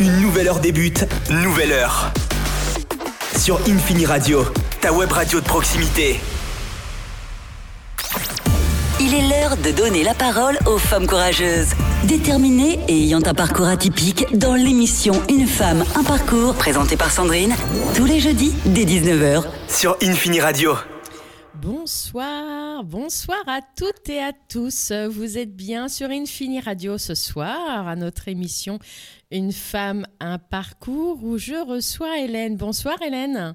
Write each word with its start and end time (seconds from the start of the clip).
Une 0.00 0.20
nouvelle 0.20 0.48
heure 0.48 0.58
débute, 0.58 1.06
nouvelle 1.30 1.70
heure. 1.70 2.10
Sur 3.38 3.60
Infini 3.68 4.06
Radio, 4.06 4.44
ta 4.80 4.92
web 4.92 5.12
radio 5.12 5.38
de 5.38 5.44
proximité. 5.44 6.18
Il 9.00 9.14
est 9.14 9.28
l'heure 9.28 9.56
de 9.56 9.70
donner 9.70 10.02
la 10.02 10.14
parole 10.14 10.58
aux 10.66 10.78
femmes 10.78 11.06
courageuses, 11.06 11.74
déterminées 12.04 12.80
et 12.88 13.04
ayant 13.04 13.22
un 13.24 13.34
parcours 13.34 13.66
atypique 13.66 14.26
dans 14.36 14.54
l'émission 14.54 15.22
Une 15.28 15.46
femme, 15.46 15.84
un 15.94 16.02
parcours, 16.02 16.54
présentée 16.54 16.96
par 16.96 17.12
Sandrine, 17.12 17.54
tous 17.94 18.04
les 18.04 18.18
jeudis 18.18 18.52
dès 18.64 18.84
19h. 18.84 19.44
Sur 19.68 19.96
Infini 20.02 20.40
Radio. 20.40 20.74
Bonsoir, 21.64 22.84
bonsoir 22.84 23.42
à 23.46 23.60
toutes 23.62 24.10
et 24.10 24.20
à 24.20 24.34
tous. 24.34 24.92
Vous 24.92 25.38
êtes 25.38 25.56
bien 25.56 25.88
sur 25.88 26.10
Infini 26.10 26.60
Radio 26.60 26.98
ce 26.98 27.14
soir 27.14 27.88
à 27.88 27.96
notre 27.96 28.28
émission 28.28 28.78
Une 29.30 29.50
femme, 29.50 30.04
un 30.20 30.36
parcours 30.36 31.24
où 31.24 31.38
je 31.38 31.54
reçois 31.54 32.18
Hélène. 32.18 32.58
Bonsoir 32.58 33.00
Hélène. 33.00 33.54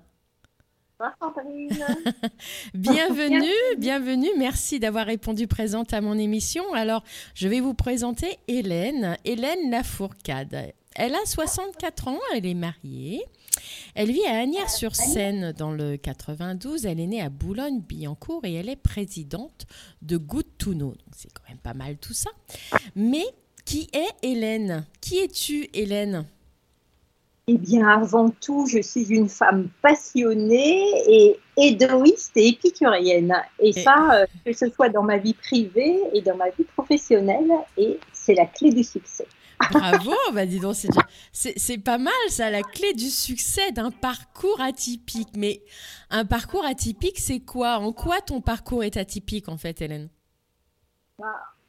bienvenue, 2.73 3.77
bienvenue. 3.77 4.29
Merci 4.39 4.79
d'avoir 4.79 5.05
répondu 5.05 5.45
présente 5.45 5.93
à 5.93 6.01
mon 6.01 6.17
émission. 6.17 6.63
Alors, 6.73 7.03
je 7.35 7.47
vais 7.47 7.59
vous 7.59 7.75
présenter 7.75 8.39
Hélène, 8.47 9.17
Hélène 9.23 9.69
Lafourcade. 9.69 10.73
Elle 10.95 11.15
a 11.15 11.25
64 11.25 12.07
ans, 12.07 12.19
elle 12.35 12.45
est 12.45 12.53
mariée. 12.53 13.23
Elle 13.95 14.11
vit 14.11 14.25
à 14.25 14.39
Agnières-sur-Seine 14.39 15.53
dans 15.53 15.71
le 15.71 15.97
92. 15.97 16.85
Elle 16.85 16.99
est 16.99 17.07
née 17.07 17.21
à 17.21 17.29
Boulogne-Billancourt 17.29 18.45
et 18.45 18.53
elle 18.55 18.69
est 18.69 18.75
présidente 18.75 19.65
de 20.01 20.17
Good 20.17 20.57
to 20.57 20.73
Know. 20.73 20.95
C'est 21.15 21.31
quand 21.33 21.47
même 21.47 21.59
pas 21.59 21.73
mal 21.73 21.97
tout 21.97 22.13
ça. 22.13 22.31
Mais 22.95 23.25
qui 23.65 23.87
est 23.93 24.27
Hélène? 24.27 24.85
Qui 25.01 25.19
es-tu, 25.19 25.69
Hélène? 25.73 26.25
Eh 27.51 27.57
bien, 27.57 27.87
avant 27.87 28.29
tout, 28.29 28.67
je 28.67 28.79
suis 28.79 29.09
une 29.09 29.27
femme 29.27 29.69
passionnée 29.81 30.83
et 31.07 31.39
égoïste 31.57 32.37
et 32.37 32.49
épicurienne. 32.49 33.35
Et, 33.59 33.71
ça, 33.71 33.95
euh, 34.13 34.25
que 34.45 34.53
ce 34.53 34.69
soit 34.69 34.89
dans 34.89 35.01
ma 35.01 35.17
vie 35.17 35.33
privée 35.33 35.99
et 36.13 36.21
dans 36.21 36.35
ma 36.35 36.49
vie 36.51 36.63
professionnelle, 36.75 37.51
et 37.75 37.99
c'est 38.13 38.35
la 38.35 38.45
clé 38.45 38.69
du 38.69 38.83
succès. 38.83 39.25
Bravo, 39.71 40.15
bah 40.33 40.45
dis 40.45 40.59
donc, 40.59 40.75
c'est 41.31 41.77
pas 41.77 41.97
mal 41.97 42.13
ça, 42.29 42.49
la 42.49 42.63
clé 42.63 42.93
du 42.93 43.09
succès 43.09 43.71
d'un 43.71 43.91
parcours 43.91 44.61
atypique. 44.61 45.29
Mais 45.35 45.61
un 46.09 46.25
parcours 46.25 46.65
atypique, 46.65 47.19
c'est 47.19 47.39
quoi? 47.39 47.77
En 47.77 47.91
quoi 47.91 48.21
ton 48.21 48.41
parcours 48.41 48.83
est 48.83 48.97
atypique 48.97 49.49
en 49.49 49.57
fait, 49.57 49.81
Hélène? 49.81 50.09
Bah, 51.19 51.27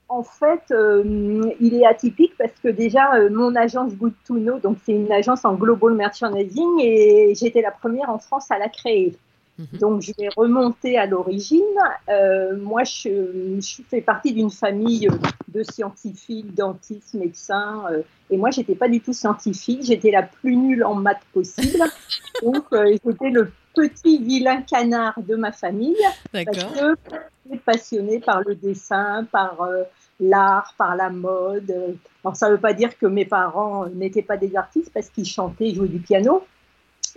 en 0.09 0.23
fait, 0.23 0.63
euh, 0.71 1.53
il 1.61 1.75
est 1.75 1.87
atypique 1.87 2.33
parce 2.37 2.53
que 2.63 2.69
déjà, 2.69 3.15
euh, 3.15 3.31
mon 3.31 3.55
agence 3.55 3.95
Good 3.95 4.15
to 4.27 4.39
donc 4.61 4.79
c'est 4.85 4.93
une 4.93 5.11
agence 5.13 5.45
en 5.45 5.55
global 5.55 5.95
merchandising 5.95 6.81
et 6.81 7.33
j'étais 7.35 7.63
la 7.63 7.71
première 7.71 8.11
en 8.11 8.19
France 8.19 8.51
à 8.51 8.59
la 8.59 8.69
créer. 8.69 9.17
Mhm. 9.61 9.79
Donc, 9.79 10.03
je 10.03 10.13
vais 10.19 10.29
remonter 10.37 10.99
à 10.99 11.07
l'origine. 11.07 11.61
Euh, 12.09 12.57
moi, 12.57 12.85
je, 12.85 13.59
je, 13.61 13.83
fais 13.89 14.01
partie 14.01 14.33
d'une 14.33 14.51
famille 14.51 15.09
de 15.49 15.63
scientifiques, 15.63 16.55
dentistes, 16.55 17.15
médecins. 17.15 17.85
et 18.31 18.37
moi, 18.37 18.51
j'étais 18.51 18.75
pas 18.75 18.89
du 18.89 19.01
tout 19.01 19.13
scientifique. 19.13 19.83
J'étais 19.83 20.11
la 20.11 20.23
plus 20.23 20.57
nulle 20.57 20.85
en 20.85 20.95
maths 20.95 21.25
possible. 21.33 21.83
donc, 22.43 22.65
j'étais 22.73 23.31
le 23.31 23.53
petit 23.75 24.19
vilain 24.19 24.63
canard 24.63 25.15
de 25.19 25.37
ma 25.37 25.53
famille. 25.53 25.97
Parce 26.33 26.47
que 26.47 26.97
j'étais 27.45 27.59
passionnée 27.59 28.21
par 28.21 28.41
le 28.41 28.55
dessin, 28.55 29.27
par 29.31 29.69
l'art, 30.21 30.75
par 30.77 30.97
la 30.97 31.11
mode. 31.11 31.97
Alors 32.25 32.37
ça 32.37 32.49
ne 32.49 32.55
veut 32.55 32.61
pas 32.61 32.75
dire 32.75 32.97
que 32.99 33.07
mes 33.07 33.25
parents 33.25 33.87
n'étaient 33.87 34.23
pas 34.23 34.37
des 34.37 34.55
artistes 34.57 34.91
parce 34.93 35.09
qu'ils 35.09 35.27
chantaient, 35.27 35.75
jouaient 35.75 35.89
du 35.89 35.99
piano, 35.99 36.45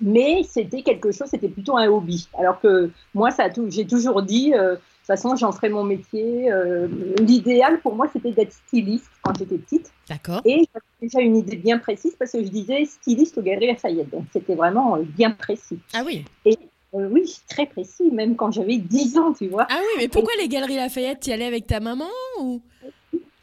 mais 0.01 0.43
c'était 0.43 0.81
quelque 0.81 1.11
chose, 1.11 1.27
c'était 1.29 1.49
plutôt 1.49 1.77
un 1.77 1.87
hobby. 1.87 2.27
Alors 2.37 2.59
que 2.59 2.89
moi, 3.13 3.31
ça 3.31 3.49
j'ai 3.69 3.85
toujours 3.85 4.21
dit, 4.21 4.53
euh, 4.53 4.71
de 4.71 4.75
toute 4.75 5.07
façon, 5.07 5.35
j'en 5.35 5.51
ferai 5.51 5.69
mon 5.69 5.83
métier. 5.83 6.51
Euh, 6.51 6.87
l'idéal 7.19 7.79
pour 7.81 7.95
moi, 7.95 8.07
c'était 8.11 8.31
d'être 8.31 8.53
styliste 8.53 9.09
quand 9.21 9.37
j'étais 9.37 9.57
petite. 9.57 9.91
D'accord. 10.09 10.41
Et 10.45 10.67
j'avais 10.73 10.85
déjà 11.01 11.19
une 11.19 11.37
idée 11.37 11.57
bien 11.57 11.77
précise 11.77 12.15
parce 12.17 12.31
que 12.31 12.43
je 12.43 12.49
disais 12.49 12.85
styliste 12.85 13.37
au 13.37 13.41
Galeries 13.41 13.67
Lafayette. 13.67 14.09
Donc 14.09 14.25
c'était 14.31 14.55
vraiment 14.55 14.97
euh, 14.97 15.01
bien 15.03 15.31
précis. 15.31 15.79
Ah 15.93 16.03
oui. 16.05 16.25
Et 16.45 16.57
oui, 16.93 17.41
très 17.49 17.65
précis, 17.65 18.11
même 18.11 18.35
quand 18.35 18.51
j'avais 18.51 18.77
10 18.77 19.17
ans, 19.17 19.33
tu 19.33 19.47
vois. 19.47 19.65
Ah 19.69 19.79
oui, 19.79 20.01
mais 20.03 20.07
pourquoi 20.07 20.33
les 20.39 20.47
Galeries 20.47 20.75
Lafayette 20.75 21.21
Tu 21.21 21.31
y 21.31 21.33
allais 21.33 21.45
avec 21.45 21.65
ta 21.65 21.79
maman 21.79 22.05
ou? 22.39 22.61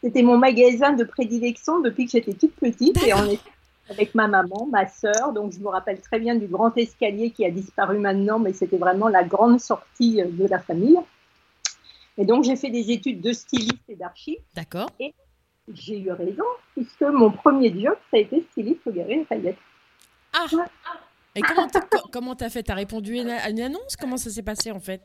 C'était 0.01 0.23
mon 0.23 0.37
magasin 0.37 0.93
de 0.93 1.03
prédilection 1.03 1.79
depuis 1.79 2.05
que 2.05 2.11
j'étais 2.11 2.33
toute 2.33 2.53
petite 2.55 2.97
et 3.05 3.13
on 3.13 3.25
était 3.25 3.39
avec 3.91 4.15
ma 4.15 4.27
maman, 4.27 4.67
ma 4.71 4.87
sœur. 4.87 5.33
Donc 5.33 5.53
je 5.53 5.59
me 5.59 5.67
rappelle 5.67 6.01
très 6.01 6.19
bien 6.19 6.35
du 6.35 6.47
grand 6.47 6.75
escalier 6.77 7.31
qui 7.31 7.45
a 7.45 7.51
disparu 7.51 7.99
maintenant, 7.99 8.39
mais 8.39 8.53
c'était 8.53 8.77
vraiment 8.77 9.07
la 9.07 9.23
grande 9.23 9.59
sortie 9.59 10.21
euh, 10.21 10.27
de 10.29 10.47
la 10.47 10.59
famille. 10.59 10.97
Et 12.17 12.25
donc 12.25 12.43
j'ai 12.43 12.55
fait 12.55 12.69
des 12.69 12.91
études 12.91 13.21
de 13.21 13.31
styliste 13.33 13.89
et 13.89 13.95
d'archi. 13.95 14.37
D'accord. 14.55 14.89
Et 14.99 15.13
j'ai 15.73 15.99
eu 15.99 16.11
raison, 16.11 16.43
puisque 16.75 17.01
mon 17.01 17.31
premier 17.31 17.69
job, 17.69 17.95
ça 18.09 18.17
a 18.17 18.19
été 18.19 18.45
styliste 18.51 18.81
au 18.85 18.91
Galeries 18.91 19.19
Lafayette. 19.19 19.57
Ah 20.33 20.45
Et 21.35 21.41
comment 22.11 22.35
tu 22.35 22.43
as 22.43 22.49
fait? 22.49 22.63
Tu 22.63 22.71
as 22.71 22.75
répondu 22.75 23.19
à 23.19 23.49
une 23.49 23.61
annonce? 23.61 23.95
Comment 23.95 24.17
ça 24.17 24.29
s'est 24.29 24.43
passé 24.43 24.71
en 24.71 24.79
fait? 24.79 25.01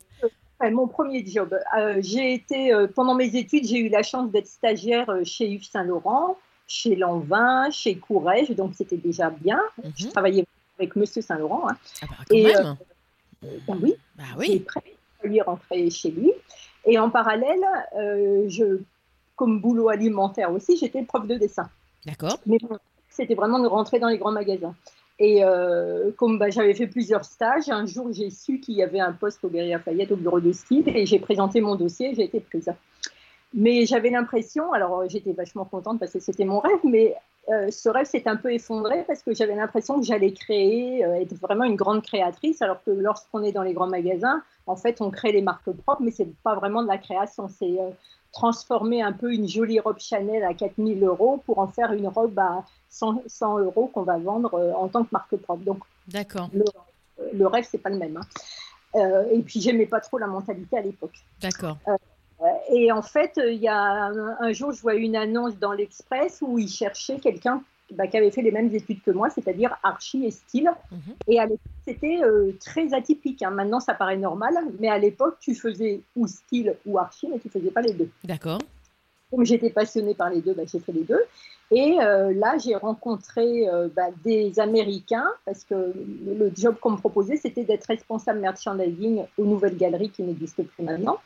Mon 0.60 0.88
premier 0.88 1.24
job. 1.24 1.54
Euh, 1.78 1.98
j'ai 2.00 2.32
été, 2.32 2.72
euh, 2.72 2.86
pendant 2.86 3.14
mes 3.14 3.36
études, 3.36 3.64
j'ai 3.66 3.78
eu 3.78 3.88
la 3.88 4.02
chance 4.02 4.30
d'être 4.30 4.46
stagiaire 4.46 5.08
euh, 5.10 5.22
chez 5.22 5.46
Yves 5.48 5.68
Saint-Laurent, 5.70 6.38
chez 6.66 6.96
Lanvin, 6.96 7.70
chez 7.70 7.96
Courrèges, 7.96 8.50
donc 8.50 8.72
c'était 8.74 8.96
déjà 8.96 9.30
bien. 9.30 9.60
Mhm. 9.82 9.92
Je 9.96 10.06
travaillais 10.08 10.46
avec 10.78 10.96
Monsieur 10.96 11.22
Saint-Laurent. 11.22 11.68
Hein. 11.68 11.76
Ah 12.02 12.06
bah, 12.10 12.16
Et 12.30 12.44
ben 13.66 13.78
oui, 13.82 13.94
bah 14.16 14.24
oui. 14.38 14.64
lui 15.22 15.40
rentrer 15.40 15.88
chez 15.90 16.10
lui. 16.10 16.32
Et 16.84 16.98
en 16.98 17.10
parallèle, 17.10 17.64
je, 18.48 18.80
comme 19.36 19.60
boulot 19.60 19.88
alimentaire 19.88 20.52
aussi, 20.52 20.76
j'étais 20.76 21.02
prof 21.02 21.26
de 21.26 21.36
dessin. 21.36 21.68
D'accord. 22.04 22.38
Mais 22.46 22.58
c'était 23.08 23.34
vraiment 23.34 23.58
de 23.58 23.66
rentrer 23.66 23.98
dans 23.98 24.08
les 24.08 24.18
grands 24.18 24.32
magasins. 24.32 24.74
Et 25.18 25.42
euh, 25.42 26.10
comme 26.16 26.38
bah, 26.38 26.50
j'avais 26.50 26.74
fait 26.74 26.86
plusieurs 26.86 27.24
stages, 27.24 27.70
un 27.70 27.86
jour 27.86 28.08
j'ai 28.12 28.28
su 28.28 28.60
qu'il 28.60 28.74
y 28.74 28.82
avait 28.82 29.00
un 29.00 29.12
poste 29.12 29.42
au 29.44 29.48
Galeries 29.48 29.70
Lafayette 29.70 30.12
au 30.12 30.16
bureau 30.16 30.40
de 30.40 30.52
style 30.52 30.86
et 30.88 31.06
j'ai 31.06 31.18
présenté 31.18 31.62
mon 31.62 31.74
dossier 31.74 32.10
et 32.10 32.14
j'ai 32.14 32.24
été 32.24 32.40
prise. 32.40 32.70
Mais 33.54 33.86
j'avais 33.86 34.10
l'impression, 34.10 34.72
alors 34.72 35.08
j'étais 35.08 35.32
vachement 35.32 35.64
contente 35.64 35.98
parce 35.98 36.12
que 36.12 36.20
c'était 36.20 36.44
mon 36.44 36.60
rêve, 36.60 36.80
mais 36.84 37.14
euh, 37.48 37.70
ce 37.70 37.88
rêve 37.88 38.06
s'est 38.06 38.26
un 38.28 38.36
peu 38.36 38.52
effondré 38.52 39.04
parce 39.06 39.22
que 39.22 39.32
j'avais 39.32 39.54
l'impression 39.54 39.98
que 40.00 40.04
j'allais 40.04 40.32
créer, 40.32 41.04
euh, 41.04 41.20
être 41.20 41.34
vraiment 41.34 41.64
une 41.64 41.76
grande 41.76 42.02
créatrice, 42.02 42.60
alors 42.60 42.82
que 42.84 42.90
lorsqu'on 42.90 43.42
est 43.42 43.52
dans 43.52 43.62
les 43.62 43.72
grands 43.72 43.86
magasins, 43.86 44.42
en 44.66 44.76
fait, 44.76 45.00
on 45.00 45.10
crée 45.10 45.32
les 45.32 45.42
marques 45.42 45.70
propres, 45.70 46.02
mais 46.02 46.10
c'est 46.10 46.28
pas 46.42 46.56
vraiment 46.56 46.82
de 46.82 46.88
la 46.88 46.98
création, 46.98 47.48
c'est 47.48 47.78
transformer 48.36 49.00
un 49.00 49.12
peu 49.12 49.32
une 49.32 49.48
jolie 49.48 49.80
robe 49.80 49.98
Chanel 49.98 50.44
à 50.44 50.52
4000 50.52 51.02
euros 51.02 51.42
pour 51.46 51.58
en 51.58 51.68
faire 51.68 51.92
une 51.92 52.06
robe 52.06 52.38
à 52.38 52.64
100, 52.90 53.22
100 53.26 53.58
euros 53.60 53.90
qu'on 53.92 54.02
va 54.02 54.18
vendre 54.18 54.54
euh, 54.54 54.72
en 54.74 54.88
tant 54.88 55.04
que 55.04 55.08
marque 55.10 55.36
propre. 55.36 55.64
Donc, 55.64 55.78
D'accord. 56.06 56.50
Le, 56.52 56.64
le, 57.32 57.46
rêve, 57.46 57.66
c'est 57.68 57.78
pas 57.78 57.88
le 57.88 57.96
même. 57.96 58.18
Hein. 58.18 58.26
Euh, 58.96 59.24
et 59.32 59.40
puis, 59.40 59.60
j'aimais 59.60 59.86
pas 59.86 60.00
trop 60.00 60.18
la 60.18 60.26
mentalité 60.26 60.76
à 60.76 60.82
l'époque. 60.82 61.18
D'accord. 61.40 61.78
Euh, 62.40 62.44
et 62.70 62.92
en 62.92 63.02
fait, 63.02 63.40
il 63.42 63.58
y 63.58 63.68
a 63.68 64.10
un, 64.40 64.52
jour, 64.52 64.72
je 64.72 64.82
vois 64.82 64.94
une 64.94 65.16
annonce 65.16 65.56
dans 65.58 65.72
l'Express 65.72 66.38
où 66.42 66.58
ils 66.58 66.68
cherchaient 66.68 67.18
quelqu'un 67.18 67.62
bah, 67.92 68.06
qui 68.06 68.16
avait 68.16 68.30
fait 68.30 68.42
les 68.42 68.50
mêmes 68.50 68.74
études 68.74 69.02
que 69.02 69.10
moi, 69.10 69.30
c'est-à-dire 69.30 69.76
archi 69.82 70.26
et 70.26 70.30
style. 70.30 70.70
Mhm. 70.90 70.98
Et 71.28 71.40
à 71.40 71.44
l'époque, 71.44 71.60
c'était 71.86 72.20
très 72.60 72.92
atypique. 72.92 73.42
Hein. 73.42 73.50
Maintenant, 73.50 73.80
ça 73.80 73.94
paraît 73.94 74.16
normal, 74.16 74.54
mais 74.80 74.88
à 74.88 74.98
l'époque, 74.98 75.36
tu 75.40 75.54
faisais 75.54 76.00
ou 76.14 76.26
style 76.26 76.76
ou 76.84 76.98
archi, 76.98 77.28
mais 77.28 77.38
tu 77.38 77.48
faisais 77.48 77.70
pas 77.70 77.82
les 77.82 77.92
deux. 77.92 78.10
D'accord. 78.24 78.58
Comme 79.30 79.44
j'étais 79.44 79.70
passionnée 79.70 80.14
par 80.14 80.30
les 80.30 80.40
deux, 80.40 80.54
bah, 80.54 80.62
j'ai 80.66 80.78
fait 80.78 80.92
les 80.92 81.04
deux. 81.04 81.22
Et 81.70 81.96
euh, 82.00 82.32
là, 82.32 82.56
j'ai 82.58 82.76
rencontré 82.76 83.68
euh, 83.68 83.88
bah, 83.94 84.08
des 84.24 84.60
Américains 84.60 85.26
parce 85.44 85.64
que 85.64 85.74
le 85.74 86.52
job 86.56 86.76
qu'on 86.80 86.92
me 86.92 86.96
proposait, 86.96 87.36
c'était 87.36 87.64
d'être 87.64 87.86
responsable 87.86 88.38
merchandising 88.38 89.24
aux 89.36 89.44
nouvelles 89.44 89.76
galeries 89.76 90.10
qui 90.10 90.22
n'existent 90.22 90.62
plus 90.62 90.84
maintenant. 90.84 91.18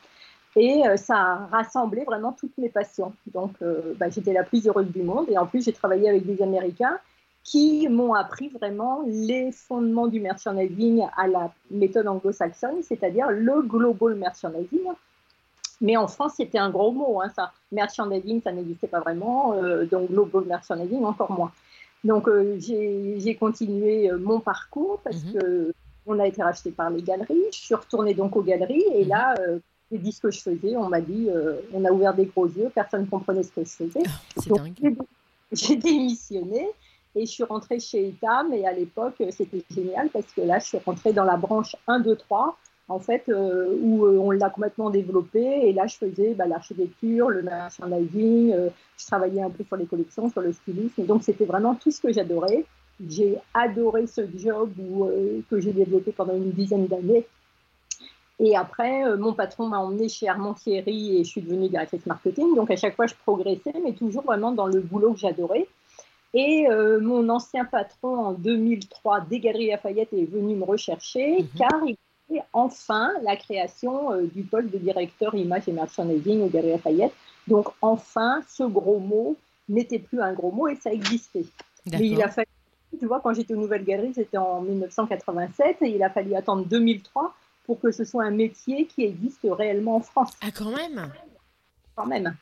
Et 0.55 0.85
euh, 0.85 0.97
ça 0.97 1.15
a 1.15 1.35
rassemblé 1.47 2.03
vraiment 2.03 2.33
toutes 2.33 2.57
mes 2.57 2.69
passions. 2.69 3.13
Donc, 3.33 3.53
bah, 3.97 4.09
j'étais 4.09 4.33
la 4.33 4.43
plus 4.43 4.67
heureuse 4.67 4.87
du 4.87 5.03
monde. 5.03 5.27
Et 5.29 5.37
en 5.37 5.45
plus, 5.45 5.63
j'ai 5.63 5.73
travaillé 5.73 6.09
avec 6.09 6.25
des 6.25 6.41
Américains 6.41 6.97
qui 7.43 7.87
m'ont 7.89 8.13
appris 8.13 8.49
vraiment 8.49 9.03
les 9.07 9.51
fondements 9.51 10.07
du 10.07 10.19
merchandising 10.19 11.07
à 11.17 11.27
la 11.27 11.51
méthode 11.71 12.07
anglo-saxonne, 12.07 12.83
c'est-à-dire 12.83 13.31
le 13.31 13.63
global 13.63 14.13
merchandising 14.15 14.83
mais 15.81 15.97
en 15.97 16.07
France, 16.07 16.33
c'était 16.37 16.59
un 16.59 16.69
gros 16.69 16.91
mot, 16.91 17.21
hein, 17.21 17.29
ça. 17.35 17.51
Merchandising, 17.71 18.41
ça 18.41 18.51
n'existait 18.51 18.87
pas 18.87 18.99
vraiment, 18.99 19.53
euh, 19.53 19.85
donc 19.85 20.11
global 20.11 20.45
merchandising, 20.45 21.03
encore 21.03 21.31
moins. 21.31 21.51
Donc, 22.03 22.27
euh, 22.27 22.57
j'ai 22.59 23.35
continué 23.35 24.09
euh, 24.09 24.17
mon 24.17 24.39
parcours 24.39 25.01
parce 25.03 25.17
qu'on 25.17 25.29
mhm. 25.29 25.41
que 25.41 25.73
on 26.07 26.19
a 26.19 26.27
été 26.27 26.41
racheté 26.41 26.71
par 26.71 26.89
les 26.89 27.01
galeries. 27.01 27.45
Je 27.51 27.57
suis 27.57 27.75
retournée 27.75 28.13
donc 28.13 28.35
aux 28.35 28.41
galeries 28.41 28.85
et 28.93 29.03
mhm. 29.03 29.09
là, 29.09 29.35
j'ai 29.91 29.97
dit 29.97 30.11
ce 30.11 30.21
que 30.21 30.31
je 30.31 30.39
faisais. 30.39 30.75
On 30.77 30.89
m'a 30.89 31.01
dit, 31.01 31.27
on 31.73 31.83
a 31.83 31.91
ouvert 31.91 32.13
des 32.13 32.25
gros 32.25 32.47
yeux, 32.47 32.71
personne 32.73 33.01
ne 33.01 33.07
comprenait 33.07 33.43
ce 33.43 33.51
que 33.51 33.63
je 33.63 33.69
faisais. 33.69 34.03
Ah, 34.05 34.41
dingue. 34.47 34.97
J'ai 35.51 35.75
démissionné 35.75 36.69
Et 37.15 37.25
je 37.25 37.31
suis 37.31 37.43
rentrée 37.43 37.79
chez 37.79 38.07
Etam 38.07 38.53
et 38.53 38.65
à 38.65 38.71
l'époque, 38.71 39.21
c'était 39.31 39.63
génial 39.69 40.09
parce 40.09 40.31
que 40.33 40.41
là, 40.41 40.59
je 40.59 40.65
suis 40.67 40.77
rentrée 40.85 41.11
dans 41.11 41.25
la 41.25 41.35
branche 41.35 41.75
1, 41.87 41.99
2, 41.99 42.15
3, 42.15 42.57
en 42.87 42.99
fait, 42.99 43.23
euh, 43.29 43.75
où 43.81 44.05
euh, 44.05 44.17
on 44.17 44.31
l'a 44.31 44.49
complètement 44.49 44.89
développé. 44.89 45.41
Et 45.41 45.73
là, 45.73 45.87
je 45.87 45.97
faisais 45.97 46.33
bah, 46.33 46.45
l'architecture, 46.45 47.29
le 47.29 47.41
merchandising, 47.41 48.53
euh, 48.53 48.69
je 48.97 49.05
travaillais 49.05 49.41
un 49.41 49.49
peu 49.49 49.63
sur 49.65 49.75
les 49.75 49.85
collections, 49.85 50.29
sur 50.29 50.41
le 50.41 50.53
stylisme. 50.53 51.05
Donc, 51.05 51.23
c'était 51.23 51.45
vraiment 51.45 51.75
tout 51.75 51.91
ce 51.91 52.01
que 52.01 52.13
j'adorais. 52.13 52.65
J'ai 53.09 53.37
adoré 53.53 54.05
ce 54.07 54.21
job 54.37 54.71
que 55.49 55.59
j'ai 55.59 55.73
développé 55.73 56.11
pendant 56.11 56.35
une 56.35 56.51
dizaine 56.51 56.85
d'années. 56.85 57.25
Et 58.43 58.57
après, 58.57 59.17
mon 59.17 59.33
patron 59.33 59.67
m'a 59.67 59.77
emmené 59.77 60.09
chez 60.09 60.27
Armand 60.27 60.55
Thierry 60.55 61.17
et 61.17 61.23
je 61.23 61.29
suis 61.29 61.41
devenue 61.41 61.69
directrice 61.69 62.05
marketing. 62.07 62.55
Donc, 62.55 62.71
à 62.71 62.75
chaque 62.75 62.95
fois, 62.95 63.05
je 63.05 63.13
progressais, 63.13 63.73
mais 63.83 63.93
toujours 63.93 64.23
vraiment 64.23 64.51
dans 64.51 64.65
le 64.65 64.81
boulot 64.81 65.13
que 65.13 65.19
j'adorais. 65.19 65.67
Et 66.33 66.67
euh, 66.69 66.99
mon 67.01 67.27
ancien 67.29 67.65
patron 67.65 68.15
en 68.15 68.31
2003 68.33 69.21
des 69.21 69.39
Galeries 69.39 69.67
Lafayette 69.67 70.13
est 70.13 70.25
venu 70.25 70.55
me 70.55 70.63
rechercher 70.63 71.41
mhm. 71.41 71.47
car 71.57 71.81
il 71.85 71.97
fait 72.29 72.41
enfin 72.53 73.11
la 73.23 73.35
création 73.35 74.13
euh, 74.13 74.23
du 74.23 74.43
poste 74.43 74.69
de 74.69 74.77
directeur 74.77 75.35
image 75.35 75.67
et 75.67 75.73
merchandising 75.73 76.41
aux 76.41 76.47
Galeries 76.47 76.71
Lafayette. 76.71 77.13
Donc 77.47 77.67
enfin, 77.81 78.41
ce 78.47 78.63
gros 78.63 78.99
mot 78.99 79.35
n'était 79.67 79.99
plus 79.99 80.21
un 80.21 80.33
gros 80.33 80.51
mot 80.51 80.67
et 80.67 80.75
ça 80.75 80.91
existait. 80.91 81.45
Mais 81.91 82.07
il 82.07 82.21
a 82.21 82.29
fallu, 82.29 82.47
tu 82.97 83.05
vois, 83.07 83.19
quand 83.19 83.33
j'étais 83.33 83.53
aux 83.53 83.59
Nouvelles 83.59 83.83
Galeries, 83.83 84.13
c'était 84.13 84.37
en 84.37 84.61
1987 84.61 85.77
et 85.81 85.89
il 85.89 86.03
a 86.03 86.09
fallu 86.09 86.35
attendre 86.35 86.65
2003 86.65 87.33
pour 87.71 87.79
que 87.79 87.91
ce 87.91 88.03
soit 88.03 88.25
un 88.25 88.31
métier 88.31 88.85
qui 88.85 89.05
existe 89.05 89.47
réellement 89.49 89.95
en 89.95 90.01
France. 90.01 90.31
Ah, 90.41 90.51
quand 90.53 90.71
même 90.71 91.09
Quand 91.95 92.05
même. 92.05 92.35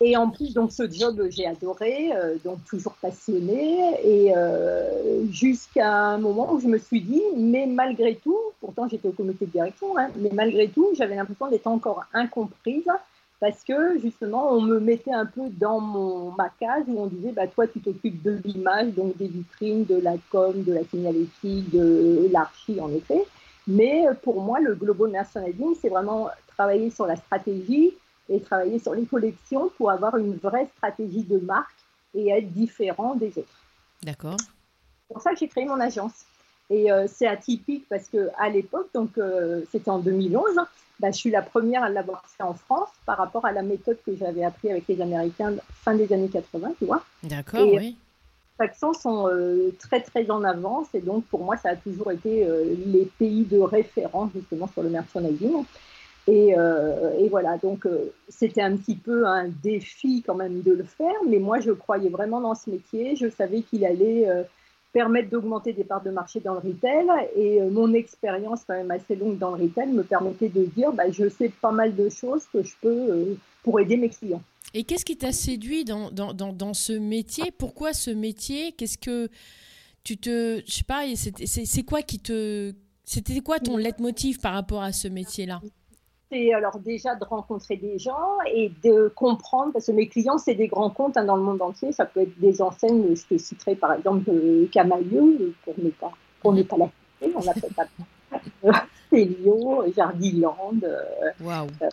Et 0.00 0.16
en 0.16 0.28
plus, 0.28 0.52
donc 0.52 0.72
ce 0.72 0.90
job, 0.90 1.22
j'ai 1.30 1.46
adoré, 1.46 2.10
euh, 2.12 2.34
donc 2.44 2.58
toujours 2.64 2.94
passionné. 2.94 3.78
Et 4.02 4.36
euh, 4.36 5.24
jusqu'à 5.30 5.88
un 5.88 6.18
moment 6.18 6.52
où 6.52 6.58
je 6.58 6.66
me 6.66 6.78
suis 6.78 7.00
dit, 7.00 7.22
mais 7.36 7.66
malgré 7.66 8.16
tout, 8.16 8.36
pourtant 8.60 8.88
j'étais 8.88 9.06
au 9.06 9.12
comité 9.12 9.46
de 9.46 9.52
direction, 9.52 9.96
hein, 9.96 10.08
mais 10.16 10.30
malgré 10.32 10.66
tout, 10.66 10.88
j'avais 10.98 11.14
l'impression 11.14 11.48
d'être 11.48 11.68
encore 11.68 12.02
incomprise 12.12 12.90
parce 13.38 13.62
que 13.62 14.00
justement, 14.00 14.50
on 14.50 14.62
me 14.62 14.80
mettait 14.80 15.12
un 15.12 15.26
peu 15.26 15.48
dans 15.48 15.78
mon, 15.78 16.32
ma 16.32 16.48
case 16.58 16.82
où 16.88 17.00
on 17.00 17.06
disait, 17.06 17.30
bah, 17.30 17.46
toi, 17.46 17.68
tu 17.68 17.78
t'occupes 17.78 18.20
de 18.22 18.40
l'image, 18.44 18.88
donc 18.94 19.16
des 19.16 19.28
vitrines, 19.28 19.84
de 19.84 20.00
la 20.00 20.14
com, 20.32 20.60
de 20.64 20.72
la 20.72 20.82
signalétique, 20.82 21.70
de 21.70 22.28
l'archi, 22.32 22.80
en 22.80 22.90
effet. 22.90 23.22
Mais 23.66 24.04
pour 24.22 24.40
moi, 24.42 24.60
le 24.60 24.74
global 24.74 25.10
merchandising, 25.10 25.74
c'est 25.80 25.88
vraiment 25.88 26.28
travailler 26.56 26.90
sur 26.90 27.06
la 27.06 27.16
stratégie, 27.16 27.94
et 28.28 28.40
travailler 28.40 28.78
sur 28.78 28.94
les 28.94 29.04
collections 29.04 29.70
pour 29.76 29.90
avoir 29.90 30.16
une 30.16 30.36
vraie 30.36 30.68
stratégie 30.76 31.22
de 31.22 31.38
marque 31.38 31.74
et 32.14 32.30
être 32.30 32.50
différent 32.52 33.14
des 33.14 33.28
autres. 33.36 33.60
D'accord. 34.02 34.36
C'est 34.38 35.14
pour 35.14 35.22
ça 35.22 35.32
que 35.32 35.38
j'ai 35.38 35.48
créé 35.48 35.64
mon 35.64 35.80
agence. 35.80 36.24
Et 36.70 36.90
euh, 36.90 37.06
c'est 37.06 37.26
atypique 37.26 37.84
parce 37.90 38.08
que 38.08 38.30
à 38.38 38.48
l'époque, 38.48 38.88
donc 38.94 39.18
euh, 39.18 39.62
c'était 39.70 39.90
en 39.90 39.98
2011, 39.98 40.56
bah, 40.98 41.10
je 41.10 41.16
suis 41.16 41.30
la 41.30 41.42
première 41.42 41.82
à 41.82 41.90
l'avoir 41.90 42.24
fait 42.26 42.42
en 42.42 42.54
France 42.54 42.88
par 43.04 43.18
rapport 43.18 43.44
à 43.44 43.52
la 43.52 43.62
méthode 43.62 43.98
que 44.06 44.16
j'avais 44.16 44.44
appris 44.44 44.70
avec 44.70 44.88
les 44.88 45.00
Américains 45.02 45.54
fin 45.84 45.94
des 45.94 46.10
années 46.12 46.30
80, 46.30 46.72
tu 46.78 46.86
vois. 46.86 47.04
D'accord, 47.22 47.66
oui. 47.66 47.96
Accents 48.58 48.92
sont 48.92 49.28
euh, 49.28 49.74
très 49.80 50.00
très 50.00 50.30
en 50.30 50.44
avance 50.44 50.86
et 50.94 51.00
donc 51.00 51.24
pour 51.24 51.42
moi 51.42 51.56
ça 51.56 51.70
a 51.70 51.76
toujours 51.76 52.12
été 52.12 52.46
les 52.86 53.04
pays 53.18 53.44
de 53.44 53.58
référence 53.58 54.30
justement 54.34 54.68
sur 54.68 54.82
le 54.82 54.90
merchandising. 54.90 55.64
Et, 56.26 56.54
euh, 56.56 57.18
et, 57.18 57.28
voilà, 57.28 57.58
donc 57.58 57.84
euh, 57.84 58.12
c'était 58.30 58.62
un 58.62 58.76
petit 58.76 58.96
peu 58.96 59.26
un 59.26 59.48
défi 59.48 60.22
quand 60.26 60.34
même 60.34 60.62
de 60.62 60.72
le 60.72 60.84
faire, 60.84 61.14
mais 61.28 61.38
moi 61.38 61.60
je 61.60 61.70
croyais 61.70 62.08
vraiment 62.08 62.40
dans 62.40 62.54
ce 62.54 62.70
métier. 62.70 63.14
Je 63.14 63.28
savais 63.28 63.60
qu'il 63.60 63.84
allait 63.84 64.26
euh, 64.28 64.42
permettre 64.94 65.28
d'augmenter 65.28 65.74
des 65.74 65.84
parts 65.84 66.02
de 66.02 66.10
marché 66.10 66.40
dans 66.40 66.54
le 66.54 66.60
retail 66.60 67.08
et 67.36 67.60
mon 67.60 67.92
expérience 67.92 68.62
quand 68.66 68.74
même 68.74 68.90
assez 68.90 69.16
longue 69.16 69.36
dans 69.36 69.54
le 69.54 69.64
retail 69.64 69.88
me 69.88 70.02
permettait 70.02 70.48
de 70.48 70.64
dire 70.64 70.92
bah, 70.92 71.10
je 71.10 71.28
sais 71.28 71.50
pas 71.60 71.72
mal 71.72 71.94
de 71.94 72.08
choses 72.08 72.44
que 72.50 72.62
je 72.62 72.72
peux 72.80 73.36
pour 73.62 73.80
aider 73.80 73.98
mes 73.98 74.08
clients. 74.08 74.42
Et 74.74 74.82
qu'est-ce 74.84 75.04
qui 75.04 75.16
t'a 75.16 75.32
séduit 75.32 75.84
dans, 75.84 76.10
dans, 76.10 76.34
dans, 76.34 76.52
dans, 76.52 76.74
ce 76.74 76.92
métier? 76.92 77.52
Pourquoi 77.52 77.92
ce 77.92 78.10
métier? 78.10 78.72
Qu'est-ce 78.72 78.98
que 78.98 79.28
tu 80.02 80.18
te. 80.18 80.62
Je 80.66 80.72
sais 80.72 80.84
pas, 80.84 81.04
c'est 81.14 81.82
quoi 81.84 82.02
qui 82.02 82.18
te. 82.18 82.74
C'était 83.04 83.40
quoi 83.40 83.60
ton 83.60 83.76
leitmotiv 83.76 84.40
par 84.40 84.52
rapport 84.52 84.82
à 84.82 84.92
ce 84.92 85.08
métier-là? 85.08 85.60
Alors 86.52 86.80
déjà 86.80 87.14
de 87.14 87.24
rencontrer 87.24 87.76
des 87.76 87.96
gens 87.98 88.38
et 88.52 88.72
de 88.82 89.12
comprendre, 89.14 89.72
parce 89.72 89.86
que 89.86 89.92
mes 89.92 90.08
clients, 90.08 90.38
c'est 90.38 90.56
des 90.56 90.66
grands 90.66 90.90
comptes 90.90 91.16
hein, 91.16 91.24
dans 91.24 91.36
le 91.36 91.42
monde 91.42 91.62
entier. 91.62 91.92
Ça 91.92 92.06
peut 92.06 92.22
être 92.22 92.40
des 92.40 92.60
enseignes, 92.60 93.14
je 93.14 93.26
te 93.26 93.38
citerai 93.38 93.76
par 93.76 93.92
exemple 93.92 94.28
euh, 94.28 94.66
Camailleux, 94.72 95.54
pour 95.64 95.74
ne 95.78 95.90
pas, 95.90 96.12
pour 96.40 96.52
ne 96.52 96.64
pas 96.64 96.76
la 96.76 96.90
citer, 97.22 97.36
on 97.36 97.48
appelle 97.48 97.70
ça 97.76 98.86
Célio, 99.10 99.84
Jardiland, 99.94 100.74
euh, 100.82 101.02
euh, 101.40 101.88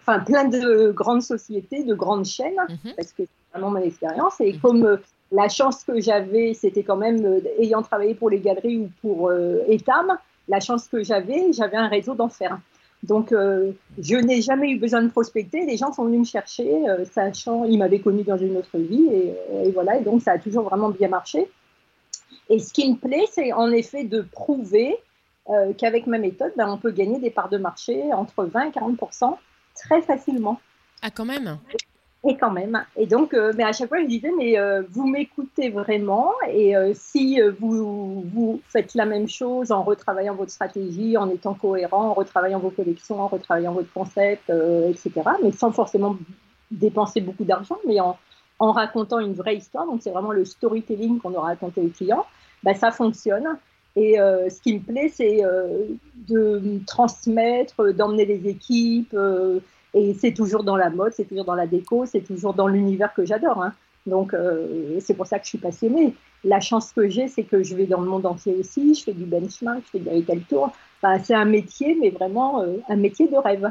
enfin 0.00 0.20
plein 0.20 0.44
de 0.44 0.90
grandes 0.90 1.22
sociétés, 1.22 1.84
de 1.84 1.94
grandes 1.94 2.26
chaînes, 2.26 2.56
mhm. 2.68 2.94
parce 2.96 3.12
que 3.12 3.22
c'est 3.24 3.52
vraiment 3.52 3.70
mon 3.70 3.80
expérience. 3.82 4.40
Et 4.40 4.54
mhm. 4.54 4.60
comme 4.60 4.98
la 5.32 5.48
chance 5.48 5.84
que 5.84 6.00
j'avais, 6.00 6.54
c'était 6.54 6.82
quand 6.82 6.96
même, 6.96 7.40
ayant 7.58 7.82
travaillé 7.82 8.14
pour 8.14 8.30
les 8.30 8.40
galeries 8.40 8.78
ou 8.78 8.90
pour 9.00 9.32
Etam, 9.32 10.18
la 10.48 10.60
chance 10.60 10.88
que 10.88 11.02
j'avais, 11.02 11.52
j'avais 11.52 11.76
un 11.76 11.88
réseau 11.88 12.14
d'enfer. 12.14 12.58
Donc, 13.02 13.32
euh, 13.32 13.72
je 13.98 14.16
n'ai 14.16 14.42
jamais 14.42 14.70
eu 14.70 14.78
besoin 14.78 15.02
de 15.02 15.08
prospecter. 15.08 15.64
Les 15.64 15.76
gens 15.76 15.92
sont 15.92 16.04
venus 16.04 16.20
me 16.20 16.24
chercher, 16.24 16.88
euh, 16.88 17.04
sachant, 17.06 17.64
ils 17.64 17.78
m'avaient 17.78 18.00
connu 18.00 18.24
dans 18.24 18.36
une 18.36 18.56
autre 18.58 18.76
vie, 18.76 19.08
et, 19.10 19.34
et, 19.64 19.70
voilà. 19.70 19.96
Et 19.96 20.02
donc, 20.02 20.20
ça 20.20 20.32
a 20.32 20.38
toujours 20.38 20.64
vraiment 20.64 20.90
bien 20.90 21.08
marché. 21.08 21.50
Et 22.50 22.58
ce 22.58 22.72
qui 22.72 22.90
me 22.90 22.96
plaît, 22.96 23.24
c'est 23.30 23.52
en 23.52 23.70
effet 23.70 24.04
de 24.04 24.20
prouver 24.20 24.98
euh, 25.48 25.72
qu'avec 25.72 26.06
ma 26.06 26.18
méthode, 26.18 26.52
ben, 26.56 26.68
on 26.68 26.76
peut 26.76 26.90
gagner 26.90 27.18
des 27.18 27.30
parts 27.30 27.48
de 27.48 27.58
marché 27.58 28.12
entre 28.12 28.44
20 28.44 28.68
et 28.68 28.72
40 28.72 28.98
très 29.82 30.02
facilement. 30.02 30.60
Ah, 31.02 31.10
quand 31.10 31.24
même 31.24 31.58
et 32.24 32.36
quand 32.36 32.50
même. 32.50 32.84
Et 32.96 33.06
donc, 33.06 33.32
euh, 33.32 33.52
mais 33.56 33.64
à 33.64 33.72
chaque 33.72 33.88
fois, 33.88 34.00
je 34.00 34.06
disais, 34.06 34.30
mais 34.36 34.58
euh, 34.58 34.82
vous 34.90 35.06
m'écoutez 35.06 35.70
vraiment. 35.70 36.32
Et 36.48 36.76
euh, 36.76 36.92
si 36.94 37.40
vous, 37.58 38.22
vous 38.22 38.60
faites 38.68 38.94
la 38.94 39.06
même 39.06 39.28
chose 39.28 39.72
en 39.72 39.82
retravaillant 39.82 40.34
votre 40.34 40.50
stratégie, 40.50 41.16
en 41.16 41.30
étant 41.30 41.54
cohérent, 41.54 42.08
en 42.08 42.14
retravaillant 42.14 42.58
vos 42.58 42.70
collections, 42.70 43.20
en 43.20 43.28
retravaillant 43.28 43.72
votre 43.72 43.92
concept, 43.92 44.50
etc., 44.50 45.12
mais 45.42 45.52
sans 45.52 45.72
forcément 45.72 46.16
dépenser 46.70 47.20
beaucoup 47.20 47.44
d'argent, 47.44 47.78
mais 47.86 48.00
en, 48.00 48.16
en, 48.58 48.72
racontant 48.72 49.18
une 49.18 49.34
vraie 49.34 49.56
histoire, 49.56 49.86
donc 49.86 50.02
c'est 50.02 50.10
vraiment 50.10 50.32
le 50.32 50.44
storytelling 50.44 51.18
qu'on 51.18 51.34
aura 51.34 51.48
raconté 51.48 51.80
aux 51.80 51.88
clients, 51.88 52.26
bah, 52.62 52.74
ça 52.74 52.90
fonctionne. 52.90 53.56
Et 53.96 54.16
ce 54.18 54.60
qui 54.60 54.74
me 54.74 54.80
plaît, 54.80 55.08
c'est 55.08 55.40
de 56.28 56.80
transmettre, 56.86 57.92
d'emmener 57.92 58.24
les 58.24 58.48
équipes 58.48 59.16
et 59.94 60.14
c'est 60.14 60.32
toujours 60.32 60.64
dans 60.64 60.76
la 60.76 60.90
mode, 60.90 61.12
c'est 61.14 61.24
toujours 61.24 61.44
dans 61.44 61.54
la 61.54 61.66
déco, 61.66 62.06
c'est 62.06 62.20
toujours 62.20 62.54
dans 62.54 62.68
l'univers 62.68 63.12
que 63.14 63.24
j'adore. 63.24 63.62
Hein. 63.62 63.72
Donc, 64.06 64.34
euh, 64.34 64.98
c'est 65.00 65.14
pour 65.14 65.26
ça 65.26 65.38
que 65.38 65.44
je 65.44 65.50
suis 65.50 65.58
passionnée. 65.58 66.14
La 66.44 66.60
chance 66.60 66.92
que 66.92 67.08
j'ai, 67.08 67.28
c'est 67.28 67.44
que 67.44 67.62
je 67.62 67.74
vais 67.74 67.86
dans 67.86 68.00
le 68.00 68.08
monde 68.08 68.24
entier 68.24 68.54
aussi. 68.54 68.94
Je 68.94 69.04
fais 69.04 69.12
du 69.12 69.24
benchmark, 69.24 69.82
je 69.86 69.90
fais 69.90 69.98
du 69.98 70.08
retail 70.08 70.40
tour. 70.48 70.72
c'est 71.24 71.34
un 71.34 71.44
métier, 71.44 71.96
mais 72.00 72.10
vraiment 72.10 72.62
euh, 72.62 72.76
un 72.88 72.96
métier 72.96 73.28
de 73.28 73.36
rêve. 73.36 73.70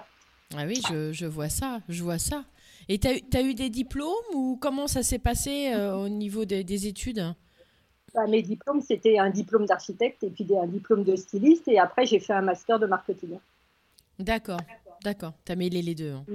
Ah 0.56 0.64
oui, 0.68 0.82
je, 0.90 1.12
je, 1.14 1.26
vois 1.26 1.50
ça, 1.50 1.80
je 1.90 2.04
vois 2.04 2.18
ça. 2.20 2.44
Et 2.90 2.98
tu 2.98 3.08
as, 3.08 3.42
eu 3.42 3.54
des 3.54 3.70
diplômes 3.70 4.10
ou 4.34 4.58
comment 4.60 4.88
ça 4.88 5.04
s'est 5.04 5.20
passé 5.20 5.72
euh, 5.74 5.96
au 5.96 6.10
niveau 6.10 6.46
des, 6.46 6.88
études? 6.88 7.24
Bah, 8.16 8.26
Mes 8.28 8.42
diplômes, 8.42 8.82
c'était 8.82 9.20
un 9.20 9.30
diplôme 9.30 9.68
d'architecte 9.68 10.24
et 10.24 10.30
puis 10.30 10.48
un 10.60 10.66
diplôme 10.66 11.04
de 11.04 11.16
styliste. 11.16 11.68
Et 11.68 11.80
après, 11.80 12.08
j'ai 12.08 12.20
fait 12.20 12.34
un 12.34 12.42
master 12.42 12.80
de 12.80 12.88
marketing. 12.88 13.38
D'accord. 14.18 14.60
D'accord, 15.04 15.34
tu 15.46 15.52
as 15.52 15.56
mêlé 15.56 15.82
les 15.82 15.96
deux. 15.96 16.12
Hein. 16.12 16.26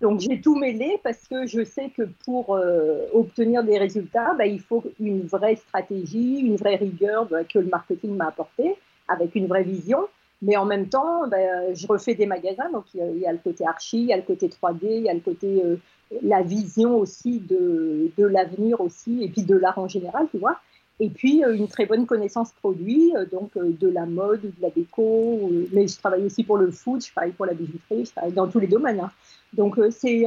Donc 0.00 0.20
j'ai 0.20 0.40
tout 0.40 0.56
mêlé 0.56 0.98
parce 1.02 1.28
que 1.28 1.46
je 1.46 1.62
sais 1.62 1.90
que 1.90 2.02
pour 2.24 2.54
euh, 2.54 3.06
obtenir 3.12 3.62
des 3.62 3.78
résultats, 3.78 4.32
bah, 4.34 4.46
il 4.46 4.60
faut 4.60 4.82
une 4.98 5.22
vraie 5.22 5.56
stratégie, 5.56 6.38
une 6.38 6.56
vraie 6.56 6.76
rigueur 6.76 7.26
bah, 7.26 7.44
que 7.44 7.58
le 7.58 7.66
marketing 7.66 8.16
m'a 8.16 8.28
apporté, 8.28 8.76
avec 9.08 9.34
une 9.34 9.46
vraie 9.46 9.64
vision. 9.64 10.08
Mais 10.42 10.56
en 10.56 10.64
même 10.64 10.88
temps, 10.88 11.28
bah, 11.28 11.74
je 11.74 11.86
refais 11.86 12.14
des 12.14 12.24
magasins, 12.24 12.70
donc 12.72 12.84
il 12.94 13.18
y, 13.18 13.26
a, 13.26 13.32
le 13.32 13.38
côté 13.38 13.66
archi, 13.66 13.98
il 13.98 14.06
y 14.06 14.12
a 14.14 14.16
le 14.16 14.22
côté 14.22 14.48
3D, 14.48 14.78
il 14.84 15.02
y 15.02 15.10
a 15.10 15.12
le 15.12 15.20
côté 15.20 15.62
euh, 15.62 15.76
la 16.22 16.40
vision 16.40 16.96
aussi 16.96 17.40
de, 17.40 18.10
de 18.16 18.24
l'avenir 18.24 18.80
aussi, 18.80 19.22
et 19.22 19.28
puis 19.28 19.42
de 19.42 19.54
l'art 19.54 19.78
en 19.78 19.86
général, 19.86 20.28
tu 20.30 20.38
vois. 20.38 20.58
Et 21.02 21.08
puis, 21.08 21.42
euh, 21.42 21.54
une 21.56 21.66
très 21.66 21.86
bonne 21.86 22.04
connaissance 22.04 22.52
produit, 22.52 23.16
euh, 23.16 23.24
donc 23.24 23.56
euh, 23.56 23.72
de 23.80 23.88
la 23.88 24.04
mode, 24.04 24.42
de 24.42 24.52
la 24.60 24.68
déco. 24.68 25.50
mais 25.72 25.88
je 25.88 25.96
travaille 25.96 26.24
aussi 26.24 26.44
pour 26.44 26.58
le 26.58 26.70
food, 26.70 27.02
je 27.02 27.10
travaille 27.10 27.32
pour 27.32 27.46
la 27.46 27.54
bijouterie, 27.54 28.04
je 28.04 28.10
travaille 28.10 28.34
dans 28.34 28.46
tous 28.46 28.60
les 28.60 28.66
domaines. 28.66 29.00
Hein. 29.00 29.10
Donc, 29.54 29.80
c'est 29.90 30.24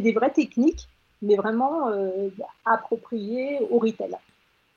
des 0.00 0.12
vraies 0.12 0.32
techniques, 0.32 0.88
mais 1.20 1.36
vraiment 1.36 1.92
appropriées 2.64 3.60
au 3.70 3.78
retail. 3.78 4.16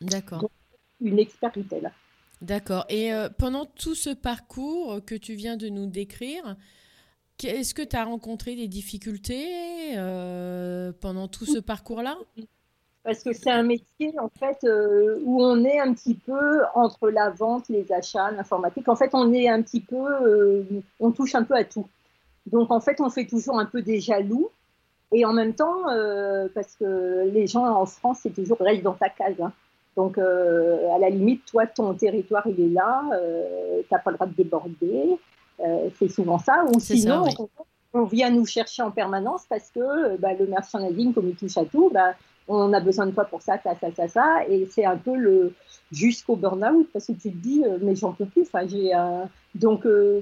D'accord. 0.02 0.48
Une 1.02 1.18
expert 1.18 1.52
retail. 1.56 1.90
D'accord. 2.42 2.86
Et 2.90 3.10
pendant 3.40 3.66
tout 3.66 3.96
ce 3.96 4.12
parcours 4.12 5.04
que 5.04 5.16
tu 5.16 5.34
viens 5.34 5.58
de 5.58 5.70
nous 5.70 5.88
décrire, 5.88 6.56
est-ce 7.44 7.74
que 7.74 7.82
tu 7.82 7.96
as 7.96 8.04
rencontré 8.04 8.56
des 8.56 8.68
difficultés 8.68 9.96
pendant 11.02 11.28
tout 11.28 11.48
ce 11.48 11.58
parcours-là? 11.58 12.18
Parce 13.06 13.22
que 13.24 13.34
c'est 13.34 13.52
un 13.52 13.62
métier 13.62 14.14
en 14.20 14.30
fait 14.30 14.58
euh, 14.64 15.20
où 15.24 15.42
on 15.42 15.64
est 15.64 15.80
un 15.80 15.94
petit 15.94 16.16
peu 16.16 16.64
entre 16.74 17.12
la 17.12 17.30
vente, 17.30 17.70
les 17.70 17.92
achats, 17.92 18.32
l'informatique. 18.32 18.90
En 18.90 18.96
fait, 18.96 19.12
on 19.14 19.32
est 19.32 19.48
un 19.48 19.62
petit 19.62 19.80
peu, 19.80 19.96
euh, 19.96 20.64
on 21.00 21.12
touche 21.12 21.36
un 21.36 21.44
peu 21.44 21.54
à 21.54 21.64
tout. 21.64 21.86
Donc 22.48 22.72
en 22.72 22.82
fait, 22.82 23.00
on 23.00 23.12
fait 23.12 23.28
toujours 23.28 23.60
un 23.60 23.66
peu 23.66 23.84
des 23.84 24.02
jaloux. 24.02 24.50
Et 25.12 25.24
en 25.24 25.34
même 25.34 25.54
temps, 25.54 25.88
euh, 25.90 26.48
parce 26.56 26.76
que 26.76 27.30
les 27.32 27.46
gens 27.46 27.66
en 27.68 27.86
France, 27.86 28.22
c'est 28.24 28.34
toujours 28.34 28.58
reste 28.60 28.82
dans 28.82 28.96
ta 28.96 29.10
case. 29.10 29.40
Hein. 29.40 29.54
Donc 29.96 30.18
à 30.18 30.98
la 31.00 31.10
limite, 31.10 31.46
toi, 31.46 31.68
ton 31.68 31.94
territoire, 31.94 32.46
il 32.48 32.60
est 32.60 32.74
là, 32.74 33.04
tu 33.82 33.94
n'as 33.94 34.00
pas 34.00 34.12
le 34.12 34.18
droit 34.18 34.28
de 34.28 34.34
déborder. 34.34 35.18
c'est 36.00 36.10
souvent 36.10 36.40
ça. 36.40 36.66
Ou 36.66 36.80
sinon, 36.80 37.24
on, 37.94 38.04
vient 38.04 38.30
nous 38.32 38.46
chercher 38.46 38.82
en 38.82 38.92
permanence 38.92 39.46
parce 39.48 39.70
que 39.70 40.18
bah, 40.18 40.34
le 40.34 40.48
merchandising, 40.48 41.14
comme 41.14 41.30
il 41.30 41.36
touche 41.36 41.58
à 41.58 41.64
tout, 41.64 41.90
bah, 41.94 42.14
on 42.48 42.74
a 42.74 42.80
besoin 42.80 43.08
de 43.08 43.12
toi 43.12 43.26
pour 43.26 43.42
ça, 43.42 43.58
ça, 43.64 43.76
ça, 43.80 43.92
ça, 43.92 44.08
ça. 44.08 44.48
Et 44.48 44.66
c'est 44.70 44.86
un 44.86 44.98
peu 44.98 45.16
le 45.16 45.54
jusqu'au 45.92 46.36
burn-out 46.36 46.88
parce 46.94 47.08
que 47.08 47.14
tu 47.14 47.32
te 47.32 47.38
dis, 47.38 47.64
euh, 47.66 47.78
mais 47.82 47.96
j'en 47.96 48.14
peux 48.14 48.26
plus. 48.26 48.48
J'ai, 48.68 48.92
donc, 49.56 49.86
euh, 49.86 50.22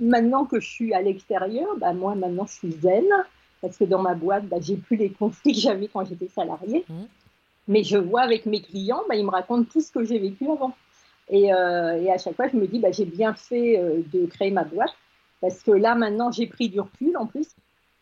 maintenant 0.00 0.44
que 0.44 0.60
je 0.60 0.68
suis 0.68 0.94
à 0.94 1.02
l'extérieur, 1.02 1.68
bah, 1.78 1.92
moi, 1.92 2.14
maintenant, 2.14 2.46
je 2.46 2.54
suis 2.54 2.72
zen 2.72 3.06
parce 3.60 3.76
que 3.76 3.84
dans 3.84 4.02
ma 4.02 4.14
boîte, 4.14 4.46
bah, 4.46 4.58
j'ai 4.60 4.76
plus 4.76 4.96
les 4.96 5.10
conflits 5.10 5.52
que 5.52 5.60
j'avais 5.60 5.88
quand 5.88 6.04
j'étais 6.04 6.28
salariée. 6.28 6.84
Mmh. 6.88 6.94
Mais 7.68 7.84
je 7.84 7.98
vois 7.98 8.22
avec 8.22 8.46
mes 8.46 8.60
clients, 8.60 9.02
bah, 9.08 9.16
ils 9.16 9.24
me 9.24 9.30
racontent 9.30 9.68
tout 9.70 9.80
ce 9.80 9.90
que 9.90 10.04
j'ai 10.04 10.18
vécu 10.18 10.48
avant. 10.50 10.74
Et, 11.30 11.52
euh, 11.52 12.02
et, 12.02 12.10
à 12.10 12.18
chaque 12.18 12.36
fois, 12.36 12.48
je 12.48 12.56
me 12.56 12.66
dis, 12.66 12.78
bah, 12.78 12.90
j'ai 12.92 13.04
bien 13.04 13.34
fait 13.34 13.82
de 14.12 14.26
créer 14.26 14.50
ma 14.50 14.64
boîte 14.64 14.94
parce 15.40 15.62
que 15.62 15.70
là, 15.70 15.94
maintenant, 15.94 16.32
j'ai 16.32 16.46
pris 16.46 16.68
du 16.68 16.80
recul 16.80 17.16
en 17.16 17.26
plus. 17.26 17.48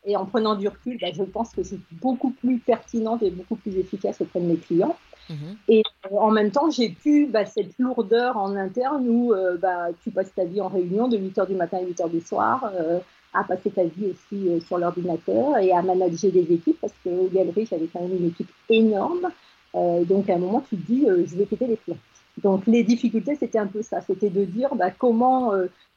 Et 0.06 0.16
en 0.16 0.24
prenant 0.24 0.54
du 0.54 0.68
recul, 0.68 0.98
bah, 1.00 1.08
je 1.12 1.24
pense 1.24 1.50
que 1.50 1.64
c'est 1.64 1.80
beaucoup 2.00 2.30
plus 2.30 2.58
pertinent 2.58 3.18
et 3.20 3.30
beaucoup 3.30 3.56
plus 3.56 3.76
efficace 3.76 4.20
auprès 4.20 4.40
de 4.40 4.46
mes 4.46 4.56
clients. 4.56 4.96
Mhm. 5.28 5.56
Et 5.68 5.82
euh, 6.12 6.16
en 6.16 6.30
même 6.30 6.52
temps, 6.52 6.70
j'ai 6.70 6.90
pu 6.90 7.26
bah, 7.26 7.44
cette 7.44 7.76
lourdeur 7.78 8.36
en 8.36 8.54
interne 8.54 9.08
où 9.08 9.32
euh, 9.32 9.56
bah, 9.56 9.88
tu 10.02 10.10
passes 10.12 10.32
ta 10.34 10.44
vie 10.44 10.60
en 10.60 10.68
réunion 10.68 11.08
de 11.08 11.18
8h 11.18 11.48
du 11.48 11.54
matin 11.54 11.78
à 11.78 11.82
8h 11.82 12.10
du 12.10 12.20
soir, 12.20 12.70
euh, 12.74 13.00
à 13.34 13.42
passer 13.42 13.70
ta 13.70 13.84
vie 13.84 14.12
aussi 14.12 14.64
sur 14.64 14.78
l'ordinateur 14.78 15.58
et 15.58 15.72
à 15.72 15.82
manager 15.82 16.30
des 16.30 16.52
équipes 16.52 16.78
parce 16.80 16.94
qu'au 17.04 17.28
galerie, 17.32 17.66
j'avais 17.68 17.86
quand 17.86 18.00
même 18.00 18.16
une 18.16 18.28
équipe 18.28 18.48
énorme. 18.70 19.28
donc 19.74 20.30
à 20.30 20.36
un 20.36 20.38
moment, 20.38 20.64
tu 20.66 20.76
te 20.78 20.86
dis, 20.90 21.04
je 21.06 21.36
vais 21.36 21.44
quitter 21.44 21.66
les 21.66 21.76
clients. 21.76 21.98
Donc 22.42 22.66
les 22.66 22.82
difficultés, 22.82 23.34
c'était 23.34 23.58
un 23.58 23.66
peu 23.66 23.82
ça. 23.82 24.00
C'était 24.00 24.30
de 24.30 24.46
dire 24.46 24.70
comment 24.98 25.52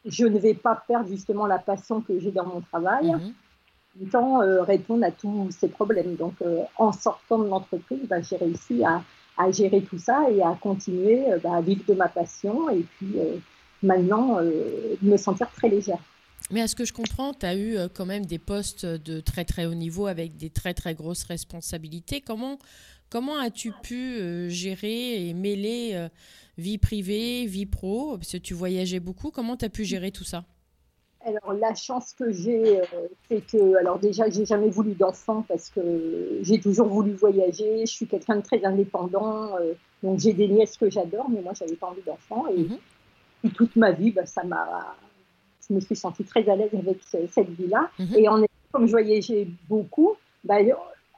je 0.05 0.25
ne 0.25 0.37
vais 0.37 0.53
pas 0.53 0.83
perdre 0.85 1.07
justement 1.07 1.45
la 1.45 1.59
passion 1.59 2.01
que 2.01 2.19
j'ai 2.19 2.31
dans 2.31 2.45
mon 2.45 2.59
travail. 2.59 3.15
Temps 4.11 4.41
euh, 4.41 4.63
répondre 4.63 5.03
à 5.03 5.11
tous 5.11 5.49
ces 5.51 5.67
problèmes. 5.67 6.15
Donc, 6.15 6.35
euh, 6.41 6.61
en 6.77 6.91
sortant 6.93 7.39
de 7.39 7.47
l'entreprise, 7.47 7.99
bah, 8.07 8.21
j'ai 8.21 8.37
réussi 8.37 8.83
à, 8.83 9.03
à, 9.37 9.51
gérer 9.51 9.81
tout 9.81 9.97
ça 9.97 10.29
et 10.31 10.41
à 10.41 10.57
continuer 10.61 11.31
euh, 11.31 11.39
bah, 11.43 11.55
à 11.55 11.61
vivre 11.61 11.83
de 11.87 11.93
ma 11.95 12.07
passion 12.07 12.69
et 12.69 12.85
puis 12.97 13.15
maintenant 13.81 14.39
me 15.01 15.17
sentir 15.17 15.49
très 15.51 15.69
légère. 15.69 15.99
Mais 16.51 16.61
à 16.61 16.67
ce 16.67 16.75
que 16.75 16.85
je 16.85 16.93
comprends, 16.93 17.33
tu 17.33 17.45
as 17.45 17.57
eu 17.57 17.77
quand 17.93 18.05
même 18.05 18.25
des 18.25 18.39
postes 18.39 18.85
de 18.85 19.19
très 19.19 19.45
très 19.45 19.65
haut 19.65 19.73
niveau 19.73 20.07
avec 20.07 20.37
des 20.37 20.49
très 20.49 20.73
très 20.73 20.95
grosses 20.95 21.23
responsabilités. 21.23 22.21
Comment, 22.21 22.57
comment 23.09 23.37
as-tu 23.37 23.71
pu 23.83 24.49
gérer 24.49 25.27
et 25.27 25.33
mêler 25.33 26.07
vie 26.57 26.77
privée, 26.77 27.45
vie 27.45 27.65
pro? 27.65 28.17
Parce 28.17 28.31
que 28.31 28.37
tu 28.37 28.53
voyageais 28.53 28.99
beaucoup. 28.99 29.31
Comment 29.31 29.57
tu 29.57 29.65
as 29.65 29.69
pu 29.69 29.85
gérer 29.85 30.11
tout 30.11 30.25
ça? 30.25 30.43
Alors 31.25 31.53
la 31.53 31.75
chance 31.75 32.13
que 32.17 32.31
j'ai, 32.31 32.79
euh, 32.79 32.85
c'est 33.27 33.45
que, 33.45 33.75
alors 33.77 33.99
déjà, 33.99 34.29
j'ai 34.29 34.45
jamais 34.45 34.69
voulu 34.69 34.93
d'enfant 34.93 35.43
parce 35.47 35.69
que 35.69 36.39
j'ai 36.41 36.59
toujours 36.59 36.87
voulu 36.87 37.11
voyager. 37.11 37.85
Je 37.85 37.91
suis 37.91 38.07
quelqu'un 38.07 38.37
de 38.37 38.41
très 38.41 38.63
indépendant, 38.63 39.57
euh, 39.57 39.73
donc 40.01 40.19
j'ai 40.19 40.33
des 40.33 40.47
nièces 40.47 40.77
que 40.77 40.89
j'adore, 40.89 41.29
mais 41.29 41.41
moi, 41.41 41.53
j'avais 41.53 41.75
pas 41.75 41.87
envie 41.87 42.01
d'enfant. 42.05 42.45
Et, 42.47 42.63
mhm. 42.63 43.51
toute 43.51 43.75
ma 43.75 43.91
vie, 43.91 44.11
bah, 44.11 44.25
ça 44.25 44.43
m'a, 44.43 44.95
je 45.67 45.73
me 45.73 45.79
suis 45.81 45.95
sentie 45.95 46.23
très 46.23 46.47
à 46.49 46.55
l'aise 46.55 46.71
avec 46.73 46.99
cette 47.03 47.49
vie-là. 47.49 47.89
Mhm. 47.99 48.15
Et 48.15 48.29
en 48.29 48.43
comme 48.71 48.85
je 48.85 48.91
voyageais 48.91 49.47
beaucoup, 49.67 50.13
bah, 50.43 50.57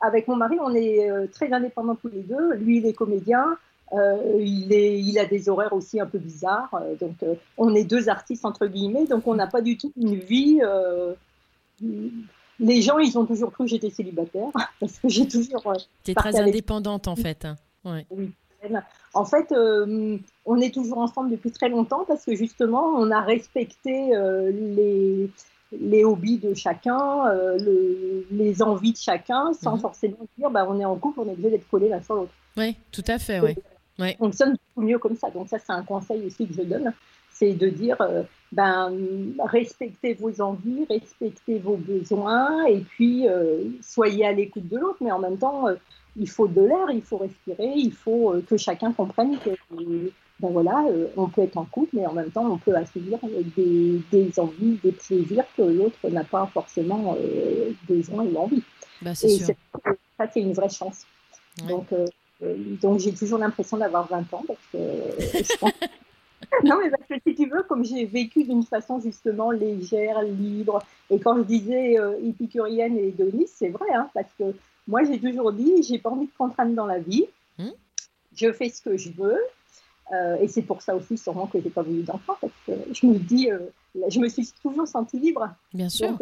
avec 0.02 0.28
mon 0.28 0.36
mari, 0.36 0.58
on 0.62 0.74
est 0.74 1.10
euh, 1.10 1.28
très 1.28 1.52
indépendants 1.52 1.96
tous 1.96 2.08
les 2.08 2.22
deux. 2.22 2.54
Lui, 2.56 2.78
il 2.78 2.86
est 2.88 2.94
comédien. 2.94 3.58
Euh, 3.94 4.40
il, 4.40 4.72
est, 4.74 5.00
il 5.00 5.20
a 5.20 5.26
des 5.26 5.50
horaires 5.50 5.74
aussi 5.74 6.00
un 6.00 6.06
peu 6.06 6.18
bizarres. 6.18 6.74
Euh, 6.74 6.96
donc, 6.96 7.16
euh, 7.24 7.36
on 7.58 7.76
est 7.76 7.84
deux 7.84 8.10
artistes, 8.10 8.46
entre 8.46 8.68
guillemets, 8.68 9.06
donc 9.06 9.28
on 9.28 9.36
n'a 9.36 9.48
pas 9.48 9.62
du 9.62 9.78
tout 9.78 9.92
une 9.98 10.16
vie. 10.16 10.62
les 12.60 12.82
gens, 12.82 13.00
ils 13.00 13.18
ont 13.18 13.26
toujours 13.26 13.52
cru 13.52 13.66
que 13.66 13.70
j'étais 13.70 13.90
célibataire, 13.90 14.50
parce 14.80 15.00
que 15.00 15.10
j'ai 15.10 15.28
toujours. 15.28 15.74
tu 16.04 16.12
es 16.12 16.14
très 16.14 16.40
indépendante, 16.40 17.08
en 17.08 17.16
fait. 17.16 17.46
Hein. 17.46 17.56
Oui. 17.86 18.32
En 19.14 19.26
fait, 19.26 19.52
on 20.46 20.58
est 20.62 20.74
toujours 20.74 21.00
ensemble 21.00 21.32
depuis 21.32 21.52
très 21.52 21.68
longtemps 21.68 22.06
parce 22.08 22.24
que 22.24 22.36
justement, 22.36 22.94
on 22.96 23.10
a 23.10 23.20
respecté 23.20 24.12
les, 24.54 25.32
les 25.72 26.06
hobbies 26.06 26.38
de 26.38 26.54
chacun, 26.54 27.24
les 28.30 28.62
envies 28.62 28.92
de 28.92 28.98
chacun, 28.98 29.52
sans 29.54 29.74
mhm. 29.74 29.82
forcément 29.82 30.18
dire 30.38 30.52
bah, 30.52 30.68
on 30.70 30.80
est 30.80 30.86
en 30.86 30.96
couple, 30.96 31.22
on 31.22 31.28
est 31.28 31.32
obligé 31.32 31.50
d'être 31.50 31.68
collés 31.70 31.90
l'un 31.90 32.04
sur 32.04 32.14
l'autre. 32.14 32.34
Oui, 32.56 32.76
tout 32.92 33.04
à 33.08 33.18
fait. 33.18 33.40
Oui 33.40 33.56
ouais. 34.02 34.16
fonctionne 34.18 34.52
beaucoup 34.52 34.88
mieux 34.88 35.00
comme 35.00 35.16
ça. 35.16 35.30
Donc 35.30 35.48
ça, 35.50 35.60
c'est 35.60 35.72
un 35.72 35.84
conseil 35.84 36.26
aussi 36.26 36.48
que 36.48 36.54
je 36.54 36.62
donne, 36.62 36.94
c'est 37.32 37.54
de 37.54 37.70
dire, 37.70 37.98
euh, 38.02 38.24
ben, 38.52 38.92
respectez 39.40 40.14
vos 40.14 40.42
envies, 40.42 40.86
respectez 40.90 41.60
vos 41.60 41.78
besoins, 41.78 42.66
et 42.66 42.80
puis 42.80 43.28
euh, 43.28 43.64
soyez 43.82 44.26
à 44.26 44.32
l'écoute 44.32 44.68
de 44.68 44.78
l'autre, 44.78 44.98
mais 45.02 45.12
en 45.12 45.20
même 45.20 45.38
temps, 45.38 45.68
euh, 45.68 45.76
il 46.18 46.30
faut 46.30 46.48
de 46.48 46.62
l'air, 46.62 46.90
il 46.92 47.02
faut 47.02 47.18
respirer, 47.18 47.72
il 47.76 47.94
faut 47.94 48.36
que 48.48 48.58
chacun 48.58 48.92
comprenne 48.92 49.38
que, 49.40 49.52
ben 50.42 50.50
voilà, 50.50 50.84
on 51.16 51.30
peut 51.30 51.44
être 51.44 51.56
en 51.56 51.64
couple, 51.64 51.96
mais 51.96 52.06
en 52.06 52.14
même 52.14 52.32
temps, 52.32 52.52
on 52.52 52.58
peut 52.58 52.76
assouvir 52.76 53.20
des, 53.56 54.02
des 54.12 54.40
envies, 54.40 54.78
des 54.84 54.92
plaisirs 54.92 55.46
que 55.56 55.62
l'autre 55.62 56.10
n'a 56.10 56.26
pas 56.26 56.48
forcément 56.48 57.16
besoin 57.88 58.26
ou 58.26 58.36
envie. 58.36 58.64
Ben, 59.02 59.12
et 59.12 59.16
sûr. 59.16 59.56
ça, 60.18 60.28
c'est 60.34 60.42
une 60.42 60.54
vraie 60.54 60.70
chance. 60.70 61.06
Donc, 61.68 61.92
euh, 61.92 62.06
donc 62.82 63.00
j'ai 63.00 63.14
toujours 63.14 63.38
l'impression 63.38 63.78
d'avoir 63.78 64.08
20 64.08 64.34
ans 64.34 64.44
parce 64.48 64.60
que 64.72 64.78
non, 66.64 66.78
mais 66.84 66.90
parce 66.90 67.08
que 67.08 67.16
si 67.26 67.36
tu 67.36 67.50
veux, 67.50 67.64
comme 67.64 67.84
j'ai 67.86 68.06
vécu 68.06 68.44
d'une 68.44 68.64
façon 68.64 69.00
justement 69.00 69.52
légère, 69.52 70.22
libre, 70.22 70.84
et 71.10 71.20
quand 71.20 71.38
je 71.38 71.44
disais 71.44 72.00
euh, 72.00 72.18
épicurienne 72.24 72.98
et 72.98 73.08
hédoniste, 73.08 73.56
c'est 73.58 73.70
vrai, 73.70 73.92
hein, 73.94 74.10
parce 74.14 74.30
que 74.38 74.56
moi 74.88 75.04
j'ai 75.04 75.20
toujours 75.20 75.54
dit, 75.54 75.84
j'ai 75.84 76.00
pas 76.00 76.10
envie 76.10 76.26
de 76.26 76.32
contraindre 76.38 76.74
dans 76.74 76.86
la 76.86 77.00
vie, 77.00 77.26
hmm? 77.58 77.70
je 78.36 78.52
fais 78.52 78.70
ce 78.70 78.82
que 78.82 78.98
je 78.98 79.12
veux, 79.12 79.40
euh, 80.14 80.38
et 80.42 80.48
c'est 80.48 80.64
pour 80.64 80.82
ça 80.82 80.96
aussi 80.96 81.18
sûrement 81.18 81.48
que 81.48 81.62
j'ai 81.62 81.70
pas 81.70 81.84
voulu 81.84 82.04
d'enfant, 82.04 82.36
parce 82.42 82.54
que 82.66 82.74
je 82.92 83.06
me 83.06 83.18
dis, 83.18 83.50
je 84.08 84.20
me 84.20 84.28
suis 84.28 84.52
toujours 84.62 84.88
sentie 84.88 85.20
libre. 85.20 85.50
Bien 85.74 85.90
sûr. 85.90 86.18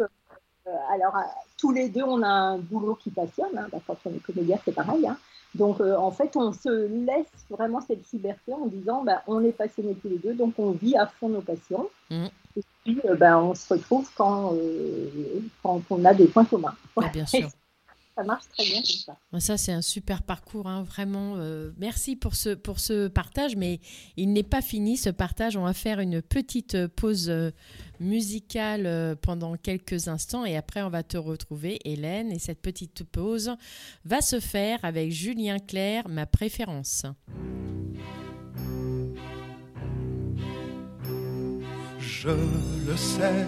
alors, 0.90 1.14
tous 1.56 1.72
les 1.72 1.88
deux, 1.88 2.04
on 2.04 2.22
a 2.22 2.28
un 2.28 2.58
boulot 2.58 2.94
qui 2.94 3.10
passionne, 3.10 3.56
hein, 3.58 3.66
quand 3.86 3.96
on 4.04 4.10
est 4.10 4.22
comédien, 4.22 4.58
c'est 4.64 4.74
pareil, 4.74 5.06
hein, 5.06 5.18
donc, 5.54 5.80
euh, 5.80 5.96
en 5.96 6.10
fait, 6.10 6.36
on 6.36 6.52
se 6.52 6.86
laisse 6.86 7.26
vraiment 7.48 7.80
cette 7.80 8.10
liberté 8.12 8.52
en 8.52 8.66
disant, 8.66 9.02
bah, 9.02 9.22
on 9.26 9.42
est 9.42 9.52
passionnés 9.52 9.96
tous 10.00 10.08
les 10.08 10.18
deux, 10.18 10.34
donc 10.34 10.54
on 10.58 10.70
vit 10.70 10.96
à 10.96 11.06
fond 11.06 11.28
nos 11.28 11.40
passions. 11.40 11.88
Mmh. 12.10 12.26
Et 12.56 12.62
puis, 12.84 13.00
euh, 13.04 13.16
bah, 13.16 13.38
on 13.38 13.54
se 13.54 13.72
retrouve 13.72 14.08
quand, 14.14 14.54
euh, 14.54 15.40
quand 15.62 15.82
on 15.90 16.04
a 16.04 16.14
des 16.14 16.26
points 16.26 16.44
communs. 16.44 16.74
bien 17.12 17.26
sûr. 17.26 17.48
ça 18.20 18.26
marche 18.26 18.44
très 18.52 18.64
bien 18.64 18.82
comme 18.82 18.84
ça. 18.84 19.40
Ça, 19.40 19.56
c'est 19.56 19.72
un 19.72 19.82
super 19.82 20.22
parcours, 20.22 20.66
hein, 20.66 20.82
vraiment. 20.82 21.36
merci 21.78 22.16
pour 22.16 22.34
ce, 22.34 22.50
pour 22.50 22.80
ce 22.80 23.08
partage, 23.08 23.56
mais 23.56 23.80
il 24.16 24.32
n'est 24.32 24.42
pas 24.42 24.62
fini 24.62 24.96
ce 24.96 25.10
partage. 25.10 25.56
On 25.56 25.64
va 25.64 25.72
faire 25.72 26.00
une 26.00 26.20
petite 26.20 26.86
pause 26.88 27.32
musicale 28.00 28.86
euh, 28.86 29.14
pendant 29.14 29.56
quelques 29.56 30.08
instants 30.08 30.44
et 30.44 30.56
après 30.56 30.82
on 30.82 30.88
va 30.88 31.02
te 31.02 31.16
retrouver 31.16 31.78
Hélène 31.84 32.32
et 32.32 32.38
cette 32.38 32.60
petite 32.60 33.04
pause 33.04 33.54
va 34.04 34.20
se 34.22 34.40
faire 34.40 34.78
avec 34.82 35.12
Julien 35.12 35.58
Clerc, 35.58 36.08
ma 36.08 36.26
préférence. 36.26 37.04
Je 41.98 42.28
le 42.86 42.96
sais, 42.96 43.46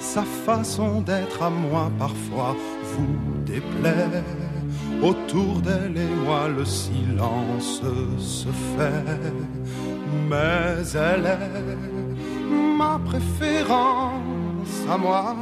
sa 0.00 0.22
façon 0.22 1.02
d'être 1.02 1.42
à 1.42 1.50
moi 1.50 1.92
parfois 1.98 2.56
vous 2.94 3.16
déplaît. 3.44 4.22
Autour 5.02 5.60
d'elle 5.60 5.96
et 5.96 6.14
moi 6.24 6.48
le 6.48 6.64
silence 6.64 7.82
se 8.18 8.48
fait, 8.72 9.20
mais 10.30 10.82
elle 10.94 11.26
est 11.26 12.76
ma 12.78 12.98
préférence 13.04 14.76
à 14.90 14.96
moi. 14.96 15.36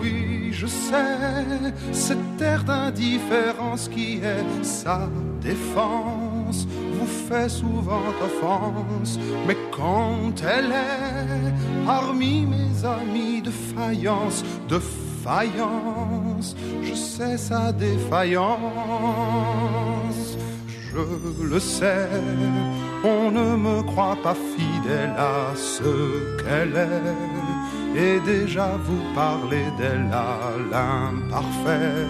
Oui, 0.00 0.50
je 0.52 0.66
sais, 0.66 1.72
cette 1.90 2.40
air 2.40 2.62
d'indifférence 2.62 3.88
qui 3.88 4.20
est 4.34 4.64
sa 4.64 5.08
défense 5.40 6.68
vous 6.92 7.06
fait 7.28 7.48
souvent 7.48 8.06
offense, 8.22 9.18
mais 9.48 9.56
quand 9.72 10.34
elle 10.44 10.70
est 10.70 11.52
parmi 11.84 12.46
mes 12.46 12.84
amis 12.84 13.42
de 13.42 13.50
faïence, 13.50 14.44
de 14.68 14.78
faïence, 14.78 15.05
je 16.82 16.94
sais 16.94 17.36
sa 17.36 17.72
défaillance. 17.72 18.58
Je 20.68 21.44
le 21.44 21.60
sais, 21.60 22.08
on 23.04 23.30
ne 23.30 23.56
me 23.56 23.82
croit 23.82 24.16
pas 24.22 24.34
fidèle 24.34 25.14
à 25.18 25.54
ce 25.54 25.92
qu'elle 26.38 26.76
est. 26.76 27.98
Et 27.98 28.20
déjà 28.20 28.68
vous 28.84 29.02
parlez 29.14 29.66
d'elle 29.78 30.10
à 30.12 30.52
l'imparfait, 30.70 32.06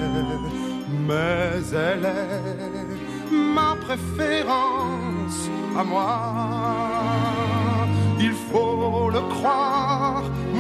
mais 1.09 1.63
elle 1.73 2.05
est 2.05 3.33
ma 3.33 3.77
préférence 3.77 5.41
à 5.79 5.85
moi 5.85 7.26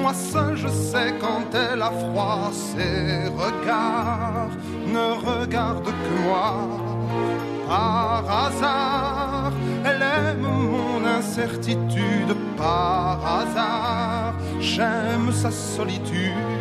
Moi 0.07 0.15
seul 0.15 0.57
je 0.57 0.69
sais 0.69 1.15
quand 1.21 1.53
elle 1.53 1.83
a 1.83 1.91
froid, 1.91 2.53
ses 2.53 3.27
regards 3.45 4.55
ne 4.87 5.07
regardent 5.31 5.83
que 6.05 6.23
moi. 6.23 6.55
Par 7.67 8.23
hasard, 8.45 9.53
elle 9.85 10.03
aime 10.03 10.43
mon 10.43 11.05
incertitude. 11.05 12.37
Par 12.57 13.19
hasard, 13.39 14.35
j'aime 14.61 15.33
sa 15.33 15.51
solitude. 15.51 16.56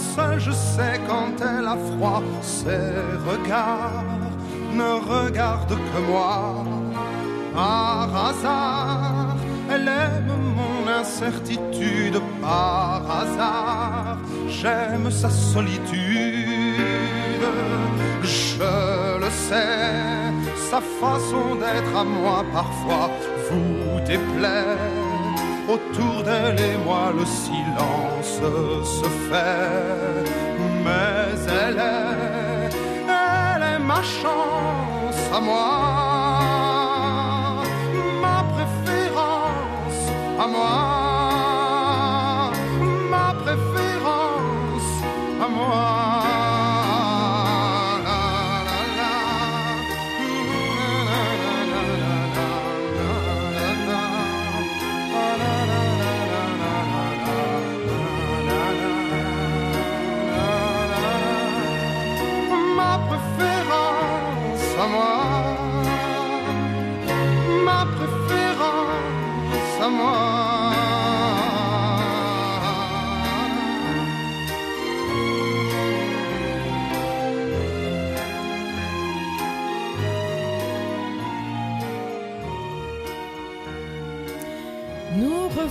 Seul 0.00 0.40
je 0.40 0.50
sais 0.50 0.98
quand 1.06 1.34
elle 1.40 1.66
a 1.66 1.76
froid, 1.76 2.22
ses 2.40 2.94
regards 3.30 4.04
ne 4.74 4.90
regardent 5.14 5.78
que 5.90 6.00
moi. 6.10 6.64
Par 7.54 8.08
hasard, 8.28 9.36
elle 9.70 9.88
aime 9.88 10.32
mon 10.60 10.90
incertitude. 10.90 12.18
Par 12.40 13.02
hasard, 13.20 14.18
j'aime 14.48 15.10
sa 15.10 15.30
solitude. 15.30 15.96
Je 18.22 19.18
le 19.22 19.30
sais, 19.30 20.32
sa 20.70 20.80
façon 20.80 21.56
d'être 21.56 21.96
à 21.96 22.04
moi 22.04 22.44
parfois 22.52 23.10
vous 23.50 24.00
déplaît 24.06 24.99
Autour 25.72 26.24
d'elle 26.24 26.60
et 26.60 26.76
moi, 26.84 27.12
le 27.16 27.24
silence 27.24 28.40
se 28.98 29.08
fait. 29.28 30.28
Mais 30.84 31.38
elle 31.46 31.78
est, 31.78 32.74
elle 33.06 33.62
est 33.74 33.78
ma 33.78 34.02
chance 34.02 35.22
à 35.32 35.40
moi. 35.40 35.66
Ma 38.20 38.42
préférence 38.52 40.02
à 40.42 40.46
moi. 40.48 40.89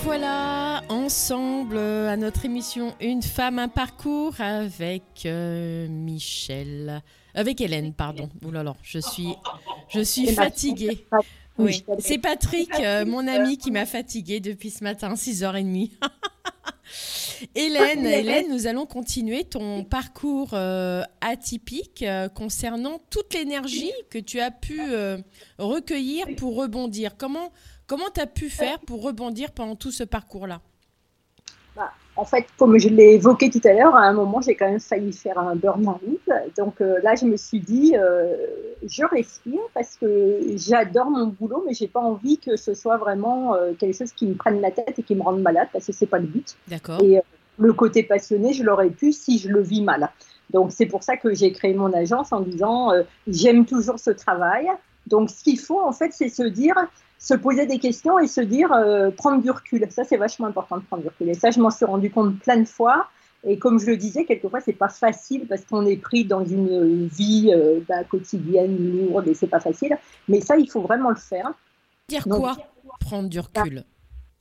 Voilà 0.02 0.82
ensemble 0.88 1.76
à 1.76 2.16
notre 2.16 2.44
émission 2.44 2.94
Une 3.00 3.22
femme, 3.22 3.58
un 3.58 3.68
parcours 3.68 4.40
avec 4.40 5.02
euh, 5.26 5.88
Michel, 5.88 7.02
avec 7.34 7.60
Hélène, 7.60 7.92
pardon. 7.92 8.28
Ouh 8.44 8.50
là 8.50 8.62
là, 8.62 8.74
je 8.82 8.98
suis, 8.98 9.34
je 9.88 10.00
suis 10.00 10.28
fatiguée. 10.28 11.06
Oui, 11.58 11.84
c'est 11.98 12.18
Patrick, 12.18 12.70
euh, 12.80 13.04
mon 13.04 13.26
ami, 13.26 13.58
qui 13.58 13.70
m'a 13.70 13.84
fatiguée 13.84 14.40
depuis 14.40 14.70
ce 14.70 14.82
matin, 14.84 15.14
6h30. 15.14 15.90
Hélène, 17.54 18.06
Hélène, 18.06 18.50
nous 18.50 18.66
allons 18.66 18.86
continuer 18.86 19.44
ton 19.44 19.84
parcours 19.84 20.50
euh, 20.54 21.02
atypique 21.20 22.04
concernant 22.34 23.00
toute 23.10 23.34
l'énergie 23.34 23.92
que 24.08 24.18
tu 24.18 24.40
as 24.40 24.50
pu 24.50 24.80
recueillir 25.58 26.26
pour 26.36 26.56
rebondir. 26.56 27.16
Comment, 27.16 27.52
Comment 27.90 28.10
tu 28.14 28.20
as 28.20 28.28
pu 28.28 28.48
faire 28.48 28.78
pour 28.78 29.02
rebondir 29.02 29.50
pendant 29.50 29.74
tout 29.74 29.90
ce 29.90 30.04
parcours-là? 30.04 30.60
Bah, 31.74 31.90
En 32.14 32.24
fait, 32.24 32.46
comme 32.56 32.78
je 32.78 32.88
l'ai 32.88 33.14
évoqué 33.14 33.50
tout 33.50 33.60
à 33.64 33.72
l'heure, 33.72 33.96
à 33.96 34.02
un 34.02 34.12
moment, 34.12 34.40
j'ai 34.40 34.54
quand 34.54 34.70
même 34.70 34.78
failli 34.78 35.12
faire 35.12 35.36
un 35.40 35.56
burn-out. 35.56 36.20
Donc 36.56 36.80
euh, 36.80 37.00
là, 37.02 37.16
je 37.16 37.24
me 37.24 37.36
suis 37.36 37.58
dit, 37.58 37.96
euh, 37.96 38.36
je 38.86 39.02
respire 39.06 39.58
parce 39.74 39.96
que 39.96 40.38
j'adore 40.54 41.10
mon 41.10 41.26
boulot, 41.26 41.64
mais 41.66 41.74
j'ai 41.74 41.88
pas 41.88 41.98
envie 41.98 42.38
que 42.38 42.54
ce 42.54 42.74
soit 42.74 42.96
vraiment 42.96 43.56
euh, 43.56 43.72
quelque 43.72 43.98
chose 43.98 44.12
qui 44.12 44.28
me 44.28 44.34
prenne 44.34 44.60
la 44.60 44.70
tête 44.70 44.96
et 44.96 45.02
qui 45.02 45.16
me 45.16 45.22
rende 45.22 45.42
malade 45.42 45.66
parce 45.72 45.84
que 45.84 45.92
c'est 45.92 46.06
pas 46.06 46.20
le 46.20 46.28
but. 46.28 46.56
D'accord. 46.68 47.02
Et 47.02 47.20
le 47.58 47.72
côté 47.72 48.04
passionné, 48.04 48.52
je 48.52 48.62
l'aurais 48.62 48.90
pu 48.90 49.10
si 49.10 49.40
je 49.40 49.48
le 49.48 49.62
vis 49.62 49.82
mal. 49.82 50.10
Donc 50.50 50.70
c'est 50.70 50.86
pour 50.86 51.02
ça 51.02 51.16
que 51.16 51.34
j'ai 51.34 51.50
créé 51.50 51.74
mon 51.74 51.92
agence 51.92 52.32
en 52.32 52.38
disant, 52.38 52.92
j'aime 53.26 53.66
toujours 53.66 53.98
ce 53.98 54.10
travail. 54.10 54.68
Donc 55.08 55.28
ce 55.28 55.42
qu'il 55.42 55.58
faut, 55.58 55.80
en 55.80 55.90
fait, 55.90 56.12
c'est 56.12 56.28
se 56.28 56.44
dire, 56.44 56.76
se 57.20 57.34
poser 57.34 57.66
des 57.66 57.78
questions 57.78 58.18
et 58.18 58.26
se 58.26 58.40
dire, 58.40 58.72
euh, 58.72 59.10
prendre 59.10 59.42
du 59.42 59.50
recul. 59.50 59.86
Ça, 59.90 60.04
c'est 60.04 60.16
vachement 60.16 60.46
important 60.46 60.78
de 60.78 60.82
prendre 60.82 61.02
du 61.02 61.08
recul. 61.08 61.28
Et 61.28 61.34
ça, 61.34 61.50
je 61.50 61.60
m'en 61.60 61.70
suis 61.70 61.84
rendu 61.84 62.10
compte 62.10 62.38
plein 62.40 62.56
de 62.56 62.64
fois. 62.64 63.06
Et 63.44 63.58
comme 63.58 63.78
je 63.78 63.86
le 63.86 63.96
disais, 63.96 64.24
quelquefois, 64.24 64.60
c'est 64.60 64.72
pas 64.72 64.88
facile 64.88 65.46
parce 65.46 65.64
qu'on 65.64 65.86
est 65.86 65.98
pris 65.98 66.24
dans 66.24 66.44
une 66.44 67.06
vie 67.08 67.52
euh, 67.54 67.80
bah, 67.88 68.04
quotidienne 68.04 68.76
lourde 68.76 69.28
et 69.28 69.34
c'est 69.34 69.46
pas 69.46 69.60
facile. 69.60 69.96
Mais 70.28 70.40
ça, 70.40 70.56
il 70.56 70.68
faut 70.68 70.80
vraiment 70.80 71.10
le 71.10 71.16
faire. 71.16 71.52
Dire 72.08 72.24
quoi? 72.24 72.56
Prendre 73.00 73.28
du 73.28 73.38
recul. 73.38 73.84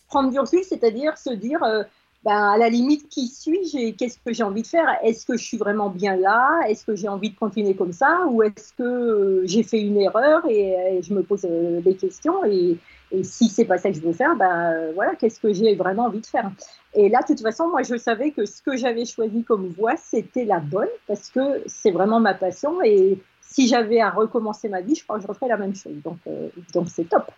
Prendre 0.07 0.31
du 0.31 0.39
recul, 0.39 0.63
c'est-à-dire 0.63 1.17
se 1.17 1.31
dire, 1.31 1.61
euh, 1.63 1.83
ben, 2.25 2.51
à 2.51 2.57
la 2.57 2.67
limite, 2.67 3.07
qui 3.07 3.27
suis-je 3.27 3.91
qu'est-ce 3.91 4.17
que 4.17 4.33
j'ai 4.33 4.43
envie 4.43 4.61
de 4.61 4.67
faire? 4.67 4.87
Est-ce 5.03 5.25
que 5.25 5.37
je 5.37 5.43
suis 5.43 5.57
vraiment 5.57 5.89
bien 5.89 6.17
là? 6.17 6.59
Est-ce 6.67 6.85
que 6.85 6.93
j'ai 6.93 7.07
envie 7.07 7.29
de 7.29 7.35
continuer 7.37 7.75
comme 7.75 7.93
ça? 7.93 8.25
Ou 8.29 8.43
est-ce 8.43 8.73
que 8.73 8.83
euh, 8.83 9.41
j'ai 9.45 9.63
fait 9.63 9.79
une 9.81 9.97
erreur 9.97 10.45
et, 10.49 10.99
je 11.01 11.13
me 11.13 11.23
pose 11.23 11.45
euh, 11.45 11.79
des 11.79 11.95
questions 11.95 12.43
et, 12.43 12.77
et 13.11 13.23
si 13.23 13.47
c'est 13.47 13.63
pas 13.63 13.77
ça 13.77 13.89
que 13.89 13.95
je 13.95 14.01
veux 14.01 14.11
faire, 14.11 14.35
ben 14.35 14.73
euh, 14.73 14.91
voilà, 14.93 15.15
qu'est-ce 15.15 15.39
que 15.39 15.53
j'ai 15.53 15.75
vraiment 15.75 16.05
envie 16.05 16.19
de 16.19 16.25
faire? 16.25 16.51
Et 16.93 17.07
là, 17.07 17.21
de 17.21 17.27
toute 17.27 17.41
façon, 17.41 17.69
moi, 17.69 17.83
je 17.83 17.95
savais 17.95 18.31
que 18.31 18.45
ce 18.45 18.61
que 18.61 18.75
j'avais 18.75 19.05
choisi 19.05 19.43
comme 19.43 19.69
voie, 19.69 19.95
c'était 19.95 20.43
la 20.45 20.59
bonne 20.59 20.89
parce 21.07 21.29
que 21.29 21.63
c'est 21.67 21.91
vraiment 21.91 22.19
ma 22.19 22.33
passion 22.33 22.81
et 22.83 23.17
si 23.41 23.69
j'avais 23.69 24.01
à 24.01 24.09
recommencer 24.09 24.67
ma 24.67 24.81
vie, 24.81 24.95
je 24.95 25.03
crois 25.03 25.17
que 25.17 25.23
je 25.23 25.27
referais 25.27 25.47
la 25.47 25.57
même 25.57 25.73
chose. 25.73 25.95
Donc, 26.03 26.17
donc 26.73 26.87
c'est 26.89 27.07
top. 27.07 27.31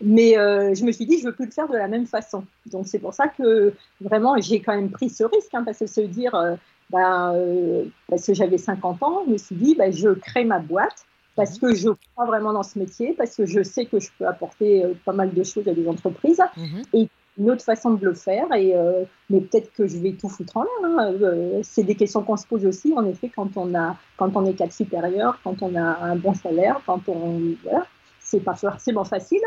Mais 0.00 0.36
euh, 0.36 0.74
je 0.74 0.84
me 0.84 0.92
suis 0.92 1.06
dit, 1.06 1.18
je 1.18 1.26
veux 1.26 1.32
plus 1.32 1.46
le 1.46 1.50
faire 1.50 1.68
de 1.68 1.76
la 1.76 1.88
même 1.88 2.06
façon. 2.06 2.44
Donc 2.66 2.86
c'est 2.86 2.98
pour 2.98 3.14
ça 3.14 3.28
que 3.28 3.72
vraiment, 4.00 4.36
j'ai 4.38 4.60
quand 4.60 4.74
même 4.74 4.90
pris 4.90 5.08
ce 5.08 5.24
risque, 5.24 5.54
hein, 5.54 5.62
parce 5.64 5.78
que 5.78 5.86
se 5.86 6.00
dire, 6.02 6.34
euh, 6.34 6.54
ben, 6.90 7.32
euh, 7.34 7.84
parce 8.08 8.26
que 8.26 8.34
j'avais 8.34 8.58
50 8.58 9.02
ans, 9.02 9.22
je 9.26 9.32
me 9.32 9.38
suis 9.38 9.56
dit, 9.56 9.74
ben, 9.74 9.92
je 9.92 10.10
crée 10.10 10.44
ma 10.44 10.58
boîte, 10.58 11.06
parce 11.34 11.60
mhm. 11.60 11.60
que 11.60 11.74
je 11.74 11.88
crois 12.14 12.26
vraiment 12.26 12.52
dans 12.52 12.62
ce 12.62 12.78
métier, 12.78 13.14
parce 13.16 13.34
que 13.36 13.46
je 13.46 13.62
sais 13.62 13.86
que 13.86 13.98
je 13.98 14.10
peux 14.18 14.26
apporter 14.26 14.84
pas 15.04 15.12
mal 15.12 15.32
de 15.32 15.42
choses 15.42 15.66
à 15.68 15.72
des 15.72 15.88
entreprises. 15.88 16.42
Mhm. 16.56 16.82
Et 16.92 17.08
une 17.38 17.50
autre 17.50 17.64
façon 17.64 17.92
de 17.92 18.02
le 18.02 18.14
faire, 18.14 18.50
et, 18.54 18.74
mais 19.28 19.42
peut-être 19.42 19.70
que 19.74 19.86
je 19.86 19.98
vais 19.98 20.12
tout 20.12 20.30
foutre 20.30 20.56
en 20.56 20.62
l'air. 20.62 21.10
Hein. 21.10 21.60
c'est 21.62 21.82
des 21.82 21.94
questions 21.94 22.22
qu'on 22.22 22.38
se 22.38 22.46
pose 22.46 22.64
aussi, 22.64 22.94
en 22.96 23.04
effet, 23.04 23.28
quand 23.28 23.58
on, 23.58 23.74
a, 23.74 23.94
quand 24.16 24.34
on 24.36 24.46
est 24.46 24.54
cadre 24.54 24.72
supérieur, 24.72 25.38
quand 25.44 25.60
on 25.60 25.74
a 25.74 25.82
un 25.82 26.16
bon 26.16 26.32
salaire, 26.32 26.80
quand 26.86 27.06
on. 27.10 27.54
Voilà, 27.62 27.86
c'est 28.20 28.40
pas 28.40 28.54
forcément 28.54 29.04
facile. 29.04 29.42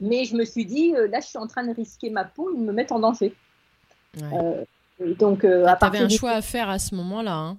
Mais 0.00 0.24
je 0.24 0.36
me 0.36 0.44
suis 0.44 0.64
dit, 0.64 0.94
euh, 0.96 1.08
là, 1.08 1.20
je 1.20 1.26
suis 1.26 1.38
en 1.38 1.46
train 1.46 1.64
de 1.66 1.74
risquer 1.74 2.10
ma 2.10 2.24
peau, 2.24 2.50
ils 2.54 2.62
me 2.62 2.72
mettent 2.72 2.92
en 2.92 3.00
danger. 3.00 3.34
Euh, 4.22 4.64
donc, 5.18 5.44
euh, 5.44 5.66
tu 5.78 5.84
avais 5.84 5.98
un 5.98 6.08
choix 6.08 6.32
à 6.32 6.42
faire 6.42 6.68
à 6.68 6.78
ce 6.78 6.94
moment-là. 6.94 7.34
Hein. 7.34 7.56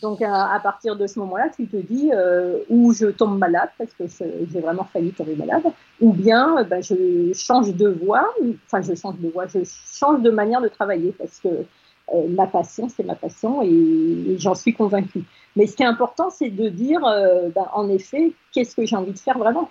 Donc 0.00 0.22
à, 0.22 0.60
partir 0.62 0.94
de 0.94 1.08
ce 1.08 1.18
moment-là, 1.18 1.48
tu 1.54 1.66
te 1.66 1.76
dis 1.76 2.10
euh, 2.14 2.60
ou 2.68 2.92
je 2.92 3.06
tombe 3.06 3.36
malade 3.36 3.70
parce 3.76 3.90
que 3.94 4.04
j'ai 4.08 4.60
vraiment 4.60 4.84
failli 4.84 5.10
tomber 5.10 5.34
malade, 5.34 5.64
ou 6.00 6.12
bien 6.12 6.62
ben, 6.62 6.80
je 6.80 7.32
change 7.34 7.74
de 7.74 7.88
voie, 7.88 8.32
enfin 8.66 8.80
je 8.80 8.94
change 8.94 9.16
de 9.18 9.28
voie, 9.28 9.48
je 9.48 9.58
change 9.64 10.22
de 10.22 10.30
manière 10.30 10.60
de 10.60 10.68
travailler 10.68 11.10
parce 11.18 11.40
que 11.40 11.48
euh, 11.48 12.28
ma 12.28 12.46
passion, 12.46 12.88
c'est 12.88 13.02
ma 13.02 13.16
passion 13.16 13.60
et, 13.62 14.36
j'en 14.38 14.54
suis 14.54 14.72
convaincue. 14.72 15.24
Mais 15.56 15.66
ce 15.66 15.74
qui 15.74 15.82
est 15.82 15.86
important, 15.86 16.30
c'est 16.30 16.50
de 16.50 16.68
dire, 16.68 17.00
ben, 17.00 17.66
en 17.72 17.88
effet, 17.88 18.30
qu'est-ce 18.52 18.76
que 18.76 18.86
j'ai 18.86 18.94
envie 18.94 19.12
de 19.12 19.18
faire 19.18 19.36
vraiment? 19.36 19.68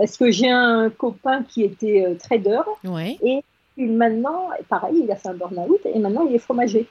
Parce 0.00 0.16
que 0.16 0.30
j'ai 0.30 0.48
un 0.48 0.88
copain 0.88 1.42
qui 1.42 1.62
était 1.62 2.16
trader 2.18 2.62
ouais. 2.84 3.18
et 3.22 3.42
maintenant, 3.76 4.48
pareil, 4.70 5.02
il 5.04 5.12
a 5.12 5.16
fait 5.16 5.28
un 5.28 5.34
burn-out 5.34 5.80
et 5.84 5.98
maintenant 5.98 6.26
il 6.26 6.34
est 6.34 6.38
fromager. 6.38 6.88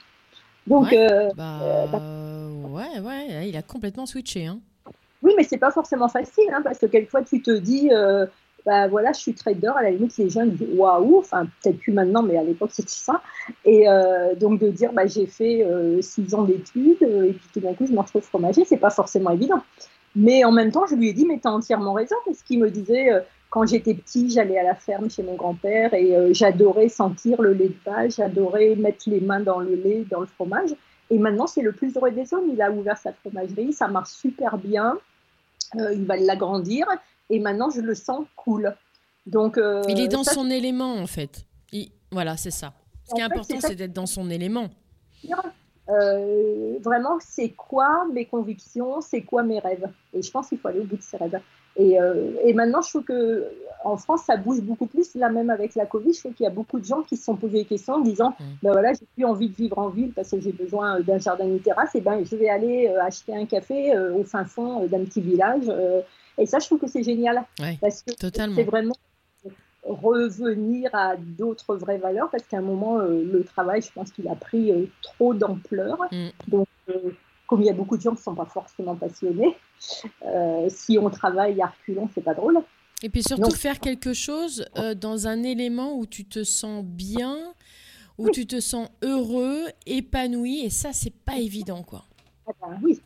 Donc, 0.67 0.91
ouais, 0.91 1.29
bah, 1.35 1.87
ouais, 2.69 2.99
ouais, 2.99 3.49
il 3.49 3.57
a 3.57 3.63
complètement 3.63 4.05
switché. 4.05 4.45
Hein. 4.45 4.59
Oui, 5.23 5.33
mais 5.35 5.43
c'est 5.43 5.57
pas 5.57 5.71
forcément 5.71 6.07
facile, 6.07 6.49
hein, 6.53 6.61
parce 6.63 6.77
que 6.77 6.85
quelquefois 6.85 7.23
tu 7.23 7.41
te 7.41 7.51
dis, 7.51 7.89
euh, 7.91 8.25
bah 8.65 8.87
voilà, 8.87 9.11
je 9.11 9.19
suis 9.19 9.33
trader, 9.33 9.71
à 9.75 9.83
la 9.83 9.91
limite 9.91 10.15
les 10.17 10.29
gens 10.29 10.45
disent 10.45 10.67
waouh, 10.75 11.17
enfin 11.17 11.47
peut-être 11.61 11.79
plus 11.79 11.91
maintenant, 11.91 12.21
mais 12.21 12.37
à 12.37 12.43
l'époque 12.43 12.71
c'était 12.71 12.89
ça. 12.89 13.21
Et 13.65 13.89
euh, 13.89 14.35
donc 14.35 14.59
de 14.59 14.69
dire, 14.69 14.93
bah 14.93 15.07
j'ai 15.07 15.25
fait 15.25 15.63
euh, 15.65 16.01
six 16.01 16.33
ans 16.35 16.43
d'études 16.43 17.01
et 17.01 17.33
puis 17.33 17.49
tout 17.53 17.59
d'un 17.59 17.73
coup 17.73 17.85
je 17.85 17.91
me 17.91 17.99
retrouve 17.99 18.21
fromager, 18.21 18.63
c'est 18.63 18.77
pas 18.77 18.91
forcément 18.91 19.31
évident. 19.31 19.61
Mais 20.15 20.43
en 20.43 20.51
même 20.51 20.71
temps, 20.71 20.85
je 20.87 20.95
lui 20.95 21.09
ai 21.09 21.13
dit, 21.13 21.25
mais 21.25 21.39
t'as 21.41 21.51
entièrement 21.51 21.93
raison, 21.93 22.15
parce 22.25 22.41
qu'il 22.41 22.59
me 22.59 22.69
disait, 22.69 23.09
quand 23.49 23.65
j'étais 23.65 23.93
petit, 23.93 24.29
j'allais 24.29 24.57
à 24.57 24.63
la 24.63 24.75
ferme 24.75 25.09
chez 25.09 25.23
mon 25.23 25.35
grand-père 25.35 25.93
et 25.93 26.33
j'adorais 26.33 26.89
sentir 26.89 27.41
le 27.41 27.53
lait 27.53 27.69
de 27.69 27.75
vache, 27.85 28.15
j'adorais 28.17 28.75
mettre 28.75 29.09
les 29.09 29.21
mains 29.21 29.39
dans 29.39 29.59
le 29.59 29.75
lait, 29.75 30.05
dans 30.09 30.19
le 30.19 30.25
fromage. 30.25 30.71
Et 31.09 31.17
maintenant, 31.17 31.47
c'est 31.47 31.61
le 31.61 31.71
plus 31.71 31.95
heureux 31.95 32.11
des 32.11 32.33
hommes. 32.33 32.49
Il 32.51 32.61
a 32.61 32.71
ouvert 32.71 32.97
sa 32.97 33.13
fromagerie, 33.13 33.73
ça 33.73 33.87
marche 33.87 34.11
super 34.11 34.57
bien. 34.57 34.97
Euh, 35.75 35.93
il 35.93 36.05
va 36.05 36.17
l'agrandir. 36.17 36.87
Et 37.29 37.39
maintenant, 37.39 37.69
je 37.69 37.81
le 37.81 37.95
sens 37.95 38.25
cool. 38.35 38.75
Donc, 39.25 39.57
euh, 39.57 39.81
il 39.87 39.99
est 39.99 40.07
dans 40.07 40.23
son 40.23 40.49
élément, 40.49 40.95
en 40.95 41.07
fait. 41.07 41.45
Voilà, 42.11 42.37
c'est 42.37 42.51
ça. 42.51 42.73
Ce 43.07 43.13
qui 43.13 43.21
est 43.21 43.23
important, 43.23 43.59
c'est 43.59 43.75
d'être 43.75 43.93
dans 43.93 44.05
son 44.05 44.29
élément. 44.29 44.69
Euh, 45.89 46.77
vraiment, 46.83 47.17
c'est 47.19 47.49
quoi 47.49 48.05
mes 48.13 48.25
convictions, 48.25 49.01
c'est 49.01 49.21
quoi 49.21 49.43
mes 49.43 49.59
rêves? 49.59 49.87
Et 50.13 50.21
je 50.21 50.31
pense 50.31 50.49
qu'il 50.49 50.59
faut 50.59 50.67
aller 50.67 50.81
au 50.81 50.85
bout 50.85 50.97
de 50.97 51.01
ses 51.01 51.17
rêves. 51.17 51.39
Et, 51.75 51.99
euh, 51.99 52.31
et, 52.43 52.53
maintenant, 52.53 52.81
je 52.81 52.89
trouve 52.89 53.03
que 53.03 53.47
en 53.83 53.95
France, 53.95 54.23
ça 54.25 54.35
bouge 54.35 54.61
beaucoup 54.61 54.85
plus. 54.85 55.15
Là, 55.15 55.29
même 55.29 55.49
avec 55.49 55.75
la 55.75 55.85
Covid, 55.85 56.13
je 56.13 56.19
trouve 56.19 56.33
qu'il 56.33 56.43
y 56.43 56.47
a 56.47 56.51
beaucoup 56.51 56.79
de 56.79 56.85
gens 56.85 57.01
qui 57.01 57.15
se 57.15 57.23
sont 57.23 57.35
posés 57.35 57.59
des 57.59 57.65
questions 57.65 57.95
en 57.95 58.01
disant 58.01 58.31
mmh. 58.31 58.43
ben 58.63 58.71
voilà, 58.71 58.93
j'ai 58.93 59.05
plus 59.15 59.25
envie 59.25 59.49
de 59.49 59.55
vivre 59.55 59.77
en 59.79 59.89
ville 59.89 60.11
parce 60.13 60.29
que 60.31 60.39
j'ai 60.39 60.51
besoin 60.51 60.99
d'un 60.99 61.17
jardin, 61.17 61.45
une 61.45 61.61
terrasse. 61.61 61.95
Et 61.95 62.01
ben, 62.01 62.23
je 62.23 62.35
vais 62.35 62.49
aller 62.49 62.87
euh, 62.89 63.01
acheter 63.01 63.35
un 63.35 63.45
café 63.45 63.97
au 63.97 64.23
fin 64.23 64.45
fond 64.45 64.85
d'un 64.87 65.05
petit 65.05 65.21
village. 65.21 65.71
et 66.37 66.45
ça, 66.45 66.59
je 66.59 66.65
trouve 66.65 66.79
que 66.79 66.87
c'est 66.87 67.03
génial. 67.03 67.43
parce 67.81 68.03
que 68.03 68.11
c'est 68.19 68.63
vraiment 68.63 68.95
revenir 69.83 70.93
à 70.93 71.15
d'autres 71.17 71.75
vraies 71.75 71.97
valeurs 71.97 72.29
parce 72.29 72.43
qu'à 72.43 72.57
un 72.57 72.61
moment, 72.61 72.99
euh, 72.99 73.23
le 73.23 73.43
travail, 73.43 73.81
je 73.81 73.91
pense 73.91 74.11
qu'il 74.11 74.27
a 74.27 74.35
pris 74.35 74.71
euh, 74.71 74.85
trop 75.01 75.33
d'ampleur. 75.33 75.97
Mm. 76.11 76.27
Donc, 76.47 76.67
euh, 76.89 77.11
comme 77.47 77.61
il 77.61 77.65
y 77.65 77.69
a 77.69 77.73
beaucoup 77.73 77.97
de 77.97 78.01
gens 78.01 78.11
qui 78.11 78.17
ne 78.17 78.23
sont 78.23 78.35
pas 78.35 78.45
forcément 78.45 78.95
passionnés, 78.95 79.55
si 80.69 80.99
on 80.99 81.09
travaille 81.09 81.59
à 81.61 81.67
reculons, 81.67 82.09
c'est 82.13 82.23
pas 82.23 82.35
drôle. 82.35 82.59
Et 83.01 83.09
puis 83.09 83.23
surtout 83.23 83.51
faire 83.51 83.79
quelque 83.79 84.13
chose 84.13 84.67
dans 84.97 85.25
un 85.25 85.41
élément 85.41 85.97
où 85.97 86.05
tu 86.05 86.25
te 86.25 86.43
sens 86.43 86.83
bien, 86.83 87.37
où 88.19 88.29
tu 88.29 88.45
te 88.45 88.59
sens 88.59 88.89
heureux, 89.01 89.63
épanoui, 89.87 90.63
et 90.63 90.69
ça, 90.69 90.93
c'est 90.93 91.13
pas 91.13 91.39
évident, 91.39 91.81
quoi. 91.81 92.03
Ah 92.45 92.51
ben 92.61 92.79
oui, 92.83 93.01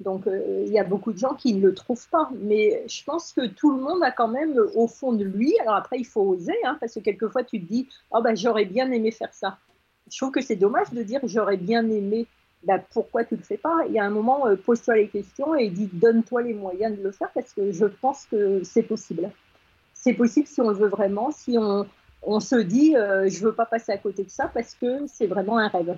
donc, 0.00 0.26
euh, 0.26 0.64
il 0.66 0.72
y 0.72 0.78
a 0.78 0.84
beaucoup 0.84 1.12
de 1.12 1.18
gens 1.18 1.34
qui 1.34 1.54
ne 1.54 1.66
le 1.66 1.74
trouvent 1.74 2.08
pas. 2.08 2.28
Mais 2.34 2.84
je 2.86 3.02
pense 3.04 3.32
que 3.32 3.46
tout 3.46 3.74
le 3.74 3.82
monde 3.82 4.02
a 4.02 4.10
quand 4.10 4.28
même 4.28 4.54
au 4.74 4.86
fond 4.86 5.12
de 5.12 5.24
lui. 5.24 5.58
Alors 5.60 5.74
après, 5.74 5.98
il 5.98 6.04
faut 6.04 6.22
oser, 6.22 6.56
hein, 6.64 6.76
parce 6.80 6.94
que 6.94 7.00
quelquefois, 7.00 7.44
tu 7.44 7.60
te 7.60 7.66
dis 7.66 7.88
Oh, 8.10 8.20
ben, 8.22 8.36
j'aurais 8.36 8.66
bien 8.66 8.90
aimé 8.90 9.10
faire 9.10 9.32
ça. 9.32 9.58
Je 10.10 10.16
trouve 10.18 10.30
que 10.30 10.42
c'est 10.42 10.56
dommage 10.56 10.90
de 10.90 11.02
dire 11.02 11.20
J'aurais 11.24 11.56
bien 11.56 11.88
aimé. 11.90 12.26
Ben, 12.64 12.82
pourquoi 12.92 13.24
tu 13.24 13.34
ne 13.34 13.38
le 13.38 13.44
fais 13.44 13.56
pas? 13.56 13.84
Il 13.86 13.94
y 13.94 13.98
a 13.98 14.04
un 14.04 14.10
moment, 14.10 14.46
euh, 14.46 14.56
pose-toi 14.56 14.96
les 14.96 15.08
questions 15.08 15.54
et 15.54 15.70
dis 15.70 15.88
Donne-toi 15.92 16.42
les 16.42 16.54
moyens 16.54 16.96
de 16.96 17.02
le 17.02 17.12
faire, 17.12 17.30
parce 17.32 17.52
que 17.52 17.72
je 17.72 17.86
pense 17.86 18.26
que 18.26 18.62
c'est 18.64 18.82
possible. 18.82 19.30
C'est 19.94 20.14
possible 20.14 20.46
si 20.46 20.60
on 20.60 20.72
veut 20.72 20.88
vraiment, 20.88 21.30
si 21.30 21.56
on, 21.58 22.40
se 22.40 22.56
dit 22.56 22.96
euh, 22.96 23.28
Je 23.28 23.40
ne 23.40 23.46
veux 23.46 23.54
pas 23.54 23.66
passer 23.66 23.92
à 23.92 23.98
côté 23.98 24.24
de 24.24 24.30
ça, 24.30 24.50
parce 24.52 24.74
que 24.74 25.06
c'est 25.06 25.26
vraiment 25.26 25.56
un 25.58 25.68
rêve. 25.68 25.96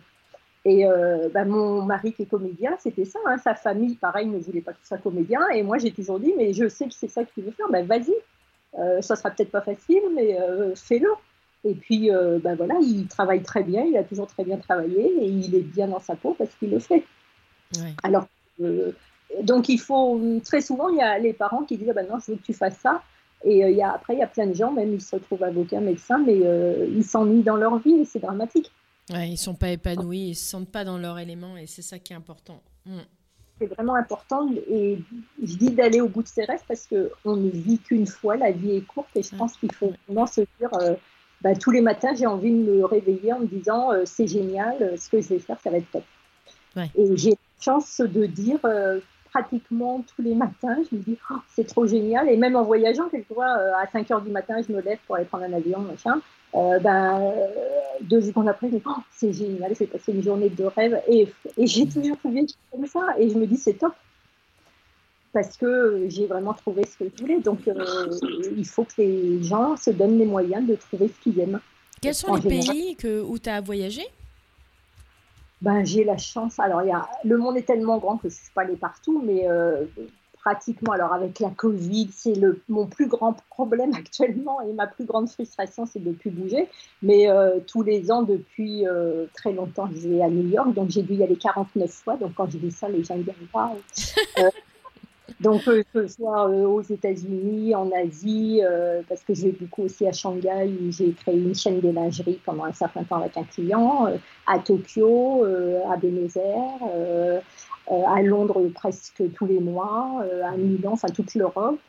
Et 0.64 0.86
euh, 0.86 1.28
bah, 1.32 1.44
mon 1.44 1.82
mari 1.82 2.12
qui 2.12 2.22
est 2.22 2.26
comédien, 2.26 2.76
c'était 2.78 3.04
ça. 3.04 3.18
Hein. 3.26 3.38
Sa 3.38 3.54
famille, 3.54 3.94
pareil, 3.94 4.26
ne 4.26 4.38
voulait 4.38 4.60
pas 4.60 4.72
qu'il 4.72 4.84
soit 4.86 4.98
comédien. 4.98 5.40
Et 5.54 5.62
moi, 5.62 5.78
j'ai 5.78 5.92
toujours 5.92 6.18
dit, 6.18 6.32
mais 6.36 6.52
je 6.52 6.68
sais 6.68 6.86
que 6.86 6.94
c'est 6.94 7.08
ça 7.08 7.24
que 7.24 7.30
tu 7.32 7.42
veux 7.42 7.52
faire. 7.52 7.68
Ben, 7.70 7.86
vas-y. 7.86 8.14
Euh, 8.78 9.00
ça 9.00 9.16
sera 9.16 9.30
peut-être 9.30 9.50
pas 9.50 9.60
facile, 9.60 10.02
mais 10.14 10.38
euh, 10.38 10.74
fais-le. 10.74 11.08
Et 11.64 11.74
puis, 11.74 12.10
ben, 12.42 12.54
voilà, 12.54 12.74
il 12.80 13.08
travaille 13.08 13.42
très 13.42 13.62
bien. 13.62 13.82
Il 13.82 13.96
a 13.96 14.04
toujours 14.04 14.26
très 14.26 14.44
bien 14.44 14.58
travaillé 14.58 15.06
et 15.20 15.26
il 15.26 15.54
est 15.54 15.62
bien 15.62 15.88
dans 15.88 16.00
sa 16.00 16.14
peau 16.14 16.34
parce 16.38 16.54
qu'il 16.54 16.70
le 16.70 16.78
fait. 16.78 17.04
Alors, 18.04 18.26
donc 19.42 19.68
il 19.68 19.78
faut 19.78 20.20
très 20.44 20.60
souvent, 20.60 20.88
il 20.88 20.98
y 20.98 21.02
a 21.02 21.18
les 21.18 21.32
parents 21.32 21.64
qui 21.64 21.76
disent, 21.76 21.90
ah, 21.90 21.94
ben 21.94 22.06
non, 22.08 22.20
je 22.20 22.30
veux 22.30 22.38
que 22.38 22.44
tu 22.44 22.54
fasses 22.54 22.78
ça. 22.78 23.02
Et 23.44 23.58
il 23.58 23.76
y 23.76 23.82
a, 23.82 23.92
après, 23.92 24.14
il 24.14 24.20
y 24.20 24.22
a 24.22 24.28
plein 24.28 24.46
de 24.46 24.54
gens, 24.54 24.70
même 24.70 24.94
ils 24.94 25.00
se 25.00 25.16
retrouvent 25.16 25.42
avocats, 25.42 25.80
médecins, 25.80 26.18
mais 26.24 26.38
ils 26.88 27.04
s'ennuient 27.04 27.42
dans 27.42 27.56
leur 27.56 27.78
vie 27.78 27.94
et 27.94 28.04
c'est 28.04 28.20
dramatique. 28.20 28.70
Ouais, 29.10 29.30
ils 29.30 29.36
sont 29.36 29.54
pas 29.54 29.70
épanouis, 29.70 30.30
ils 30.30 30.34
se 30.34 30.50
sentent 30.50 30.70
pas 30.70 30.84
dans 30.84 30.98
leur 30.98 31.18
élément 31.18 31.56
et 31.56 31.66
c'est 31.66 31.82
ça 31.82 31.98
qui 31.98 32.12
est 32.12 32.16
important. 32.16 32.62
Mm. 32.84 32.98
C'est 33.58 33.66
vraiment 33.66 33.96
important 33.96 34.48
et 34.70 34.98
je 35.42 35.56
dis 35.56 35.70
d'aller 35.70 36.00
au 36.00 36.08
bout 36.08 36.22
de 36.22 36.28
ses 36.28 36.44
rêves 36.44 36.62
parce 36.68 36.86
qu'on 36.86 37.36
ne 37.36 37.50
vit 37.50 37.78
qu'une 37.78 38.06
fois, 38.06 38.36
la 38.36 38.52
vie 38.52 38.76
est 38.76 38.86
courte 38.86 39.08
et 39.16 39.22
je 39.22 39.34
pense 39.34 39.56
qu'il 39.56 39.72
faut 39.72 39.92
vraiment 40.06 40.26
se 40.26 40.42
dire 40.60 40.72
euh, 40.74 40.94
bah, 41.40 41.56
tous 41.56 41.72
les 41.72 41.80
matins 41.80 42.14
j'ai 42.14 42.26
envie 42.26 42.52
de 42.52 42.56
me 42.56 42.84
réveiller 42.84 43.32
en 43.32 43.40
me 43.40 43.46
disant 43.46 43.92
euh, 43.92 44.02
c'est 44.04 44.28
génial, 44.28 44.76
euh, 44.80 44.96
ce 44.96 45.08
que 45.08 45.20
je 45.20 45.28
vais 45.28 45.38
faire 45.40 45.58
ça 45.60 45.70
va 45.70 45.78
être 45.78 45.90
top. 45.90 46.04
Et 46.76 47.16
j'ai 47.16 47.30
la 47.30 47.36
chance 47.60 48.00
de 48.00 48.26
dire 48.26 48.60
pratiquement 49.30 50.04
tous 50.14 50.22
les 50.22 50.34
matins, 50.34 50.76
je 50.90 50.96
me 50.96 51.02
dis 51.02 51.16
oh, 51.30 51.36
c'est 51.54 51.66
trop 51.66 51.86
génial 51.86 52.28
et 52.28 52.36
même 52.36 52.56
en 52.56 52.64
voyageant 52.64 53.08
quelquefois 53.08 53.46
à 53.80 53.86
5 53.86 54.10
heures 54.10 54.22
du 54.22 54.30
matin 54.30 54.56
je 54.66 54.72
me 54.72 54.80
lève 54.80 54.98
pour 55.06 55.16
aller 55.16 55.24
prendre 55.24 55.44
un 55.44 55.52
avion 55.52 55.80
machin 55.80 56.20
euh, 56.54 56.78
ben, 56.78 57.20
euh, 57.20 57.46
deux 58.00 58.22
secondes 58.22 58.48
après, 58.48 58.68
oh, 58.72 58.90
c'est 59.14 59.32
génial, 59.32 59.74
j'ai 59.78 59.86
passé 59.86 60.12
une 60.12 60.22
journée 60.22 60.48
de 60.48 60.64
rêve 60.64 61.00
et, 61.06 61.28
et 61.58 61.66
j'ai 61.66 61.86
toujours 61.86 62.16
trouvé 62.18 62.46
comme 62.70 62.86
ça. 62.86 63.00
Et 63.18 63.28
je 63.28 63.36
me 63.36 63.46
dis, 63.46 63.56
c'est 63.56 63.74
top. 63.74 63.92
Parce 65.32 65.56
que 65.58 66.06
j'ai 66.08 66.26
vraiment 66.26 66.54
trouvé 66.54 66.84
ce 66.86 66.96
que 66.96 67.10
je 67.14 67.22
voulais. 67.22 67.40
Donc, 67.40 67.68
euh, 67.68 67.74
il 68.56 68.66
faut 68.66 68.84
que 68.84 68.94
les 68.98 69.42
gens 69.42 69.76
se 69.76 69.90
donnent 69.90 70.18
les 70.18 70.24
moyens 70.24 70.66
de 70.66 70.74
trouver 70.74 71.08
ce 71.08 71.22
qu'ils 71.22 71.38
aiment. 71.38 71.60
Quels 72.00 72.14
sont 72.14 72.34
les 72.36 72.48
pays 72.48 72.96
que, 72.96 73.20
où 73.20 73.38
tu 73.38 73.50
as 73.50 73.60
voyagé? 73.60 74.02
Ben, 75.62 75.84
J'ai 75.84 76.04
la 76.04 76.16
chance. 76.16 76.58
Alors, 76.58 76.82
y 76.82 76.92
a, 76.92 77.08
le 77.24 77.36
monde 77.36 77.56
est 77.56 77.62
tellement 77.62 77.98
grand 77.98 78.16
que 78.16 78.28
je 78.28 78.34
ne 78.34 78.40
suis 78.40 78.52
pas 78.54 78.62
allée 78.62 78.76
partout, 78.76 79.22
mais 79.24 79.46
pratiquement, 80.48 80.92
alors 80.92 81.12
avec 81.12 81.40
la 81.40 81.50
Covid, 81.50 82.08
c'est 82.12 82.34
le, 82.34 82.62
mon 82.68 82.86
plus 82.86 83.06
grand 83.06 83.34
problème 83.50 83.92
actuellement 83.96 84.60
et 84.62 84.72
ma 84.72 84.86
plus 84.86 85.04
grande 85.04 85.28
frustration, 85.28 85.86
c'est 85.86 86.02
de 86.02 86.08
ne 86.08 86.14
plus 86.14 86.30
bouger. 86.30 86.68
Mais 87.02 87.30
euh, 87.30 87.58
tous 87.66 87.82
les 87.82 88.10
ans, 88.10 88.22
depuis 88.22 88.86
euh, 88.86 89.26
très 89.34 89.52
longtemps, 89.52 89.88
je 89.94 90.08
vais 90.08 90.22
à 90.22 90.28
New 90.28 90.48
York, 90.48 90.72
donc 90.74 90.90
j'ai 90.90 91.02
dû 91.02 91.14
y 91.14 91.22
aller 91.22 91.36
49 91.36 91.90
fois. 91.90 92.16
Donc 92.16 92.32
quand 92.34 92.50
je 92.50 92.58
dis 92.58 92.70
ça, 92.70 92.88
les 92.88 93.04
gens 93.04 93.16
ne 93.16 93.22
viennent 93.22 93.36
pas. 93.52 93.72
Euh, 95.40 95.44
donc 95.44 95.64
que 95.64 95.84
ce 95.94 96.08
soit 96.08 96.48
aux 96.48 96.82
États-Unis, 96.82 97.74
en 97.74 97.90
Asie, 97.92 98.60
parce 99.08 99.22
que 99.22 99.34
je 99.34 99.46
vais 99.46 99.52
beaucoup 99.52 99.82
aussi 99.82 100.06
à 100.06 100.12
Shanghai, 100.12 100.70
où 100.80 100.90
j'ai 100.90 101.12
créé 101.12 101.36
une 101.36 101.54
chaîne 101.54 101.80
de 101.80 101.90
lingerie 101.90 102.40
pendant 102.44 102.64
un 102.64 102.72
certain 102.72 103.04
temps 103.04 103.20
avec 103.20 103.36
un 103.36 103.44
client, 103.44 104.08
à 104.46 104.58
Tokyo, 104.58 105.44
à 105.90 105.96
Buenos 105.96 106.36
Aires 106.36 107.40
euh, 107.90 108.02
à 108.06 108.20
Londres 108.22 108.68
presque 108.74 109.22
tous 109.34 109.46
les 109.46 109.60
mois, 109.60 110.22
euh, 110.22 110.42
à 110.44 110.56
Milan, 110.56 110.92
enfin 110.92 111.08
toute 111.08 111.34
l'Europe. 111.34 111.80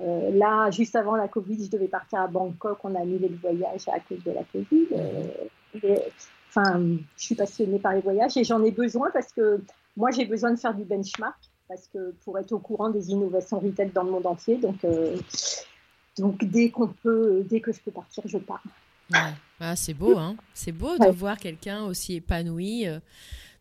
Euh, 0.00 0.30
là, 0.32 0.70
juste 0.70 0.96
avant 0.96 1.16
la 1.16 1.28
Covid, 1.28 1.64
je 1.64 1.70
devais 1.70 1.88
partir 1.88 2.20
à 2.20 2.28
Bangkok. 2.28 2.78
On 2.84 2.94
a 2.94 3.00
annulé 3.00 3.28
le 3.28 3.36
voyage 3.36 3.88
à 3.88 4.00
cause 4.00 4.22
de 4.24 4.30
la 4.30 4.44
Covid. 4.44 4.86
enfin, 6.48 6.80
je 7.16 7.22
suis 7.22 7.34
passionnée 7.34 7.78
par 7.78 7.92
les 7.92 8.00
voyages 8.00 8.36
et 8.36 8.44
j'en 8.44 8.62
ai 8.64 8.70
besoin 8.70 9.10
parce 9.12 9.32
que 9.32 9.60
moi, 9.96 10.10
j'ai 10.12 10.24
besoin 10.24 10.52
de 10.52 10.58
faire 10.58 10.74
du 10.74 10.84
benchmark 10.84 11.38
parce 11.68 11.86
que 11.88 12.12
pour 12.24 12.38
être 12.38 12.52
au 12.52 12.58
courant 12.58 12.88
des 12.88 13.10
innovations 13.10 13.60
retail 13.60 13.90
dans 13.90 14.02
le 14.02 14.10
monde 14.10 14.26
entier. 14.26 14.56
Donc, 14.56 14.76
donc 16.16 16.44
dès 16.44 16.70
qu'on 16.70 16.88
peut, 16.88 17.44
dès 17.48 17.60
que 17.60 17.72
je 17.72 17.80
peux 17.80 17.90
partir, 17.90 18.22
je 18.26 18.38
pars. 18.38 18.62
Ah, 19.60 19.76
c'est 19.76 19.94
beau, 19.94 20.16
hein 20.16 20.36
C'est 20.54 20.72
beau 20.72 20.96
de 20.98 21.10
voir 21.10 21.36
quelqu'un 21.36 21.84
aussi 21.84 22.14
épanoui 22.16 22.86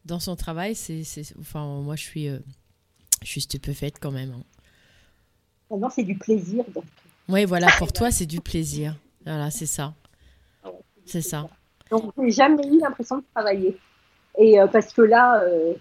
dans 0.07 0.19
son 0.19 0.35
travail, 0.35 0.73
c'est, 0.73 1.03
enfin, 1.39 1.81
moi, 1.81 1.95
je 1.95 2.03
suis, 2.03 2.29
euh, 2.29 2.39
je 3.21 3.27
suis 3.27 3.41
stupéfaite 3.41 3.95
quand 4.01 4.11
même. 4.11 4.33
Hein. 5.69 5.89
c'est 5.93 6.03
du 6.03 6.17
plaisir. 6.17 6.63
Donc. 6.73 6.85
Oui, 7.27 7.45
voilà, 7.45 7.67
pour 7.77 7.91
toi, 7.91 8.09
c'est 8.09 8.25
du 8.25 8.41
plaisir. 8.41 8.95
Voilà, 9.25 9.51
c'est 9.51 9.65
ça. 9.65 9.93
C'est 11.05 11.21
ça. 11.21 11.47
Donc, 11.91 12.13
j'ai 12.17 12.31
jamais 12.31 12.67
eu 12.67 12.79
l'impression 12.79 13.17
de 13.17 13.23
travailler. 13.33 13.77
Et 14.37 14.59
euh, 14.59 14.67
parce 14.67 14.93
que 14.93 15.01
là, 15.01 15.41
euh, 15.43 15.73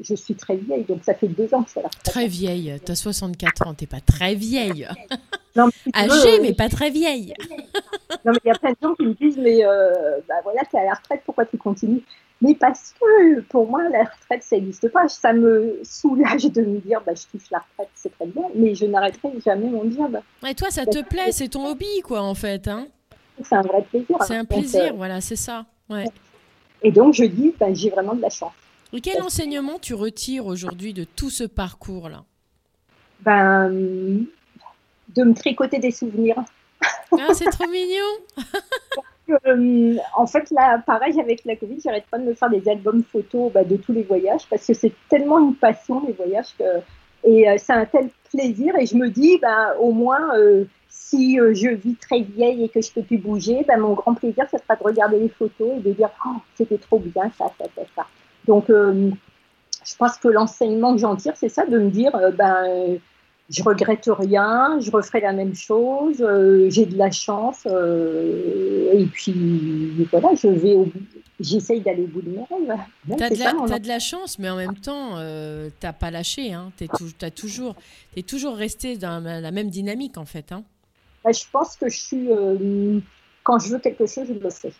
je, 0.00 0.14
suis 0.14 0.34
très 0.34 0.56
vieille, 0.56 0.84
donc 0.84 1.04
ça 1.04 1.14
fait 1.14 1.28
deux 1.28 1.52
ans 1.54 1.62
que 1.62 1.78
à 1.78 1.82
la. 1.82 1.88
Très 2.04 2.26
vieille, 2.26 2.78
tu 2.84 2.92
as 2.92 2.96
64 2.96 3.66
ans, 3.66 3.74
t'es 3.74 3.86
pas 3.86 4.00
très 4.00 4.34
vieille. 4.34 4.88
Non, 5.54 5.68
Âgée, 5.94 6.40
mais 6.40 6.52
pas 6.52 6.68
très 6.68 6.90
vieille. 6.90 7.34
non, 8.24 8.32
mais 8.32 8.40
il 8.44 8.48
y 8.48 8.50
a 8.50 8.58
plein 8.58 8.70
de 8.70 8.76
gens 8.82 8.94
qui 8.94 9.06
me 9.06 9.14
disent, 9.14 9.38
mais 9.38 9.64
euh, 9.64 10.18
bah 10.28 10.36
voilà, 10.44 10.62
tu 10.68 10.76
es 10.76 10.80
à 10.80 10.84
la 10.84 10.94
retraite, 10.94 11.22
pourquoi 11.24 11.46
tu 11.46 11.58
continues? 11.58 12.02
Mais 12.42 12.54
parce 12.54 12.94
que 13.00 13.40
pour 13.42 13.68
moi, 13.68 13.88
la 13.88 14.04
retraite, 14.04 14.42
ça 14.42 14.56
n'existe 14.56 14.88
pas. 14.90 15.08
Ça 15.08 15.32
me 15.32 15.80
soulage 15.82 16.44
de 16.44 16.62
me 16.62 16.80
dire, 16.80 17.00
bah, 17.06 17.12
je 17.14 17.22
touche 17.26 17.50
la 17.50 17.58
retraite, 17.58 17.88
c'est 17.94 18.14
très 18.14 18.26
bien, 18.26 18.44
mais 18.54 18.74
je 18.74 18.84
n'arrêterai 18.84 19.30
jamais 19.44 19.68
mon 19.68 19.90
job. 19.90 20.20
Et 20.46 20.54
toi, 20.54 20.70
ça 20.70 20.84
te 20.84 21.02
plaît, 21.02 21.32
c'est 21.32 21.48
ton 21.48 21.66
hobby, 21.66 22.00
quoi, 22.04 22.22
en 22.22 22.34
fait. 22.34 22.68
Hein 22.68 22.88
c'est 23.42 23.54
un 23.54 23.62
vrai 23.62 23.82
plaisir. 23.82 24.16
C'est 24.26 24.36
un 24.36 24.44
plaisir, 24.44 24.92
euh, 24.92 24.96
voilà, 24.96 25.20
c'est 25.20 25.36
ça. 25.36 25.64
Ouais. 25.88 26.04
Et 26.82 26.92
donc, 26.92 27.14
je 27.14 27.24
dis, 27.24 27.54
bah, 27.58 27.72
j'ai 27.72 27.90
vraiment 27.90 28.14
de 28.14 28.22
la 28.22 28.30
chance. 28.30 28.52
Et 28.92 29.00
quel 29.00 29.22
enseignement 29.22 29.78
tu 29.78 29.94
retires 29.94 30.46
aujourd'hui 30.46 30.94
de 30.94 31.04
tout 31.04 31.30
ce 31.30 31.44
parcours-là? 31.44 32.24
Ben, 33.20 33.70
de 35.14 35.24
me 35.24 35.34
tricoter 35.34 35.78
des 35.78 35.90
souvenirs. 35.90 36.36
Ah, 37.12 37.32
c'est 37.34 37.50
trop 37.50 37.66
mignon 37.68 38.04
euh, 39.46 39.96
En 40.16 40.26
fait, 40.26 40.50
là, 40.50 40.78
pareil, 40.86 41.18
avec 41.20 41.44
la 41.44 41.56
Covid, 41.56 41.80
j'arrête 41.82 42.06
pas 42.10 42.18
de 42.18 42.24
me 42.24 42.34
faire 42.34 42.50
des 42.50 42.68
albums 42.68 43.02
photos 43.02 43.52
bah, 43.52 43.64
de 43.64 43.76
tous 43.76 43.92
les 43.92 44.02
voyages 44.02 44.46
parce 44.48 44.66
que 44.66 44.74
c'est 44.74 44.92
tellement 45.08 45.38
une 45.38 45.54
passion, 45.54 46.02
les 46.06 46.12
voyages, 46.12 46.54
que... 46.58 46.64
et 47.24 47.48
euh, 47.48 47.56
c'est 47.58 47.72
un 47.72 47.86
tel 47.86 48.10
plaisir. 48.30 48.76
Et 48.78 48.86
je 48.86 48.96
me 48.96 49.08
dis, 49.08 49.38
ben, 49.38 49.74
au 49.80 49.92
moins, 49.92 50.36
euh, 50.36 50.64
si 50.88 51.36
je 51.36 51.70
vis 51.70 51.96
très 51.96 52.20
vieille 52.20 52.64
et 52.64 52.68
que 52.68 52.80
je 52.80 52.92
peux 52.92 53.02
plus 53.02 53.18
bouger, 53.18 53.64
ben, 53.66 53.78
mon 53.78 53.94
grand 53.94 54.14
plaisir, 54.14 54.44
ce 54.50 54.58
sera 54.58 54.76
de 54.76 54.82
regarder 54.82 55.18
les 55.18 55.28
photos 55.28 55.78
et 55.78 55.80
de 55.80 55.92
dire, 55.92 56.10
oh, 56.26 56.36
c'était 56.54 56.78
trop 56.78 56.98
bien, 56.98 57.30
ça, 57.38 57.46
ça, 57.58 57.64
ça, 57.74 57.82
ça. 57.94 58.06
Donc, 58.46 58.66
je 58.68 59.96
pense 59.98 60.16
que 60.18 60.28
l'enseignement 60.28 60.94
que 60.94 61.00
j'en 61.00 61.16
tire, 61.16 61.34
c'est 61.36 61.48
ça, 61.48 61.66
de 61.66 61.78
me 61.78 61.90
dire, 61.90 62.12
ben 62.36 62.98
je 63.48 63.62
regrette 63.62 64.08
rien, 64.08 64.78
je 64.80 64.90
referai 64.90 65.20
la 65.20 65.32
même 65.32 65.54
chose, 65.54 66.20
euh, 66.20 66.68
j'ai 66.68 66.86
de 66.86 66.96
la 66.96 67.10
chance, 67.10 67.66
euh, 67.66 68.92
et 68.92 69.06
puis 69.06 70.04
voilà, 70.10 70.34
je 70.34 70.48
vais 70.48 70.74
au 70.74 70.84
bout, 70.84 71.02
j'essaye 71.38 71.80
d'aller 71.80 72.04
au 72.04 72.08
bout 72.08 72.22
de 72.22 72.30
mes 72.30 72.38
rêves. 72.38 72.80
T'as 73.16 73.30
de, 73.30 73.82
de, 73.82 73.88
la 73.88 73.98
chance, 74.00 74.38
mais 74.38 74.50
en 74.50 74.56
même 74.56 74.76
temps, 74.76 75.16
euh, 75.16 75.70
t'as 75.78 75.92
pas 75.92 76.10
lâché, 76.10 76.52
hein. 76.52 76.72
t'es 76.76 76.88
toujours, 77.30 77.76
es 78.16 78.22
toujours 78.22 78.56
resté 78.56 78.96
dans 78.96 79.22
la 79.22 79.50
même 79.50 79.70
dynamique 79.70 80.18
en 80.18 80.26
fait. 80.26 80.50
Hein. 80.50 80.64
Bah, 81.24 81.30
je 81.32 81.44
pense 81.52 81.76
que 81.76 81.88
je 81.88 81.98
suis, 81.98 82.32
euh, 82.32 82.98
quand 83.44 83.58
je 83.60 83.70
veux 83.70 83.78
quelque 83.78 84.06
chose, 84.06 84.26
je 84.28 84.34
le 84.34 84.50
fais. 84.50 84.72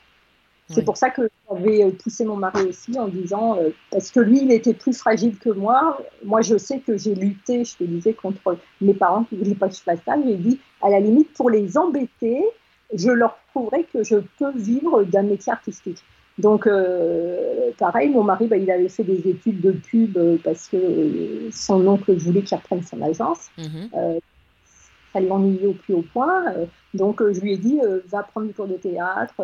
C'est 0.69 0.85
pour 0.85 0.97
ça 0.97 1.11
que 1.11 1.29
j'avais 1.49 1.85
euh, 1.85 1.91
poussé 1.91 2.25
mon 2.25 2.37
mari 2.37 2.65
aussi 2.65 2.99
en 2.99 3.09
disant, 3.09 3.57
euh, 3.57 3.71
parce 3.91 4.11
que 4.11 4.21
lui, 4.21 4.41
il 4.43 4.51
était 4.51 4.75
plus 4.75 4.97
fragile 4.97 5.37
que 5.39 5.51
moi. 5.51 6.01
Moi, 6.25 6.41
je 6.43 6.57
sais 6.57 6.81
que 6.81 6.97
j'ai 6.97 7.15
lutté, 7.15 7.65
je 7.65 7.77
te 7.77 7.85
disais, 7.85 8.15
contre 8.15 8.59
mes 8.81 8.95
parents 8.95 9.25
qui 9.25 9.37
ne 9.37 9.45
voulaient 9.45 9.55
pas 9.55 9.69
que 9.69 9.77
je 9.77 9.81
fasse 9.81 10.01
ça. 10.05 10.15
J'ai 10.25 10.37
dit, 10.37 10.59
à 10.83 10.91
la 10.91 10.99
limite, 10.99 11.33
pour 11.35 11.51
les 11.51 11.79
embêter, 11.79 12.43
je 12.93 13.11
leur 13.11 13.39
prouverai 13.53 13.85
que 13.85 14.03
je 14.03 14.17
peux 14.39 14.53
vivre 14.57 15.05
d'un 15.05 15.23
métier 15.23 15.53
artistique. 15.53 16.03
Donc, 16.39 16.67
euh, 16.67 17.71
pareil, 17.79 18.11
mon 18.11 18.25
mari, 18.25 18.47
bah, 18.47 18.57
il 18.57 18.71
avait 18.71 18.89
fait 18.89 19.05
des 19.05 19.29
études 19.29 19.61
de 19.61 19.71
pub 19.71 20.19
parce 20.43 20.69
que 20.69 21.49
son 21.53 21.87
oncle 21.87 22.15
voulait 22.17 22.43
qu'il 22.43 22.57
reprenne 22.57 22.83
son 22.83 23.01
agence. 23.03 23.49
Mm 23.57 24.19
ça 25.17 25.21
l'ennuyait 25.21 25.67
au 25.67 25.73
plus 25.73 25.95
haut 25.95 26.05
point. 26.13 26.45
donc, 26.95 27.23
je 27.23 27.41
lui 27.41 27.55
ai 27.55 27.57
dit, 27.57 27.81
va 28.09 28.23
prendre 28.23 28.47
du 28.47 28.55
cours 28.55 28.69
de 28.69 28.75
théâtre, 28.77 29.35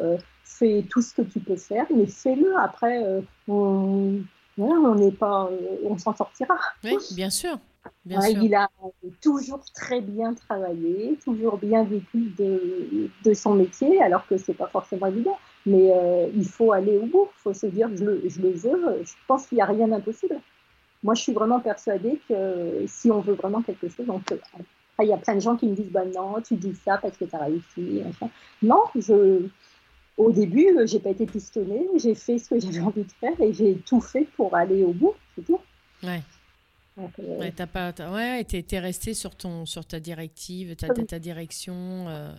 fais 0.52 0.84
tout 0.88 1.02
ce 1.02 1.14
que 1.14 1.22
tu 1.22 1.40
peux 1.40 1.56
faire, 1.56 1.86
mais 1.94 2.06
fais-le. 2.06 2.56
Après, 2.58 3.04
euh, 3.04 3.20
on 3.48 4.20
on 4.58 4.94
n'est 4.94 5.12
pas, 5.12 5.48
euh, 5.50 5.76
on 5.84 5.96
s'en 5.96 6.14
sortira. 6.14 6.56
Oui, 6.84 6.96
bien 7.14 7.30
sûr. 7.30 7.58
Bien 8.04 8.20
sûr. 8.20 8.42
Il 8.42 8.54
a 8.54 8.68
toujours 9.20 9.64
très 9.74 10.00
bien 10.00 10.34
travaillé, 10.34 11.18
toujours 11.24 11.56
bien 11.56 11.82
vécu 11.84 12.32
de, 12.38 13.10
de 13.24 13.34
son 13.34 13.54
métier, 13.54 14.00
alors 14.02 14.26
que 14.26 14.36
c'est 14.36 14.54
pas 14.54 14.68
forcément 14.68 15.06
évident. 15.06 15.38
Mais 15.64 15.90
euh, 15.90 16.28
il 16.34 16.46
faut 16.46 16.72
aller 16.72 16.96
au 16.98 17.06
bout. 17.06 17.28
Il 17.38 17.42
faut 17.42 17.54
se 17.54 17.66
dire, 17.66 17.88
je 17.94 18.04
le, 18.04 18.22
je 18.28 18.40
le 18.40 18.50
veux. 18.50 19.02
Je 19.02 19.12
pense 19.26 19.46
qu'il 19.46 19.56
n'y 19.56 19.62
a 19.62 19.66
rien 19.66 19.88
d'impossible. 19.88 20.38
Moi, 21.02 21.14
je 21.14 21.22
suis 21.22 21.32
vraiment 21.32 21.58
persuadée 21.58 22.20
que 22.28 22.84
si 22.86 23.10
on 23.10 23.20
veut 23.20 23.34
vraiment 23.34 23.62
quelque 23.62 23.88
chose, 23.88 24.06
on 24.08 24.20
peut. 24.20 24.38
Il 25.00 25.08
y 25.08 25.12
a 25.12 25.16
plein 25.16 25.34
de 25.34 25.40
gens 25.40 25.56
qui 25.56 25.66
me 25.66 25.74
disent, 25.74 25.90
bah 25.90 26.04
non, 26.04 26.40
tu 26.40 26.56
dis 26.56 26.74
ça 26.74 26.98
parce 26.98 27.16
que 27.16 27.24
tu 27.24 27.34
as 27.34 27.44
réussi. 27.44 28.02
Non, 28.62 28.82
je, 28.94 29.48
au 30.16 30.30
début, 30.30 30.76
euh, 30.76 30.86
j'ai 30.86 30.98
pas 30.98 31.10
été 31.10 31.26
pistonnée, 31.26 31.88
j'ai 31.96 32.14
fait 32.14 32.38
ce 32.38 32.50
que 32.50 32.60
j'avais 32.60 32.80
envie 32.80 33.04
de 33.04 33.12
faire 33.12 33.40
et 33.40 33.52
j'ai 33.52 33.76
tout 33.76 34.00
fait 34.00 34.26
pour 34.36 34.54
aller 34.54 34.84
au 34.84 34.92
bout, 34.92 35.14
c'est 35.34 35.44
tout. 35.44 35.60
Ouais. 36.02 36.22
Euh, 36.98 37.38
ouais, 37.38 37.52
t'as 37.52 37.66
pas, 37.66 37.92
ouais, 38.12 38.44
t'es, 38.44 38.78
resté 38.78 39.14
sur 39.14 39.34
ton, 39.34 39.64
sur 39.64 39.86
ta 39.86 39.98
directive, 39.98 40.76
ta, 40.76 40.88
ta, 40.88 41.18
direction. 41.18 42.06
Euh, 42.08 42.34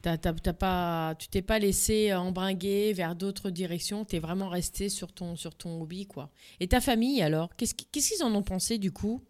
t'as, 0.00 0.16
pas, 0.52 1.16
tu 1.18 1.26
t'es 1.26 1.42
pas 1.42 1.58
laissé 1.58 2.14
embringuer 2.14 2.92
vers 2.92 3.16
d'autres 3.16 3.50
directions. 3.50 4.04
T'es 4.04 4.20
vraiment 4.20 4.48
resté 4.48 4.88
sur 4.88 5.12
ton, 5.12 5.34
sur 5.34 5.56
ton 5.56 5.82
hobby, 5.82 6.06
quoi. 6.06 6.30
Et 6.60 6.68
ta 6.68 6.80
famille, 6.80 7.20
alors, 7.20 7.56
qu'est-ce, 7.56 7.74
qu'est-ce 7.74 8.14
qu'ils 8.14 8.22
en 8.22 8.32
ont 8.32 8.44
pensé 8.44 8.78
du 8.78 8.92
coup? 8.92 9.20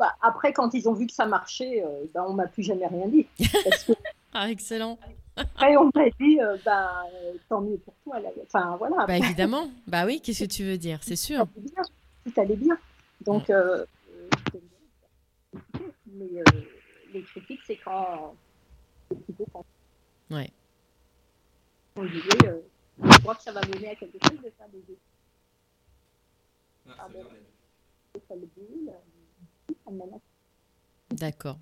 Bah, 0.00 0.16
après, 0.22 0.54
quand 0.54 0.72
ils 0.72 0.88
ont 0.88 0.94
vu 0.94 1.06
que 1.06 1.12
ça 1.12 1.26
marchait, 1.26 1.84
euh, 1.84 2.06
bah, 2.14 2.24
on 2.26 2.32
m'a 2.32 2.46
plus 2.46 2.62
jamais 2.62 2.86
rien 2.86 3.06
dit. 3.06 3.26
ah, 4.32 4.50
excellent. 4.50 4.98
Après, 5.36 5.76
on 5.76 5.90
m'a 5.94 6.08
dit, 6.18 6.40
euh, 6.40 6.56
bah, 6.64 7.02
tant 7.50 7.60
mieux 7.60 7.76
pour 7.76 7.92
toi. 8.02 8.16
Enfin, 8.46 8.76
voilà. 8.78 9.04
Bah, 9.04 9.18
évidemment. 9.18 9.70
bah 9.86 10.06
oui, 10.06 10.22
qu'est-ce 10.22 10.44
que 10.44 10.48
tu 10.48 10.64
veux 10.64 10.78
dire? 10.78 11.00
C'est 11.02 11.16
sûr. 11.16 11.46
Tout 12.24 12.40
allait 12.40 12.56
bien. 12.56 12.78
Donc, 13.26 13.50
euh, 13.50 13.84
mais 16.06 16.42
les 17.12 17.22
critiques, 17.22 17.60
c'est 17.66 17.76
quand. 17.76 18.34
Ouais. 20.30 20.50
On 21.94 22.04
disait, 22.04 22.38
je 23.02 23.18
crois 23.18 23.34
que 23.34 23.42
ça 23.42 23.52
va 23.52 23.60
mener 23.66 23.90
à 23.90 23.94
quelque 23.96 24.16
chose 24.26 24.38
de 24.38 24.50
faire 24.56 24.68
des 24.72 24.78
études. 24.78 24.96
Ah, 26.88 27.06
D'accord. 31.10 31.58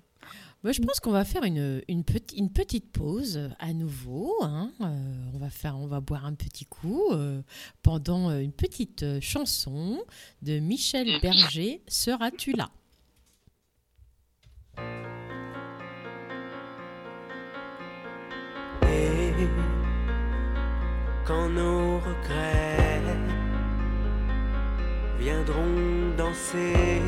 Moi, 0.63 0.73
je 0.73 0.81
pense 0.81 0.99
qu'on 0.99 1.11
va 1.11 1.23
faire 1.23 1.43
une, 1.43 1.81
une, 1.87 2.03
une, 2.35 2.51
petite 2.51 2.91
pause 2.91 3.49
à 3.59 3.71
nouveau. 3.71 4.35
Hein. 4.41 4.71
Euh, 4.81 5.31
on, 5.33 5.37
va 5.37 5.49
faire, 5.49 5.77
on 5.77 5.87
va 5.87 6.01
boire 6.01 6.25
un 6.25 6.33
petit 6.33 6.65
coup 6.65 7.11
euh, 7.11 7.41
pendant 7.81 8.29
une 8.37 8.51
petite 8.51 9.21
chanson 9.21 10.03
de 10.41 10.59
Michel 10.59 11.07
Berger, 11.21 11.81
Seras-tu 11.87 12.51
là? 12.53 12.69
Et 18.83 19.31
quand 21.25 21.47
nos 21.49 21.99
regrets 21.99 23.01
viendront 25.19 26.15
danser 26.17 27.01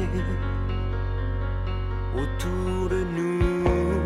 autour 2.16 2.90
de 2.90 3.04
nous, 3.18 4.00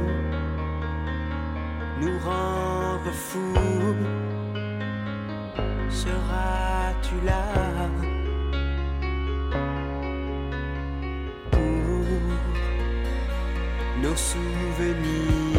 nous 2.02 2.20
rendre 2.20 3.12
fous. 3.12 3.96
Seras-tu 5.90 7.16
là 7.26 7.46
pour 11.52 11.60
nos 14.04 14.16
souvenirs 14.16 15.56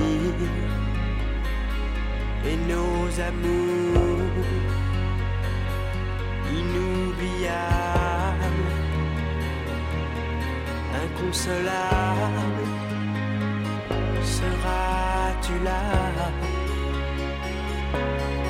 et 2.45 2.57
nos 2.73 3.21
amours 3.21 4.47
inoubliables, 6.53 7.86
inconsolable, 11.17 12.67
seras-tu 14.23 15.53
là? 15.65 15.83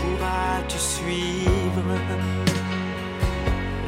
Pourras-tu 0.00 0.78
suivre? 0.78 1.98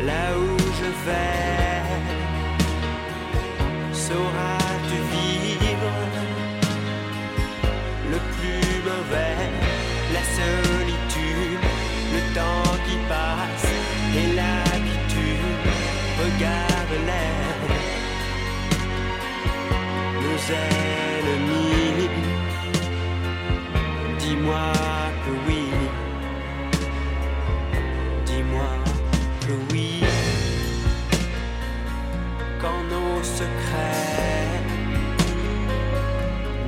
Là 0.04 0.38
où 0.38 0.56
je 0.78 0.88
vais 1.06 1.82
Sauras-tu 3.92 4.57
ennemis. 20.50 22.08
Dis-moi 24.18 24.72
que 25.24 25.32
oui, 25.46 25.64
dis-moi 28.26 28.70
que 29.46 29.52
oui, 29.72 30.02
quand 32.60 32.82
nos 32.92 33.22
secrets 33.22 34.60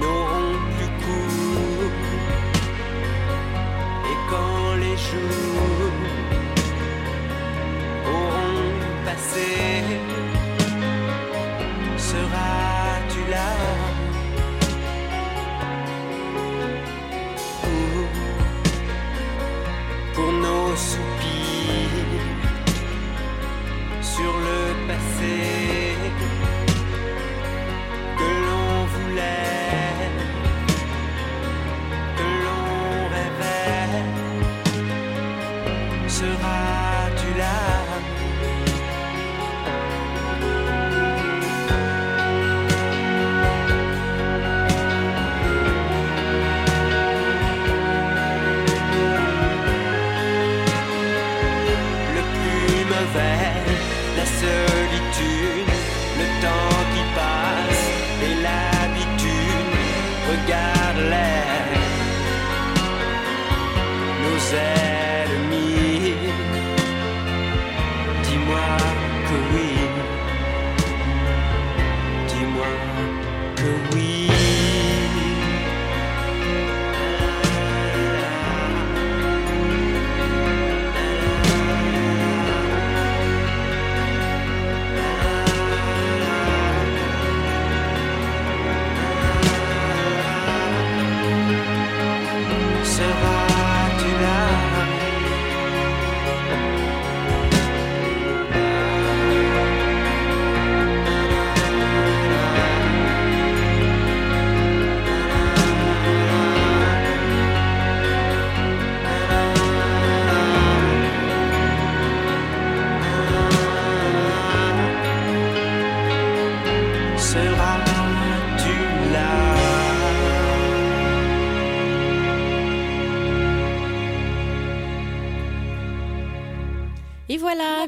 n'auront 0.00 0.58
plus 0.76 0.92
cours 1.04 1.98
et 4.10 4.18
quand 4.30 4.76
les 4.76 4.96
jours 5.08 5.92
auront 8.06 8.72
passé. 9.04 9.69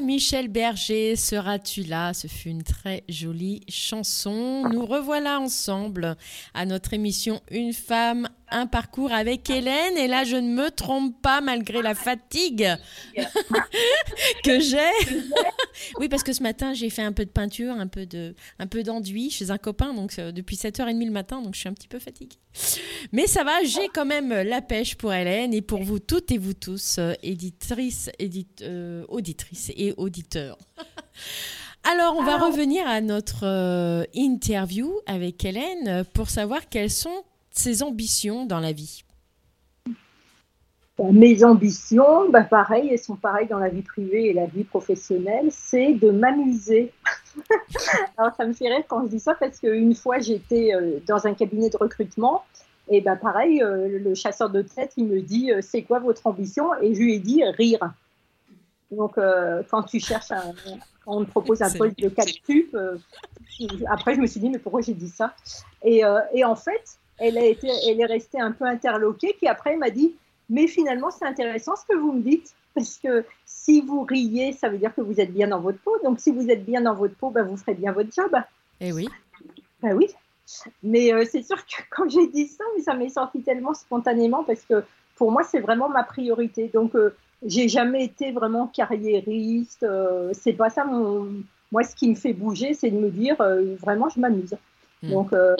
Michel 0.03 0.49
Berger, 0.49 1.15
seras-tu 1.15 1.83
là? 1.83 2.13
Ce 2.13 2.27
fut 2.27 2.49
une 2.49 2.63
très 2.63 3.05
jolie 3.07 3.61
chanson. 3.69 4.67
Nous 4.69 4.85
revoilà 4.85 5.39
ensemble 5.39 6.17
à 6.53 6.65
notre 6.65 6.93
émission 6.93 7.41
Une 7.49 7.71
femme, 7.71 8.27
un 8.53 8.67
parcours 8.67 9.11
avec 9.11 9.49
Hélène. 9.49 9.97
Et 9.97 10.07
là, 10.07 10.23
je 10.23 10.35
ne 10.37 10.47
me 10.53 10.69
trompe 10.71 11.21
pas 11.21 11.41
malgré 11.41 11.81
la 11.81 11.95
fatigue 11.95 12.69
que 14.43 14.59
j'ai. 14.59 14.77
oui, 15.99 16.07
parce 16.09 16.23
que 16.23 16.33
ce 16.33 16.43
matin, 16.43 16.73
j'ai 16.73 16.89
fait 16.89 17.01
un 17.01 17.11
peu 17.11 17.25
de 17.25 17.29
peinture, 17.29 17.73
un 17.73 17.87
peu 17.87 18.05
de, 18.05 18.35
un 18.59 18.67
peu 18.67 18.83
d'enduit 18.83 19.29
chez 19.29 19.51
un 19.51 19.57
copain, 19.57 19.93
donc 19.93 20.13
euh, 20.19 20.31
depuis 20.31 20.55
7h30 20.55 21.05
le 21.05 21.11
matin, 21.11 21.41
donc 21.41 21.55
je 21.55 21.59
suis 21.61 21.69
un 21.69 21.73
petit 21.73 21.87
peu 21.87 21.99
fatiguée. 21.99 22.37
Mais 23.11 23.27
ça 23.27 23.43
va, 23.43 23.63
j'ai 23.63 23.87
quand 23.93 24.05
même 24.05 24.31
la 24.31 24.61
pêche 24.61 24.95
pour 24.95 25.13
Hélène 25.13 25.53
et 25.53 25.61
pour 25.61 25.81
vous 25.83 25.99
toutes 25.99 26.31
et 26.31 26.37
vous 26.37 26.53
tous, 26.53 26.97
euh, 26.99 27.13
éditrices, 27.23 28.09
édit- 28.19 28.45
euh, 28.61 29.05
auditrices 29.09 29.71
et 29.75 29.93
auditeurs. 29.97 30.57
Alors, 31.83 32.15
on 32.17 32.23
va 32.23 32.37
revenir 32.37 32.87
à 32.87 33.01
notre 33.01 33.45
euh, 33.45 34.05
interview 34.13 34.93
avec 35.05 35.43
Hélène 35.43 36.05
pour 36.13 36.29
savoir 36.29 36.69
quelles 36.69 36.89
sont 36.91 37.23
ses 37.53 37.83
ambitions 37.83 38.45
dans 38.45 38.59
la 38.59 38.71
vie? 38.71 39.03
Mes 40.99 41.43
ambitions, 41.43 42.29
bah 42.29 42.43
pareil, 42.43 42.89
elles 42.91 42.99
sont 42.99 43.15
pareilles 43.15 43.47
dans 43.47 43.57
la 43.57 43.69
vie 43.69 43.81
privée 43.81 44.27
et 44.27 44.33
la 44.33 44.45
vie 44.45 44.63
professionnelle, 44.63 45.47
c'est 45.49 45.93
de 45.93 46.11
m'amuser. 46.11 46.91
Alors 48.17 48.35
ça 48.35 48.45
me 48.45 48.53
fait 48.53 48.69
rire 48.69 48.83
quand 48.87 49.03
je 49.03 49.09
dis 49.09 49.19
ça 49.19 49.33
parce 49.33 49.59
qu'une 49.59 49.95
fois 49.95 50.19
j'étais 50.19 50.73
euh, 50.75 50.99
dans 51.07 51.25
un 51.25 51.33
cabinet 51.33 51.69
de 51.71 51.77
recrutement 51.77 52.43
et 52.89 53.01
bah 53.01 53.15
pareil, 53.15 53.63
euh, 53.63 53.97
le 53.99 54.13
chasseur 54.13 54.51
de 54.51 54.61
tête 54.61 54.93
il 54.97 55.05
me 55.05 55.21
dit 55.21 55.51
euh, 55.51 55.61
c'est 55.61 55.81
quoi 55.81 55.99
votre 55.99 56.27
ambition? 56.27 56.69
Et 56.81 56.93
je 56.93 56.99
lui 56.99 57.15
ai 57.15 57.19
dit 57.19 57.43
rire. 57.43 57.91
Donc 58.91 59.17
euh, 59.17 59.63
quand 59.69 59.83
tu 59.83 59.99
cherches 59.99 60.31
un, 60.31 60.53
on 61.05 61.25
te 61.25 61.29
propose 61.29 61.61
un 61.61 61.71
poste 61.71 61.99
de 61.99 62.09
4 62.09 62.27
sup, 62.45 62.75
euh, 62.75 62.97
après 63.89 64.15
je 64.15 64.19
me 64.21 64.27
suis 64.27 64.39
dit 64.39 64.49
mais 64.49 64.59
pourquoi 64.59 64.81
j'ai 64.81 64.93
dit 64.93 65.09
ça? 65.09 65.33
Et, 65.83 66.05
euh, 66.05 66.19
et 66.33 66.45
en 66.45 66.55
fait 66.55 66.99
elle, 67.19 67.37
a 67.37 67.45
été, 67.45 67.67
elle 67.87 68.01
est 68.01 68.05
restée 68.05 68.39
un 68.39 68.51
peu 68.51 68.65
interloquée 68.65 69.35
puis 69.37 69.47
après 69.47 69.73
elle 69.73 69.79
m'a 69.79 69.89
dit 69.89 70.13
mais 70.49 70.67
finalement, 70.67 71.11
c'est 71.11 71.25
intéressant 71.25 71.75
ce 71.75 71.85
que 71.85 71.97
vous 71.97 72.11
me 72.11 72.21
dites, 72.21 72.53
parce 72.75 72.97
que 72.97 73.25
si 73.45 73.81
vous 73.81 74.03
riez, 74.03 74.53
ça 74.53 74.69
veut 74.69 74.77
dire 74.77 74.93
que 74.93 75.01
vous 75.01 75.19
êtes 75.19 75.33
bien 75.33 75.47
dans 75.47 75.59
votre 75.59 75.79
peau. 75.79 75.97
Donc, 76.03 76.19
si 76.19 76.31
vous 76.31 76.49
êtes 76.49 76.65
bien 76.65 76.81
dans 76.81 76.95
votre 76.95 77.15
peau, 77.15 77.29
ben, 77.29 77.43
vous 77.43 77.57
ferez 77.57 77.73
bien 77.73 77.91
votre 77.91 78.13
job. 78.13 78.35
Eh 78.81 78.91
oui, 78.91 79.07
Ben 79.81 79.95
oui. 79.95 80.09
Mais 80.83 81.13
euh, 81.13 81.25
c'est 81.29 81.43
sûr 81.43 81.57
que 81.65 81.81
quand 81.89 82.09
j'ai 82.09 82.27
dit 82.27 82.47
ça, 82.47 82.63
mais 82.75 82.83
ça 82.83 82.93
m'est 82.93 83.09
sorti 83.09 83.41
tellement 83.41 83.73
spontanément, 83.73 84.43
parce 84.43 84.61
que 84.61 84.83
pour 85.15 85.31
moi, 85.31 85.43
c'est 85.43 85.59
vraiment 85.59 85.89
ma 85.89 86.03
priorité. 86.03 86.69
Donc, 86.73 86.95
euh, 86.95 87.15
j'ai 87.45 87.67
jamais 87.67 88.03
été 88.03 88.31
vraiment 88.31 88.67
carriériste. 88.67 89.83
euh, 89.83 90.31
c'est 90.33 90.53
pas 90.53 90.69
ça 90.69 90.83
mon. 90.85 91.29
Moi, 91.71 91.83
ce 91.83 91.95
qui 91.95 92.09
me 92.09 92.15
fait 92.15 92.33
bouger, 92.33 92.73
c'est 92.73 92.91
de 92.91 92.97
me 92.97 93.09
dire 93.09 93.39
euh, 93.41 93.75
vraiment, 93.79 94.09
je 94.09 94.19
m'amuse. 94.19 94.55
Mm. 95.03 95.11
Donc, 95.11 95.33
euh, 95.33 95.55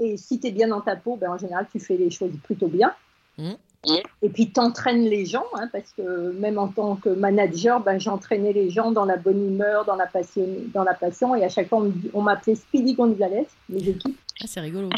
et 0.00 0.16
si 0.16 0.40
tu 0.40 0.48
es 0.48 0.50
bien 0.50 0.68
dans 0.68 0.80
ta 0.80 0.96
peau, 0.96 1.16
ben, 1.16 1.30
en 1.30 1.38
général, 1.38 1.66
tu 1.70 1.78
fais 1.78 1.96
les 1.96 2.10
choses 2.10 2.32
plutôt 2.42 2.68
bien. 2.68 2.92
Mm. 3.38 3.52
Et 4.22 4.28
puis, 4.28 4.50
tu 4.50 4.58
entraînes 4.58 5.04
les 5.04 5.24
gens, 5.24 5.44
hein, 5.54 5.68
parce 5.70 5.92
que 5.96 6.32
même 6.32 6.58
en 6.58 6.68
tant 6.68 6.96
que 6.96 7.08
manager, 7.08 7.80
ben, 7.80 8.00
j'entraînais 8.00 8.52
les 8.52 8.68
gens 8.68 8.90
dans 8.90 9.04
la 9.04 9.16
bonne 9.16 9.46
humeur, 9.46 9.84
dans 9.84 9.94
la 9.94 10.06
passion, 10.06 10.44
dans 10.74 10.82
la 10.82 10.94
passion 10.94 11.36
et 11.36 11.44
à 11.44 11.48
chaque 11.48 11.68
fois, 11.68 11.86
on 12.12 12.22
m'appelait 12.22 12.56
Speedy 12.56 12.94
Gonzalez, 12.94 13.46
les 13.68 13.90
équipes. 13.90 14.18
ah, 14.42 14.46
c'est 14.48 14.60
rigolo. 14.60 14.88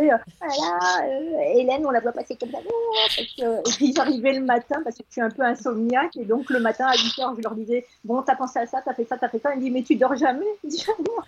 Et, 0.00 0.12
euh, 0.12 0.16
voilà, 0.40 1.06
euh, 1.06 1.58
Hélène, 1.58 1.86
on 1.86 1.90
la 1.90 2.00
voit 2.00 2.12
passer 2.12 2.36
comme 2.36 2.50
ça. 2.50 2.58
Oh, 2.66 2.92
Et 3.20 3.72
puis 3.76 3.92
j'arrivais 3.94 4.32
le 4.32 4.44
matin 4.44 4.80
parce 4.82 4.96
que 4.96 5.04
je 5.06 5.12
suis 5.12 5.20
un 5.20 5.30
peu 5.30 5.42
insomniaque. 5.42 6.16
Et 6.16 6.24
donc 6.24 6.50
le 6.50 6.58
matin 6.58 6.86
à 6.86 6.94
8 6.94 6.98
h 6.98 7.36
je 7.36 7.42
leur 7.42 7.54
disais 7.54 7.86
Bon, 8.04 8.22
t'as 8.22 8.34
pensé 8.34 8.58
à 8.58 8.66
ça, 8.66 8.82
t'as 8.84 8.94
fait 8.94 9.04
ça, 9.04 9.16
t'as 9.16 9.28
fait 9.28 9.38
ça. 9.38 9.54
Ils 9.54 9.58
me 9.58 9.62
disent 9.62 9.72
Mais 9.72 9.82
tu 9.82 9.94
dors 9.94 10.16
jamais? 10.16 10.44
Je 10.64 10.70
dis, 10.70 10.84
Non. 10.98 11.22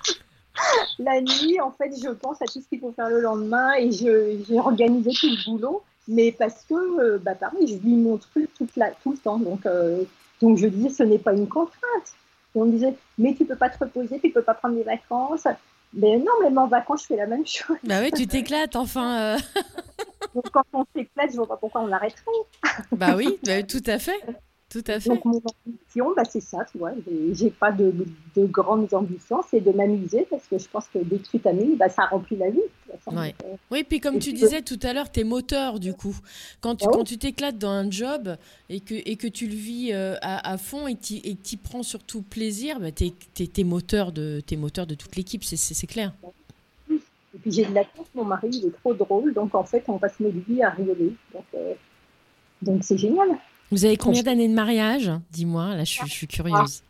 La 0.99 1.21
nuit, 1.21 1.61
en 1.61 1.71
fait, 1.73 1.91
je 2.03 2.11
pense 2.11 2.41
à 2.43 2.47
tout 2.47 2.61
ce 2.61 2.69
qu'il 2.69 2.81
faut 2.81 2.93
faire 2.93 3.09
le 3.09 3.21
lendemain 3.21 3.75
et 3.75 3.91
j'ai 3.93 4.59
organisé 4.59 5.11
tout 5.13 5.27
le 5.29 5.45
boulot. 5.51 5.83
Mais 6.09 6.33
parce 6.33 6.65
que, 6.69 6.75
euh, 6.75 7.19
bah, 7.19 7.35
pareil, 7.35 7.67
je 7.67 7.75
vis 7.77 7.97
mon 7.97 8.17
truc 8.17 8.49
toute 8.55 8.75
la, 8.77 8.91
tout 9.03 9.13
le 9.13 9.19
temps. 9.19 9.39
Donc, 9.39 9.67
euh, 9.67 10.05
donc 10.41 10.57
je 10.59 10.67
disais 10.69 10.89
Ce 10.91 11.03
n'est 11.03 11.19
pas 11.19 11.33
une 11.33 11.49
contrainte. 11.49 12.15
Et 12.55 12.61
on 12.61 12.67
me 12.67 12.73
disait 12.73 12.95
Mais 13.19 13.35
tu 13.35 13.45
peux 13.45 13.57
pas 13.57 13.69
te 13.71 13.79
reposer, 13.83 14.21
tu 14.21 14.31
peux 14.31 14.43
pas 14.43 14.55
prendre 14.55 14.77
des 14.77 14.85
vacances. 14.85 15.47
Mais 15.93 16.17
non, 16.19 16.33
même 16.43 16.59
en 16.59 16.67
vacances, 16.67 17.03
je 17.03 17.07
fais 17.09 17.17
la 17.17 17.27
même 17.27 17.47
chose. 17.47 17.77
Bah 17.85 17.97
oui, 18.01 18.11
tu 18.13 18.27
t'éclates, 18.27 18.77
enfin. 18.77 19.35
euh. 19.35 19.39
Donc 20.35 20.51
quand 20.53 20.65
on 20.73 20.85
s'éclate, 20.95 21.31
je 21.31 21.37
vois 21.37 21.47
pas 21.49 21.57
pourquoi 21.57 21.81
on 21.83 21.87
l'arrêterait. 21.87 22.23
Bah 22.93 23.15
oui, 23.17 23.39
bah, 23.45 23.63
tout 23.63 23.83
à 23.87 23.99
fait. 23.99 24.21
Tout 24.69 24.83
à 24.89 24.99
fait. 24.99 25.11
Donc 25.11 25.25
mon 25.25 25.41
ambition, 25.65 26.13
bah, 26.17 26.25
c'est 26.29 26.41
ça, 26.41 26.59
tu 26.71 26.79
vois. 26.79 26.91
J'ai- 27.33 27.51
pas 27.51 27.71
de, 27.71 27.95
de 28.35 28.47
grandes 28.47 28.93
ambitions, 28.95 29.41
c'est 29.49 29.61
de 29.61 29.71
m'amuser 29.71 30.27
parce 30.29 30.45
que 30.49 30.59
je 30.59 30.69
pense 30.69 30.89
que 30.89 30.99
tu 31.31 31.39
t'amuses, 31.39 31.79
bah, 31.79 31.89
ça 31.89 32.07
remplit 32.07 32.37
la 32.37 32.51
vie. 32.51 32.59
Ouais. 33.13 33.33
Euh, 33.45 33.55
Oui, 33.71 33.85
puis 33.85 34.01
comme 34.01 34.17
Et 34.17 34.19
tu 34.19 34.33
disais 34.33 34.63
tout 34.63 34.79
à 34.83 34.93
l'heure, 34.93 35.11
t'es 35.11 35.23
moteur 35.23 35.79
du 35.79 35.95
coup. 35.95 36.17
Quand 36.61 36.75
tu 36.75 36.85
Ah 36.87 36.89
oui. 36.91 36.99
quand 36.99 37.05
tu 37.05 37.17
t'éclates 37.17 37.59
dans 37.59 37.71
un 37.71 37.89
job 37.91 38.37
et 38.69 38.81
que, 38.81 38.95
et 38.95 39.15
que 39.17 39.29
tu 39.29 39.47
le 39.47 39.55
vis 39.55 39.93
euh, 39.93 40.17
à, 40.21 40.51
à 40.53 40.59
fond 40.59 40.89
et 40.89 40.97
que 40.97 41.01
tu 41.01 41.15
y 41.15 41.57
prends 41.57 41.85
surtout 41.85 42.23
plaisir, 42.23 42.81
bah, 42.81 42.91
t'es 42.91 43.13
es, 43.39 43.65
moteur, 43.65 44.11
de, 44.11 44.41
t'es 44.45 44.57
moteur 44.57 44.87
de 44.89 44.97
toute 44.97 45.15
l'équipe, 45.15 45.45
c'est- 45.45 45.87
clair. 45.87 46.13
Et 46.91 47.39
puis 47.41 47.53
j'ai 47.53 47.67
de 47.67 47.75
la 47.75 47.83
chance, 47.85 48.07
mon 48.17 48.25
mari, 48.25 48.49
il 48.53 48.67
est 48.67 48.77
trop 48.81 48.95
drôle, 48.95 49.33
donc 49.33 49.55
en 49.55 49.63
fait, 49.65 49.85
on 49.89 49.99
passe 49.99 50.19
nos 50.19 50.31
vies 50.31 50.63
à 50.63 50.71
rigoler. 50.71 51.13
Donc 51.33 51.45
euh, 51.55 51.75
donc 52.63 52.83
c'est 52.83 52.99
génial. 52.99 53.29
Vous 53.73 53.85
avez 53.85 53.97
combien 53.97 54.23
d'années 54.23 54.49
de 54.49 54.55
mariage 54.55 55.11
Dis-moi, 55.31 55.75
là, 55.75 55.85
je, 55.85 55.91
suis- 55.93 56.07
je 56.07 56.13
suis 56.13 56.27
curieuse. 56.27 56.83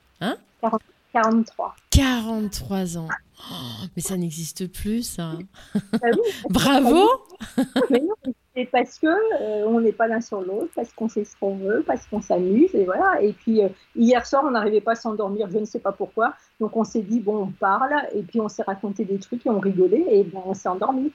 43. 1.13 1.75
43 1.91 2.99
ans. 2.99 3.09
Oh, 3.51 3.55
mais 3.95 4.03
ça 4.03 4.17
n'existe 4.19 4.71
plus, 4.71 5.03
ça. 5.03 5.33
Ah 5.75 5.79
oui, 6.13 6.19
Bravo 6.51 7.09
mais 7.91 8.01
non, 8.01 8.15
c'est 8.55 8.67
parce 8.67 8.99
que 8.99 9.07
euh, 9.07 9.65
on 9.67 9.81
n'est 9.81 9.93
pas 9.93 10.07
l'un 10.09 10.21
sur 10.21 10.43
l'autre, 10.43 10.71
parce 10.75 10.93
qu'on 10.93 11.09
fait 11.09 11.25
ce 11.25 11.35
qu'on 11.41 11.57
veut, 11.57 11.83
parce 11.87 12.05
qu'on 12.07 12.21
s'amuse, 12.21 12.75
et 12.75 12.85
voilà. 12.85 13.23
Et 13.23 13.33
puis 13.33 13.63
euh, 13.63 13.69
hier 13.95 14.27
soir, 14.27 14.45
on 14.47 14.51
n'arrivait 14.51 14.81
pas 14.83 14.93
à 14.93 14.97
s'endormir, 14.97 15.49
je 15.51 15.59
ne 15.59 15.65
sais 15.65 15.79
pas 15.79 15.93
pourquoi. 15.93 16.35
Donc 16.61 16.77
on 16.77 16.85
s'est 16.85 17.03
dit 17.03 17.21
bon, 17.21 17.45
on 17.45 17.51
parle, 17.51 17.95
et 18.15 18.23
puis 18.23 18.41
on 18.41 18.49
s'est 18.51 18.65
raconté 18.65 19.07
des 19.07 19.19
trucs 19.19 19.47
et 19.47 19.51
on 19.51 19.61
rigolait, 19.61 20.05
et 20.11 20.25
ben 20.25 20.43
on 20.45 20.53
s'est 20.53 20.69
endormi. 20.69 21.13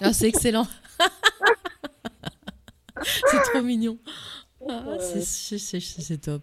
Ah, 0.00 0.12
c'est 0.12 0.26
excellent. 0.28 0.66
c'est 3.02 3.42
trop 3.52 3.62
mignon. 3.62 3.96
Ah, 4.68 4.84
c'est- 5.00 5.80
c'est 5.80 6.18
top. 6.18 6.42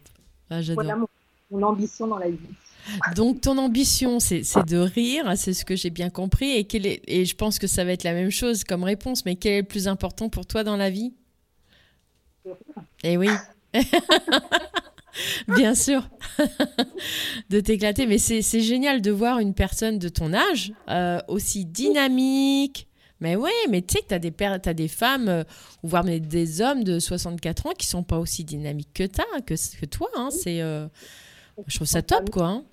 Ah, 0.50 0.62
J'adore. 0.62 0.84
Voilà 0.84 0.96
mon, 0.98 1.08
mon 1.52 1.64
ambition 1.68 2.08
dans 2.08 2.18
la 2.18 2.30
vie. 2.30 2.38
Donc 3.16 3.42
ton 3.42 3.58
ambition, 3.58 4.20
c'est 4.20 4.42
de 4.68 4.78
rire, 4.78 5.34
c'est 5.36 5.54
ce 5.54 5.66
que 5.66 5.76
j'ai 5.76 5.90
bien 5.90 6.10
compris. 6.10 6.52
Et, 6.52 6.64
quel 6.64 6.86
est, 6.86 7.02
et 7.08 7.26
je 7.26 7.36
pense 7.36 7.60
que 7.60 7.68
ça 7.68 7.84
va 7.84 7.92
être 7.92 8.04
la 8.04 8.14
même 8.14 8.30
chose 8.32 8.64
comme 8.64 8.84
réponse, 8.84 9.26
mais 9.26 9.36
quel 9.36 9.54
est 9.54 9.62
le 9.62 9.68
plus 9.68 9.88
important 9.88 10.30
pour 10.30 10.46
toi 10.46 10.64
dans 10.64 10.78
la 10.78 10.90
vie? 10.90 11.14
Eh 13.04 13.18
oui. 13.18 13.30
Bien 15.48 15.74
sûr, 15.74 16.08
de 17.50 17.60
t'éclater. 17.60 18.06
Mais 18.06 18.20
c'est 18.20 18.42
c'est 18.44 18.62
génial 18.62 19.02
de 19.02 19.10
voir 19.12 19.40
une 19.40 19.54
personne 19.56 19.98
de 19.98 20.10
ton 20.10 20.32
âge 20.34 20.74
euh, 20.90 21.20
aussi 21.28 21.66
dynamique. 21.66 22.88
Mais 23.20 23.36
ouais, 23.36 23.52
mais 23.70 23.82
tu 23.82 23.94
sais 23.96 24.02
que 24.02 24.08
tu 24.10 24.14
as 24.14 24.20
des, 24.20 24.32
pères- 24.32 24.62
t'as 24.62 24.74
des 24.74 24.88
femmes, 24.88 25.28
euh, 25.28 25.44
voire 25.84 26.04
mais 26.04 26.20
des 26.20 26.62
hommes 26.62 26.84
de 26.84 27.00
64 27.00 27.66
ans 27.68 27.72
qui 27.78 27.88
sont 27.88 28.04
pas 28.04 28.20
aussi 28.20 28.44
dynamiques 28.44 28.94
que, 28.94 29.04
t'as, 29.06 29.24
que, 29.46 29.56
que 29.80 29.86
toi. 29.86 30.10
hein. 30.16 30.30
C'est, 30.32 30.62
euh, 30.62 30.88
je 31.66 31.76
trouve 31.76 31.88
ça 31.88 32.02
top, 32.02 32.30
quoi. 32.30 32.46
hein. 32.48 32.64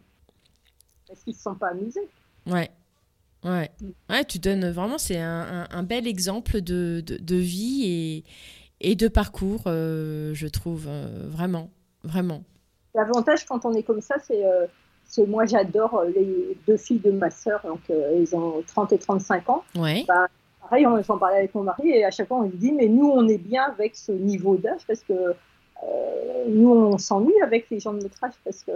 Parce 1.09 1.23
qu'ils 1.23 1.33
ne 1.33 1.37
se 1.37 1.43
sont 1.45 1.55
pas 1.55 1.69
amusés? 1.69 2.09
Ouais. 2.47 2.71
Ouais. 3.45 3.71
Ouais, 4.11 4.25
tu 4.25 4.39
donnes 4.39 4.71
vraiment, 4.71 4.99
c'est 4.99 5.19
un, 5.19 5.65
un- 5.65 5.69
un 5.71 5.83
bel 5.83 6.07
exemple 6.07 6.61
de, 6.61 7.03
de, 7.07 7.17
de 7.17 7.37
vie 7.37 7.83
et, 7.85 8.25
et 8.81 8.95
de 8.97 9.09
parcours, 9.09 9.63
euh, 9.67 10.33
je 10.35 10.47
trouve, 10.47 10.87
euh, 10.89 11.27
vraiment. 11.29 11.71
Vraiment. 12.03 12.43
L'avantage 12.95 13.45
quand 13.47 13.65
on 13.65 13.73
est 13.75 13.83
comme 13.83 14.01
ça, 14.03 14.17
c'est 14.27 14.45
c'est 15.15 15.27
moi 15.27 15.45
j'adore 15.47 15.95
euh, 15.99 16.11
les 16.15 16.57
deux 16.67 16.77
filles 16.77 16.99
de 16.99 17.13
ma 17.13 17.31
sœur, 17.31 17.61
donc 17.65 17.81
euh, 17.91 18.19
ils 18.21 18.35
ont 18.35 18.63
30 18.67 18.93
et 18.93 18.99
35 18.99 19.49
ans. 19.49 19.63
Ouais. 19.77 20.05
Pareil, 20.61 20.87
on- 20.87 21.01
j'en 21.03 21.19
parlais 21.19 21.39
avec 21.39 21.55
mon 21.55 21.63
mari 21.63 21.91
et 21.91 22.05
à 22.05 22.11
chaque 22.11 22.27
fois 22.29 22.39
on 22.39 22.43
lui 22.43 22.57
dit 22.57 22.73
mais 22.73 22.89
nous 22.89 23.09
on 23.09 23.29
est 23.29 23.39
bien 23.39 23.65
avec 23.65 23.95
ce 23.95 24.13
niveau 24.13 24.57
d'âge 24.57 24.81
parce 24.89 25.03
que 25.03 25.13
euh, 25.13 25.35
nous 26.49 26.71
on 26.71 26.99
s'ennuie 26.99 27.41
avec 27.43 27.71
les 27.71 27.79
gens 27.79 27.93
de 27.93 28.03
notre 28.03 28.23
âge 28.25 28.33
parce 28.45 28.65
que 28.65 28.73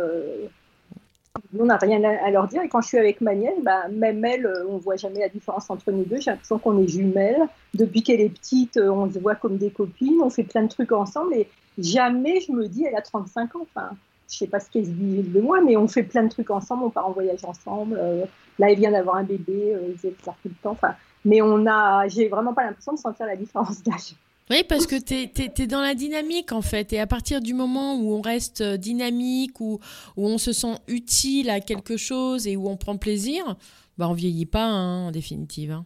nous 1.53 1.63
on 1.65 1.67
n'a 1.67 1.77
rien 1.77 2.03
à, 2.05 2.31
leur 2.31 2.47
dire 2.47 2.63
et 2.63 2.69
quand 2.69 2.81
je 2.83 2.89
suis 2.89 2.99
avec 2.99 3.21
ma 3.21 3.35
nièce, 3.35 3.59
bah, 3.63 3.89
même 3.91 4.25
elle, 4.25 4.47
euh, 4.47 4.67
on 4.69 4.77
voit 4.79 4.97
jamais 4.97 5.21
la 5.21 5.29
différence 5.29 5.71
entre 5.71 5.91
nous 5.91 6.05
deux. 6.05 6.21
J'ai 6.21 6.31
l'impression 6.31 6.59
qu'on 6.59 6.79
est 6.83 6.89
jumelles. 6.89 7.47
Depuis 7.75 8.03
qu'elle 8.03 8.21
est 8.21 8.29
petite, 8.29 8.77
euh, 8.77 8.91
on 8.91 9.11
se 9.11 9.19
voit 9.19 9.35
comme 9.35 9.57
des 9.57 9.71
copines, 9.71 10.21
on 10.23 10.31
fait 10.31 10.43
plein 10.45 10.63
de 10.63 10.69
trucs 10.69 10.93
ensemble 10.93 11.35
et 11.35 11.49
jamais 11.79 12.41
je 12.41 12.53
me 12.53 12.67
dis 12.67 12.85
elle 12.85 12.97
a 12.97 13.03
35 13.03 13.57
ans. 13.57 13.67
Enfin, 13.75 13.91
je 14.31 14.37
sais 14.37 14.47
pas 14.47 14.61
ce 14.61 14.71
qu'elle 14.71 14.85
se 14.85 14.91
dit 14.91 15.23
de 15.23 15.41
moi, 15.41 15.61
mais 15.63 15.77
on 15.77 15.89
fait 15.89 16.03
plein 16.03 16.25
de 16.25 16.29
trucs 16.29 16.51
ensemble, 16.51 16.85
on 16.85 16.91
part 16.91 17.09
en 17.09 17.13
voyage 17.13 17.45
ensemble. 17.45 17.97
euh, 17.99 18.25
là, 18.59 18.71
elle 18.71 18.79
vient 18.79 18.91
d'avoir 18.91 19.17
un 19.17 19.25
bébé, 19.25 19.75
euh, 19.75 19.89
ils 19.89 20.09
étaient 20.09 20.23
tout 20.23 20.33
le 20.45 20.55
temps. 20.63 20.73
Enfin, 20.73 20.95
mais 21.25 21.41
on 21.43 21.67
a, 21.67 22.07
j'ai 22.09 22.29
vraiment 22.29 22.55
pas 22.55 22.65
l'impression 22.65 22.93
de 22.93 22.99
sentir 22.99 23.27
la 23.27 23.37
différence 23.37 23.83
d'âge. 23.83 24.15
Oui, 24.51 24.65
parce 24.67 24.87
que 24.87 24.97
tu 24.99 25.15
es, 25.63 25.67
dans 25.67 25.83
la 25.83 25.95
dynamique, 25.95 26.53
en 26.53 26.63
fait. 26.63 26.93
Et 26.95 27.01
à 27.01 27.07
partir 27.07 27.41
du 27.41 27.53
moment 27.53 27.97
où 27.97 28.15
on 28.15 28.23
reste 28.23 28.63
euh, 28.63 28.77
dynamique, 28.79 29.61
où, 29.61 29.79
où 30.17 30.27
on 30.27 30.39
se 30.39 30.53
sent 30.53 30.75
utile 30.89 31.51
à 31.51 31.61
quelque 31.61 31.97
chose 31.99 32.47
et 32.47 32.57
où 32.57 32.69
on 32.69 32.79
prend 32.79 32.97
plaisir, 32.97 33.57
bah, 33.99 34.09
on 34.09 34.15
vieillit 34.15 34.47
pas, 34.47 34.65
hein, 34.65 35.09
en 35.09 35.11
définitive. 35.11 35.73
hein. 35.73 35.85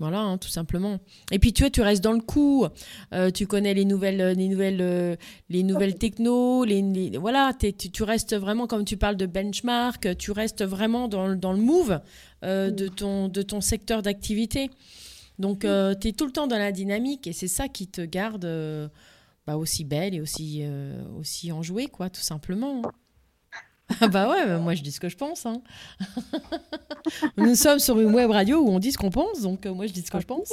Voilà, 0.00 0.18
hein, 0.20 0.38
tout 0.38 0.48
simplement. 0.48 0.98
Et 1.30 1.38
puis 1.38 1.52
tu 1.52 1.62
vois, 1.62 1.70
tu 1.70 1.80
restes 1.80 2.02
dans 2.02 2.12
le 2.12 2.20
coup. 2.20 2.66
Euh, 3.12 3.30
tu 3.30 3.46
connais 3.46 3.74
les 3.74 3.84
nouvelles, 3.84 4.36
les 4.36 4.48
nouvelles, 4.48 4.80
euh, 4.80 5.14
les 5.50 5.62
nouvelles 5.62 5.94
techno. 5.96 6.64
Les, 6.64 6.82
les- 6.82 7.16
voilà, 7.16 7.52
tu, 7.56 7.72
tu 7.90 8.02
restes 8.02 8.34
vraiment, 8.34 8.66
comme 8.66 8.84
tu 8.84 8.96
parles 8.96 9.16
de 9.16 9.26
benchmark, 9.26 10.16
tu 10.16 10.32
restes 10.32 10.64
vraiment 10.64 11.06
dans, 11.06 11.28
le- 11.28 11.36
dans 11.36 11.52
le 11.52 11.60
move 11.60 12.00
euh, 12.44 12.70
de, 12.72 12.88
ton, 12.88 13.28
de 13.28 13.42
ton 13.42 13.60
secteur 13.60 14.02
d'activité. 14.02 14.68
Donc, 15.38 15.60
tu 15.60 16.08
es 16.08 16.12
tout 16.12 16.26
le 16.26 16.32
temps 16.32 16.46
dans 16.48 16.58
la 16.58 16.72
dynamique 16.72 17.26
et 17.28 17.32
c'est 17.32 17.48
ça 17.48 17.68
qui 17.68 17.86
te 17.86 18.00
garde 18.00 18.44
euh, 18.44 18.88
bah, 19.46 19.56
aussi 19.56 19.84
belle 19.84 20.14
et 20.14 20.20
aussi, 20.20 20.60
euh, 20.62 21.02
aussi 21.20 21.52
enjouée, 21.52 21.86
quoi, 21.86 22.10
tout 22.10 22.20
simplement. 22.20 22.82
hein. 22.84 22.90
Ah 24.00 24.08
bah 24.08 24.30
ouais, 24.30 24.46
bah 24.46 24.58
moi 24.58 24.74
je 24.74 24.82
dis 24.82 24.92
ce 24.92 24.98
que 25.00 25.08
je 25.10 25.16
pense. 25.16 25.44
hein. 25.46 25.60
Nous 27.36 27.54
sommes 27.54 27.78
sur 27.78 28.00
une 28.00 28.14
web 28.14 28.30
radio 28.30 28.58
où 28.60 28.68
on 28.70 28.78
dit 28.78 28.92
ce 28.92 28.98
qu'on 28.98 29.10
pense, 29.10 29.42
donc 29.42 29.66
euh, 29.66 29.74
moi 29.74 29.86
je 29.86 29.92
dis 29.92 30.00
ce 30.02 30.10
que 30.10 30.20
je 30.20 30.26
pense. 30.26 30.52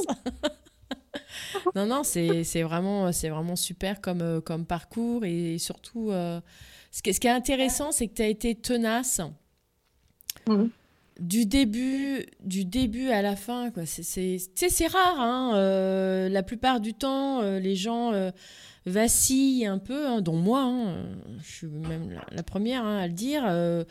non, 1.75 1.85
non, 1.85 2.03
c'est 2.03 2.61
vraiment, 2.63 3.09
vraiment 3.09 3.55
super 3.55 4.01
comme, 4.01 4.21
euh, 4.21 4.41
comme 4.41 4.65
parcours 4.65 5.23
et 5.25 5.57
surtout, 5.59 6.11
euh, 6.11 6.41
ce, 6.91 7.01
qui, 7.01 7.13
ce 7.13 7.19
qui 7.19 7.27
est 7.27 7.31
intéressant, 7.31 7.91
c'est 7.91 8.07
que 8.07 8.15
tu 8.15 8.21
as 8.21 8.27
été 8.27 8.53
tenace 8.55 9.21
du 11.19 11.45
début, 11.45 12.25
du 12.43 12.65
début 12.65 13.09
à 13.11 13.21
la 13.21 13.35
fin. 13.35 13.71
quoi. 13.71 13.85
C'est- 13.85 14.87
rare. 14.87 15.19
hein, 15.19 15.53
euh, 15.55 16.27
la 16.29 16.43
plupart 16.43 16.79
du 16.81 16.93
temps, 16.93 17.41
les 17.41 17.75
gens 17.75 18.11
vacillent 18.85 19.65
un 19.67 19.77
peu, 19.77 20.07
hein, 20.07 20.21
dont 20.21 20.35
moi. 20.35 20.61
hein, 20.63 21.05
je 21.43 21.51
suis 21.51 21.67
même 21.67 22.11
la, 22.11 22.21
la 22.31 22.43
première 22.43 22.83
hein, 22.85 22.97
à 22.99 23.07
le 23.07 23.13
dire. 23.13 23.43
euh, 23.47 23.83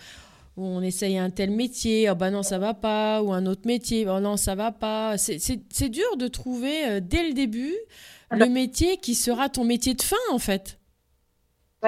où 0.57 0.65
on 0.65 0.83
essaye 0.83 1.17
un 1.17 1.31
tel 1.31 1.53
métier, 1.53 2.11
oh 2.11 2.15
bah 2.17 2.31
non 2.31 2.43
ça 2.43 2.59
va 2.59 2.75
pas, 2.75 3.23
ou 3.23 3.33
un 3.33 3.47
autre 3.47 3.63
métier, 3.67 4.07
oh 4.09 4.19
non 4.21 4.37
ça 4.37 4.57
va 4.57 4.73
pas. 4.73 5.17
C'est- 5.17 5.89
dur 5.89 6.17
de 6.19 6.27
trouver 6.27 6.87
euh, 6.89 7.01
dès 7.01 7.27
le 7.27 7.33
début 7.35 7.75
le 8.33 8.47
métier 8.47 8.97
qui 8.99 9.15
sera 9.15 9.49
ton 9.49 9.65
métier 9.65 9.95
de 9.95 10.03
fin 10.03 10.17
en 10.33 10.39
fait. 10.41 10.79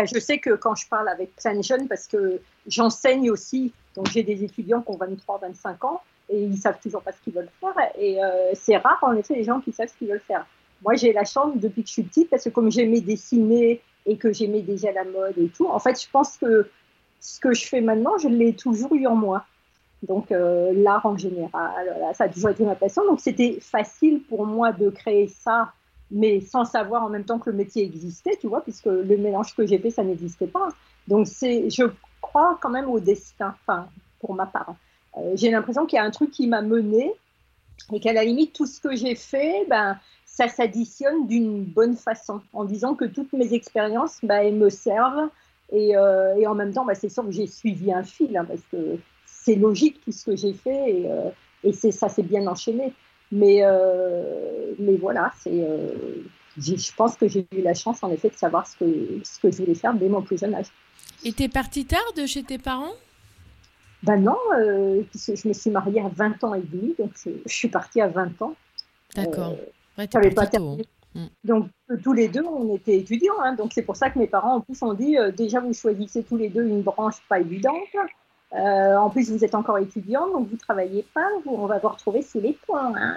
Je 0.06 0.18
sais 0.18 0.38
que 0.38 0.54
quand 0.54 0.74
je 0.74 0.88
parle 0.88 1.08
avec 1.08 1.34
plein 1.36 1.54
de 1.54 1.62
jeunes, 1.62 1.86
parce 1.88 2.06
que 2.06 2.40
j'enseigne 2.66 3.30
aussi, 3.30 3.72
donc 3.94 4.08
j'ai 4.10 4.22
des 4.22 4.42
étudiants 4.42 4.80
qui 4.80 4.90
ont 4.90 4.96
23, 4.96 5.38
25 5.38 5.84
ans, 5.84 6.00
et 6.30 6.42
ils 6.42 6.56
savent 6.56 6.78
toujours 6.82 7.02
pas 7.02 7.12
ce 7.12 7.18
qu'ils 7.22 7.34
veulent 7.34 7.50
faire. 7.60 7.74
Et 7.98 8.24
euh, 8.24 8.52
c'est 8.54 8.76
rare, 8.78 8.98
en 9.02 9.12
effet, 9.12 9.34
les 9.34 9.44
gens 9.44 9.60
qui 9.60 9.72
savent 9.72 9.88
ce 9.88 9.94
qu'ils 9.98 10.08
veulent 10.08 10.22
faire. 10.26 10.46
Moi, 10.82 10.94
j'ai 10.94 11.12
la 11.12 11.24
chance 11.24 11.56
depuis 11.56 11.82
que 11.82 11.88
je 11.88 11.92
suis 11.92 12.02
petite, 12.02 12.30
parce 12.30 12.44
que 12.44 12.50
comme 12.50 12.70
j'aimais 12.70 13.00
dessiner 13.00 13.80
et 14.06 14.16
que 14.16 14.32
j'aimais 14.32 14.62
déjà 14.62 14.92
la 14.92 15.04
mode 15.04 15.38
et 15.38 15.48
tout, 15.48 15.66
en 15.66 15.78
fait, 15.78 16.00
je 16.00 16.08
pense 16.10 16.36
que 16.36 16.68
ce 17.20 17.38
que 17.38 17.54
je 17.54 17.66
fais 17.66 17.80
maintenant, 17.80 18.18
je 18.18 18.28
l'ai 18.28 18.52
toujours 18.54 18.94
eu 18.94 19.06
en 19.06 19.14
moi. 19.14 19.44
Donc, 20.06 20.32
euh, 20.32 20.72
l'art 20.74 21.06
en 21.06 21.16
général, 21.16 22.14
ça 22.14 22.24
a 22.24 22.28
toujours 22.28 22.50
été 22.50 22.64
ma 22.64 22.74
passion. 22.74 23.04
Donc, 23.06 23.20
c'était 23.20 23.58
facile 23.60 24.20
pour 24.22 24.44
moi 24.46 24.72
de 24.72 24.90
créer 24.90 25.28
ça 25.28 25.72
mais 26.12 26.40
sans 26.40 26.64
savoir 26.64 27.02
en 27.02 27.08
même 27.08 27.24
temps 27.24 27.38
que 27.38 27.50
le 27.50 27.56
métier 27.56 27.82
existait, 27.82 28.36
tu 28.38 28.46
vois, 28.46 28.60
puisque 28.60 28.84
le 28.84 29.16
mélange 29.16 29.54
que 29.56 29.66
j'ai 29.66 29.78
fait, 29.78 29.90
ça 29.90 30.04
n'existait 30.04 30.46
pas. 30.46 30.68
Donc, 31.08 31.26
c'est, 31.26 31.70
je 31.70 31.84
crois 32.20 32.58
quand 32.60 32.68
même 32.68 32.88
au 32.88 33.00
destin, 33.00 33.54
enfin, 33.62 33.88
pour 34.20 34.34
ma 34.34 34.46
part. 34.46 34.76
Euh, 35.16 35.32
j'ai 35.34 35.50
l'impression 35.50 35.86
qu'il 35.86 35.96
y 35.96 36.00
a 36.00 36.04
un 36.04 36.10
truc 36.10 36.30
qui 36.30 36.46
m'a 36.46 36.60
mené 36.60 37.12
et 37.92 37.98
qu'à 37.98 38.12
la 38.12 38.24
limite, 38.24 38.52
tout 38.52 38.66
ce 38.66 38.78
que 38.78 38.94
j'ai 38.94 39.14
fait, 39.14 39.66
ben, 39.68 39.98
ça 40.34 40.48
s'additionne 40.48 41.26
d'une 41.26 41.62
bonne 41.62 41.94
façon, 41.94 42.40
en 42.54 42.64
disant 42.64 42.94
que 42.94 43.04
toutes 43.04 43.34
mes 43.34 43.52
expériences, 43.52 44.18
ben, 44.22 44.36
elles 44.36 44.54
me 44.54 44.70
servent. 44.70 45.28
Et, 45.70 45.94
euh, 45.94 46.34
et 46.36 46.46
en 46.46 46.54
même 46.54 46.72
temps, 46.72 46.86
ben, 46.86 46.94
c'est 46.94 47.10
sûr 47.10 47.24
que 47.24 47.32
j'ai 47.32 47.46
suivi 47.46 47.92
un 47.92 48.02
fil, 48.02 48.34
hein, 48.36 48.46
parce 48.46 48.62
que 48.72 48.96
c'est 49.26 49.56
logique 49.56 50.00
tout 50.02 50.10
ce 50.10 50.24
que 50.24 50.34
j'ai 50.34 50.54
fait, 50.54 50.90
et, 50.90 51.10
euh, 51.10 51.28
et 51.62 51.72
c'est, 51.72 51.90
ça 51.90 52.08
s'est 52.08 52.22
bien 52.22 52.46
enchaîné. 52.46 52.94
Mais, 53.30 53.58
euh, 53.62 54.72
mais 54.78 54.96
voilà, 54.96 55.32
c'est, 55.38 55.66
je 56.58 56.92
pense 56.96 57.16
que 57.16 57.28
j'ai 57.28 57.46
eu 57.52 57.60
la 57.60 57.74
chance, 57.74 58.02
en 58.02 58.10
effet, 58.10 58.30
de 58.30 58.34
savoir 58.34 58.66
ce 58.66 58.76
que, 58.78 59.20
ce 59.24 59.38
que 59.38 59.50
je 59.50 59.58
voulais 59.58 59.74
faire 59.74 59.92
dès 59.92 60.08
mon 60.08 60.22
plus 60.22 60.38
jeune 60.38 60.54
âge. 60.54 60.68
Et 61.24 61.32
t'es 61.32 61.48
parti 61.48 61.84
tard 61.84 62.00
de 62.16 62.24
chez 62.24 62.42
tes 62.42 62.58
parents? 62.58 62.94
Ben 64.02 64.16
non, 64.16 64.38
puisque 65.10 65.36
je 65.36 65.46
me 65.48 65.52
suis 65.52 65.70
mariée 65.70 66.00
à 66.00 66.08
20 66.08 66.42
ans 66.44 66.54
et 66.54 66.62
demi, 66.62 66.94
donc 66.98 67.10
je, 67.22 67.30
je 67.44 67.54
suis 67.54 67.68
partie 67.68 68.00
à 68.00 68.08
20 68.08 68.40
ans. 68.42 68.54
D'accord. 69.14 69.56
Ouais, 69.98 70.30
pas 70.30 70.46
terminé. 70.46 70.84
Mm. 71.14 71.26
Donc 71.44 71.66
euh, 71.90 71.96
tous 72.02 72.12
les 72.14 72.28
deux, 72.28 72.44
on 72.44 72.74
était 72.74 72.96
étudiants. 72.98 73.34
hein. 73.42 73.54
donc 73.54 73.72
c'est 73.74 73.82
pour 73.82 73.96
ça 73.96 74.08
que 74.10 74.18
mes 74.18 74.26
parents, 74.26 74.56
en 74.56 74.60
plus, 74.60 74.82
ont 74.82 74.94
dit, 74.94 75.18
euh, 75.18 75.30
déjà, 75.30 75.60
vous 75.60 75.74
choisissez 75.74 76.22
tous 76.22 76.36
les 76.36 76.48
deux 76.48 76.64
une 76.66 76.82
branche 76.82 77.16
pas 77.28 77.38
évidente. 77.40 77.76
Euh, 78.54 78.96
en 78.96 79.08
plus, 79.08 79.30
vous 79.30 79.42
êtes 79.44 79.54
encore 79.54 79.78
étudiants, 79.78 80.28
donc 80.30 80.48
vous 80.50 80.56
travaillez 80.56 81.04
pas. 81.14 81.26
Vous, 81.44 81.54
on 81.54 81.66
va 81.66 81.78
vous 81.78 81.88
retrouver 81.88 82.20
sous 82.22 82.40
les 82.40 82.52
points. 82.66 82.92
hein. 82.96 83.16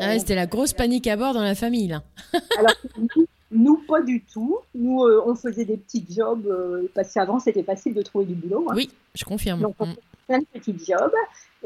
Ah 0.00 0.08
ouais, 0.08 0.18
C'était 0.18 0.34
la 0.34 0.46
grosse 0.46 0.72
panique 0.74 1.06
à 1.06 1.16
bord 1.16 1.32
dans 1.34 1.42
la 1.42 1.54
famille 1.54 1.88
là. 1.88 2.02
Alors 2.58 2.74
nous, 2.98 3.26
nous, 3.50 3.76
pas 3.88 4.02
du 4.02 4.22
tout. 4.24 4.58
Nous, 4.74 5.00
on 5.02 5.34
faisait 5.34 5.64
des 5.64 5.76
petits 5.78 6.04
jobs 6.10 6.46
parce 6.94 7.12
qu'avant, 7.14 7.38
c'était 7.38 7.62
facile 7.62 7.94
de 7.94 8.02
trouver 8.02 8.26
du 8.26 8.34
boulot. 8.34 8.66
hein. 8.70 8.74
Oui, 8.76 8.90
je 9.14 9.24
confirme. 9.24 9.60
Donc, 9.60 9.74
on, 9.80 9.86
Mm. 9.86 9.94
Plein 10.26 10.38
de 10.38 10.46
petits 10.52 10.76
jobs. 10.78 11.12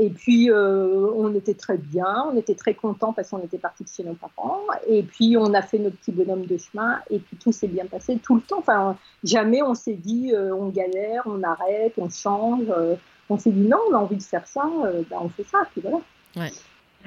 Et 0.00 0.10
puis, 0.10 0.48
euh, 0.48 1.10
on 1.16 1.34
était 1.34 1.54
très 1.54 1.76
bien, 1.76 2.26
on 2.32 2.36
était 2.36 2.54
très 2.54 2.74
contents 2.74 3.12
parce 3.12 3.30
qu'on 3.30 3.42
était 3.42 3.58
partis 3.58 3.82
de 3.82 3.88
chez 3.88 4.04
nos 4.04 4.14
parents. 4.14 4.62
Et 4.86 5.02
puis, 5.02 5.36
on 5.36 5.52
a 5.54 5.60
fait 5.60 5.78
nos 5.78 5.90
petits 5.90 6.12
bonhommes 6.12 6.46
de 6.46 6.56
chemin. 6.56 7.00
Et 7.10 7.18
puis, 7.18 7.36
tout 7.36 7.50
s'est 7.50 7.66
bien 7.66 7.84
passé 7.86 8.16
tout 8.22 8.36
le 8.36 8.40
temps. 8.42 8.60
Enfin, 8.60 8.96
jamais 9.24 9.60
on 9.60 9.74
s'est 9.74 9.94
dit, 9.94 10.32
euh, 10.32 10.54
on 10.54 10.68
galère, 10.68 11.22
on 11.26 11.42
arrête, 11.42 11.94
on 11.98 12.08
change. 12.08 12.66
Euh, 12.70 12.94
on 13.28 13.38
s'est 13.38 13.50
dit, 13.50 13.66
non, 13.66 13.78
on 13.90 13.94
a 13.94 13.98
envie 13.98 14.16
de 14.16 14.22
faire 14.22 14.46
ça, 14.46 14.62
ben, 15.10 15.18
on 15.20 15.28
fait 15.28 15.44
ça. 15.44 15.58
Puis 15.72 15.82
voilà. 15.82 15.98
Ouais. 16.36 16.52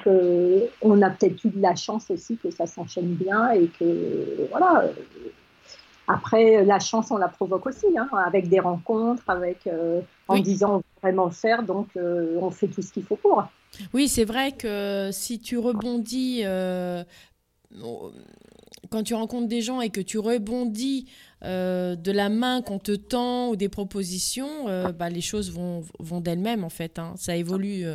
Donc, 0.05 0.69
on 0.81 1.01
a 1.01 1.09
peut-être 1.09 1.43
eu 1.45 1.49
de 1.49 1.61
la 1.61 1.75
chance 1.75 2.11
aussi 2.11 2.37
que 2.37 2.51
ça 2.51 2.65
s'enchaîne 2.65 3.13
bien 3.13 3.51
et 3.51 3.67
que, 3.67 4.47
voilà. 4.49 4.85
après, 6.07 6.63
la 6.65 6.79
chance, 6.79 7.11
on 7.11 7.17
la 7.17 7.27
provoque 7.27 7.65
aussi, 7.67 7.85
hein, 7.97 8.09
avec 8.25 8.49
des 8.49 8.59
rencontres, 8.59 9.23
avec, 9.27 9.65
euh, 9.67 10.01
en 10.31 10.35
Oui. 10.35 10.41
disant 10.43 10.73
on 10.75 10.77
veut 10.77 10.83
vraiment 11.01 11.25
le 11.25 11.31
faire, 11.31 11.63
donc 11.63 11.87
euh, 11.97 12.37
on 12.41 12.51
fait 12.51 12.67
tout 12.67 12.81
ce 12.81 12.91
qu'il 12.93 13.03
faut 13.03 13.15
pour. 13.15 13.43
Oui, 13.93 14.07
c'est 14.07 14.25
vrai 14.25 14.51
que 14.51 15.09
si 15.11 15.39
tu 15.39 15.57
rebondis, 15.57 16.41
euh, 16.43 17.03
quand 18.89 19.03
tu 19.03 19.13
rencontres 19.13 19.47
des 19.47 19.61
gens 19.61 19.81
et 19.81 19.89
que 19.89 20.01
tu 20.01 20.19
rebondis 20.19 21.07
euh, 21.43 21.95
de 21.95 22.11
la 22.11 22.29
main 22.29 22.61
qu'on 22.61 22.79
te 22.79 22.91
tend 22.95 23.49
ou 23.49 23.55
des 23.55 23.69
propositions, 23.69 24.65
bah, 24.97 25.09
les 25.09 25.21
choses 25.21 25.51
vont, 25.51 25.83
vont 25.99 26.19
d'elles-mêmes 26.21 26.63
en 26.63 26.69
fait. 26.69 26.99
hein. 26.99 27.13
Ça 27.15 27.35
évolue, 27.35 27.85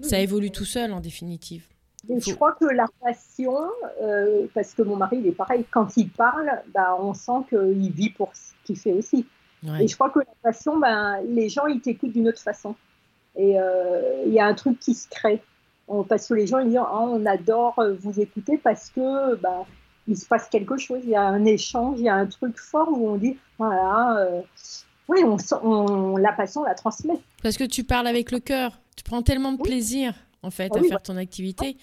ça 0.00 0.20
évolue 0.20 0.50
tout 0.50 0.64
seul 0.66 0.92
en 0.92 1.00
définitive. 1.00 1.64
Et 2.08 2.20
je 2.20 2.32
crois 2.34 2.52
que 2.52 2.66
la 2.66 2.86
passion, 3.00 3.56
euh, 4.00 4.46
parce 4.54 4.74
que 4.74 4.82
mon 4.82 4.94
mari, 4.96 5.18
il 5.20 5.26
est 5.26 5.32
pareil, 5.32 5.64
quand 5.72 5.96
il 5.96 6.08
parle, 6.08 6.50
bah, 6.72 6.96
on 7.00 7.14
sent 7.14 7.32
qu'il 7.48 7.90
vit 7.90 8.10
pour 8.10 8.30
ce 8.36 8.52
qu'il 8.64 8.78
fait 8.78 8.92
aussi. 8.92 9.26
Ouais. 9.64 9.84
Et 9.84 9.88
je 9.88 9.94
crois 9.94 10.10
que 10.10 10.18
la 10.20 10.24
passion, 10.42 10.78
ben, 10.78 11.20
les 11.28 11.48
gens, 11.48 11.66
ils 11.66 11.80
t'écoutent 11.80 12.12
d'une 12.12 12.28
autre 12.28 12.40
façon. 12.42 12.74
Et 13.36 13.58
euh, 13.60 14.22
il 14.26 14.32
y 14.32 14.40
a 14.40 14.46
un 14.46 14.54
truc 14.54 14.78
qui 14.78 14.94
se 14.94 15.08
crée. 15.08 15.42
On- 15.88 16.02
parce 16.04 16.26
que 16.28 16.34
les 16.34 16.46
gens, 16.46 16.58
ils 16.58 16.68
disent, 16.68 16.78
Ah, 16.80 17.00
on 17.02 17.24
adore 17.26 17.78
euh, 17.78 17.94
vous 18.00 18.18
écouter 18.20 18.58
parce 18.58 18.90
que 18.90 19.34
ben, 19.36 19.64
il 20.08 20.16
se 20.16 20.26
passe 20.26 20.48
quelque 20.48 20.76
chose, 20.76 21.00
il 21.04 21.10
y 21.10 21.16
a 21.16 21.22
un 21.22 21.44
échange, 21.44 21.98
il 21.98 22.04
y 22.04 22.08
a 22.08 22.14
un 22.14 22.26
truc 22.26 22.58
fort 22.58 22.88
où 22.90 23.08
on 23.08 23.16
dit, 23.16 23.36
voilà, 23.58 24.18
euh, 24.18 24.40
oui, 25.08 25.20
on, 25.62 26.16
la 26.16 26.32
passion, 26.32 26.62
on 26.62 26.64
la 26.64 26.74
transmet. 26.74 27.14
Parce 27.42 27.56
que 27.56 27.64
tu 27.64 27.84
parles 27.84 28.06
avec 28.06 28.30
le 28.30 28.40
cœur. 28.40 28.78
Tu 28.96 29.04
prends 29.04 29.22
tellement 29.22 29.52
de 29.52 29.58
Oui. 29.60 29.68
plaisir 29.68 30.14
en 30.42 30.50
fait 30.50 30.70
Ah 30.74 30.78
à 30.78 30.80
oui, 30.80 30.88
faire 30.88 31.02
ton 31.02 31.16
activité 31.16 31.76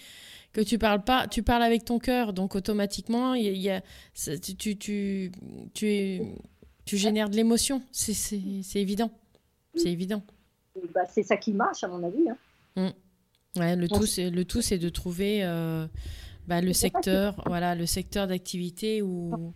que 0.52 0.62
tu 0.62 0.78
parles 0.78 1.04
pas, 1.04 1.28
tu 1.28 1.42
parles 1.44 1.64
avec 1.64 1.86
ton 1.86 2.00
cœur. 2.00 2.34
Donc 2.34 2.56
automatiquement, 2.56 3.34
il 3.34 3.56
y 3.58 3.70
a- 3.70 3.78
y 3.78 4.40
tu, 4.40 4.56
tu, 4.56 4.78
tu, 4.78 5.32
tu, 5.74 5.88
es- 5.88 6.36
tu 6.86 6.98
génères 6.98 7.30
de 7.30 7.36
l'émotion. 7.36 7.82
C'est- 7.92 8.38
évident. 8.76 9.12
C'est 9.76 9.92
évident. 9.92 10.22
Et 10.76 10.88
bah, 10.94 11.02
c'est 11.10 11.24
ça 11.24 11.38
qui 11.38 11.54
marche, 11.54 11.84
à 11.84 11.88
mon 11.88 12.04
avis. 12.04 12.30
hein. 12.30 12.92
Ouais, 13.56 13.76
le 13.76 13.88
tout, 13.88 14.06
c'est 14.08 14.32
le 14.32 14.46
tout, 14.46 14.62
c'est 14.62 14.80
de 14.80 14.90
trouver 14.90 15.44
euh, 15.44 15.86
bah, 16.48 16.60
le 16.62 16.74
secteur, 16.74 17.36
voilà, 17.46 17.76
le 17.76 17.86
secteur 17.86 18.28
d'activité 18.28 19.02
où 19.02 19.54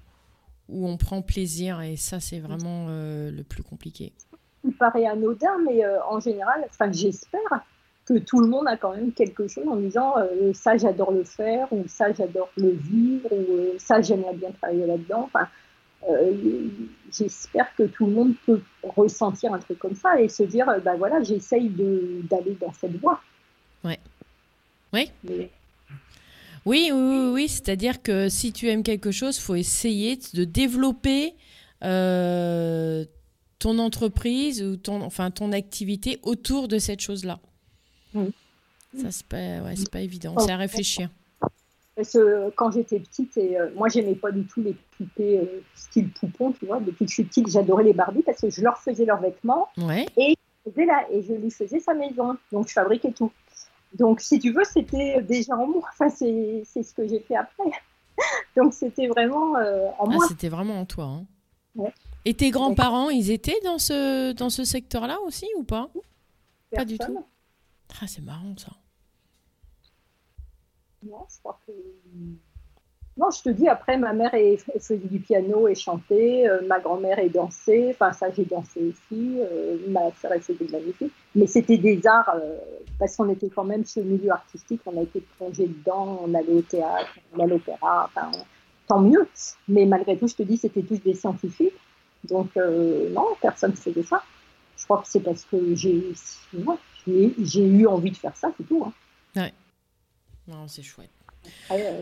où 0.70 0.86
on 0.86 0.98
prend 0.98 1.22
plaisir 1.22 1.82
et 1.82 1.96
ça, 1.96 2.20
c'est 2.20 2.40
vraiment 2.40 2.88
euh, 2.90 3.32
le 3.32 3.44
plus 3.44 3.64
compliqué. 3.64 4.12
Il 4.66 4.74
paraît 4.74 5.06
anodin, 5.06 5.58
mais 5.66 5.84
euh, 5.86 5.98
en 6.10 6.20
général, 6.20 6.68
j'espère 6.92 7.40
que 8.06 8.20
tout 8.20 8.42
le 8.42 8.48
monde 8.48 8.68
a 8.68 8.76
quand 8.78 8.94
même 8.94 9.14
quelque 9.14 9.48
chose 9.48 9.66
en 9.68 9.78
disant 9.78 10.16
ça, 10.54 10.78
j'adore 10.78 11.12
le 11.12 11.24
faire, 11.24 11.68
ou 11.72 11.86
ça, 11.88 12.12
j'adore 12.14 12.50
le 12.58 12.70
vivre, 12.72 13.32
ou 13.32 13.80
ça, 13.80 14.02
j'aimerais 14.02 14.36
bien 14.36 14.52
travailler 14.52 14.86
là-dedans. 14.86 15.24
Enfin, 15.26 15.48
j'espère 17.12 17.74
que 17.76 17.84
tout 17.84 18.06
le 18.06 18.14
monde 18.14 18.34
peut 18.46 18.62
ressentir 18.84 19.54
un 19.54 19.60
truc 19.60 19.80
comme 19.80 19.96
ça 19.96 20.20
et 20.22 20.30
se 20.30 20.44
dire 20.44 20.68
euh, 20.70 20.80
bah 20.80 20.96
voilà, 20.98 21.24
j'essaye 21.24 21.70
d'aller 21.70 22.58
dans 22.60 22.74
cette 22.74 22.96
voie. 23.00 23.22
Ouais. 23.84 24.00
Oui. 24.94 25.12
Mais 25.24 25.50
Oui, 26.66 26.90
oui, 26.94 27.00
oui, 27.00 27.32
oui, 27.34 27.48
c'est-à-dire 27.48 28.02
que 28.02 28.30
si 28.30 28.52
tu 28.54 28.68
aimes 28.70 28.84
quelque 28.84 29.12
chose, 29.12 29.38
faut 29.40 29.56
essayer 29.56 30.18
de 30.34 30.44
développer 30.44 31.34
euh, 31.84 33.06
ton 33.60 33.80
entreprise 33.80 34.62
ou 34.64 34.78
ton, 34.78 35.02
enfin, 35.02 35.32
ton 35.32 35.52
activité 35.52 36.20
autour 36.24 36.68
de 36.68 36.78
cette 36.80 37.00
chose-là. 37.02 37.40
Ça, 38.14 39.12
c'est 39.12 39.28
pas, 39.28 39.38
ouais, 39.62 39.76
pas 39.92 40.02
évident, 40.02 40.34
Oh. 40.38 40.42
c'est 40.46 40.52
à 40.52 40.58
réfléchir. 40.58 41.10
Parce 41.98 42.14
que 42.14 42.50
quand 42.52 42.72
j'étais 42.72 43.00
petite, 43.00 43.36
et, 43.38 43.60
euh, 43.60 43.70
moi 43.76 43.90
j'aimais 43.90 44.16
pas 44.16 44.32
du 44.32 44.46
tout 44.46 44.62
les 44.62 44.76
poupées 44.98 45.40
euh, 45.40 45.62
style 45.76 46.10
poupon, 46.14 46.52
tu 46.54 46.66
vois. 46.68 46.80
Depuis 46.80 47.04
que 47.06 47.10
je 47.10 47.16
suis 47.16 47.24
petite, 47.26 47.50
j'adorais 47.50 47.84
les 47.84 47.94
Barbies 47.94 48.22
parce 48.22 48.40
que 48.40 48.50
je 48.52 48.62
leur 48.62 48.78
faisais 48.78 49.04
leurs 49.04 49.20
vêtements 49.20 49.68
Ouais. 49.80 50.06
et, 50.16 50.38
je 50.66 50.72
faisais 50.72 50.86
la- 50.86 51.12
et 51.12 51.24
je 51.24 51.34
lui 51.34 51.50
faisais 51.52 51.80
sa 51.80 51.94
maison. 51.96 52.38
Donc 52.52 52.68
je 52.68 52.74
fabriquais 52.74 53.12
tout. 53.12 53.32
Donc 53.98 54.22
si 54.22 54.38
tu 54.40 54.52
veux, 54.54 54.64
c'était 54.64 55.22
déjà 55.24 55.56
en 55.58 55.66
moi. 55.68 55.90
Enfin, 55.92 56.10
c'est 56.10 56.62
c'est 56.66 56.84
ce 56.84 56.94
que 56.94 57.08
j'ai 57.08 57.20
fait 57.22 57.36
après. 57.36 57.72
Donc 58.56 58.74
c'était 58.74 59.08
vraiment 59.08 59.58
euh, 59.58 59.88
en 59.98 60.06
Ah, 60.12 60.14
moi. 60.14 60.26
c'était 60.28 60.50
vraiment 60.50 60.80
en 60.80 60.86
toi. 60.86 61.06
hein. 61.06 61.26
Ouais. 61.76 61.94
Et 62.26 62.34
tes 62.36 62.52
grands-parents, 62.52 63.10
ils 63.10 63.32
étaient 63.32 63.60
dans 63.64 63.78
ce, 63.80 64.34
dans 64.34 64.50
ce 64.50 64.64
secteur-là 64.66 65.18
aussi 65.26 65.48
ou 65.58 65.64
pas? 65.64 65.90
Pas 66.76 66.84
du 66.86 66.98
tout. 67.00 67.26
Ah, 68.02 68.06
c'est 68.08 68.22
marrant 68.24 68.54
ça. 68.58 68.72
Non, 71.04 71.26
je 71.30 71.40
crois 71.40 71.60
que. 71.66 71.72
Non, 73.18 73.32
je 73.32 73.42
te 73.42 73.50
dis, 73.50 73.68
après, 73.68 73.98
ma 73.98 74.14
mère 74.14 74.32
elle 74.36 74.60
faisait 74.60 74.98
du 74.98 75.20
piano 75.20 75.68
et 75.68 75.74
chantait, 75.74 76.48
euh, 76.48 76.62
ma 76.68 76.80
grand-mère 76.80 77.18
est 77.18 77.30
dansée, 77.30 77.88
enfin, 77.90 78.14
ça, 78.14 78.30
j'ai 78.30 78.46
dansé 78.46 78.80
aussi, 78.80 79.40
euh, 79.40 79.78
ma 79.88 80.12
soeur, 80.22 80.34
elle 80.34 80.42
faisait 80.42 80.66
de 80.66 80.72
la. 80.72 80.78
Mais 81.34 81.48
c'était 81.48 81.78
des 81.80 82.06
arts, 82.06 82.32
euh, 82.36 82.58
parce 83.00 83.16
qu'on 83.16 83.28
était 83.30 83.50
quand 83.50 83.64
même 83.64 83.84
ce 83.86 84.02
milieu 84.02 84.30
artistique, 84.32 84.82
on 84.86 85.00
a 85.00 85.02
été 85.02 85.24
plongé 85.38 85.66
dedans, 85.66 86.22
on 86.28 86.34
allait 86.36 86.54
au 86.54 86.62
théâtre, 86.62 87.10
on 87.34 87.40
allait 87.40 87.54
à 87.54 87.56
l'opéra, 87.56 88.06
enfin, 88.06 88.32
tant 88.88 89.00
mieux. 89.02 89.28
Mais 89.68 89.88
malgré 89.88 90.16
tout, 90.16 90.28
je 90.28 90.36
te 90.36 90.44
dis, 90.44 90.58
c'était 90.58 90.84
tous 90.84 91.02
des 91.02 91.16
scientifiques. 91.16 91.74
Donc, 92.24 92.56
non, 92.56 93.26
personne 93.42 93.72
ne 93.72 93.76
faisait 93.76 94.04
ça. 94.04 94.22
Je 94.78 94.84
crois 94.84 95.02
que 95.02 95.08
c'est 95.08 95.22
parce 95.22 95.44
que 95.46 95.58
j'ai 95.76 96.14
eu 97.66 97.88
envie 97.88 98.12
de 98.12 98.18
faire 98.18 98.36
ça, 98.36 98.52
c'est 98.58 98.68
tout. 98.68 98.84
hein. 98.86 98.94
Non, 100.48 100.68
c'est 100.68 100.84
chouette. 100.84 101.12
Euh, 101.72 102.02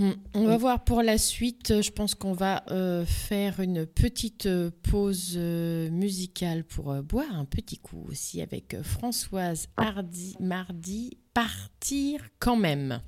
Hmm, 0.00 0.12
On 0.32 0.44
va 0.46 0.56
voir 0.56 0.84
pour 0.84 1.02
la 1.02 1.18
suite. 1.18 1.82
Je 1.82 1.90
pense 1.90 2.14
qu'on 2.14 2.32
va 2.32 2.62
euh, 2.70 3.04
faire 3.04 3.58
une 3.58 3.84
petite 3.84 4.46
euh, 4.46 4.70
pause 4.88 5.34
euh, 5.36 5.90
musicale 5.90 6.62
pour 6.62 6.92
euh, 6.92 7.02
boire 7.02 7.34
un 7.34 7.44
petit 7.44 7.78
coup 7.78 8.06
aussi 8.08 8.40
avec 8.40 8.80
Françoise 8.82 9.66
Hardy, 9.76 10.36
Mardi. 10.38 11.18
Partir 11.34 12.20
quand 12.38 12.56
même. 12.56 13.00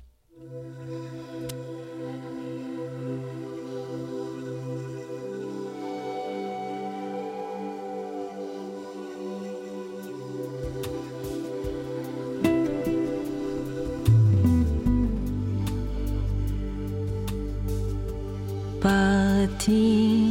Partir 18.81 19.51
quand 19.61 20.30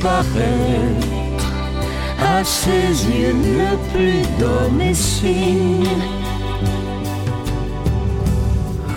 Disparaître 0.00 1.46
à 2.22 2.42
ses 2.42 2.88
yeux, 3.10 3.34
ne 3.34 3.76
plus 3.92 4.22
signe. 4.94 6.00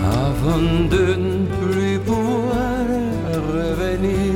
Avant 0.02 0.88
de 0.88 1.04
ne 1.14 1.44
plus 1.60 1.98
pouvoir 1.98 2.86
revenir 3.52 4.33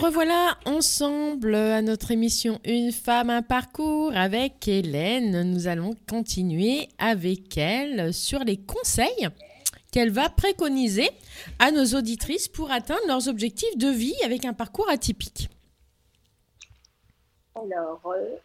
revoilà 0.00 0.56
ensemble 0.64 1.54
à 1.54 1.82
notre 1.82 2.10
émission 2.10 2.58
Une 2.64 2.90
femme, 2.90 3.28
un 3.28 3.42
parcours 3.42 4.16
avec 4.16 4.66
Hélène. 4.66 5.42
Nous 5.42 5.68
allons 5.68 5.94
continuer 6.08 6.88
avec 6.98 7.58
elle 7.58 8.14
sur 8.14 8.42
les 8.42 8.56
conseils 8.56 9.28
qu'elle 9.92 10.10
va 10.10 10.30
préconiser 10.30 11.10
à 11.58 11.70
nos 11.70 11.84
auditrices 11.84 12.48
pour 12.48 12.70
atteindre 12.70 13.06
leurs 13.08 13.28
objectifs 13.28 13.76
de 13.76 13.88
vie 13.88 14.14
avec 14.24 14.46
un 14.46 14.54
parcours 14.54 14.88
atypique. 14.88 15.50
Alors, 17.54 18.00
euh, 18.06 18.36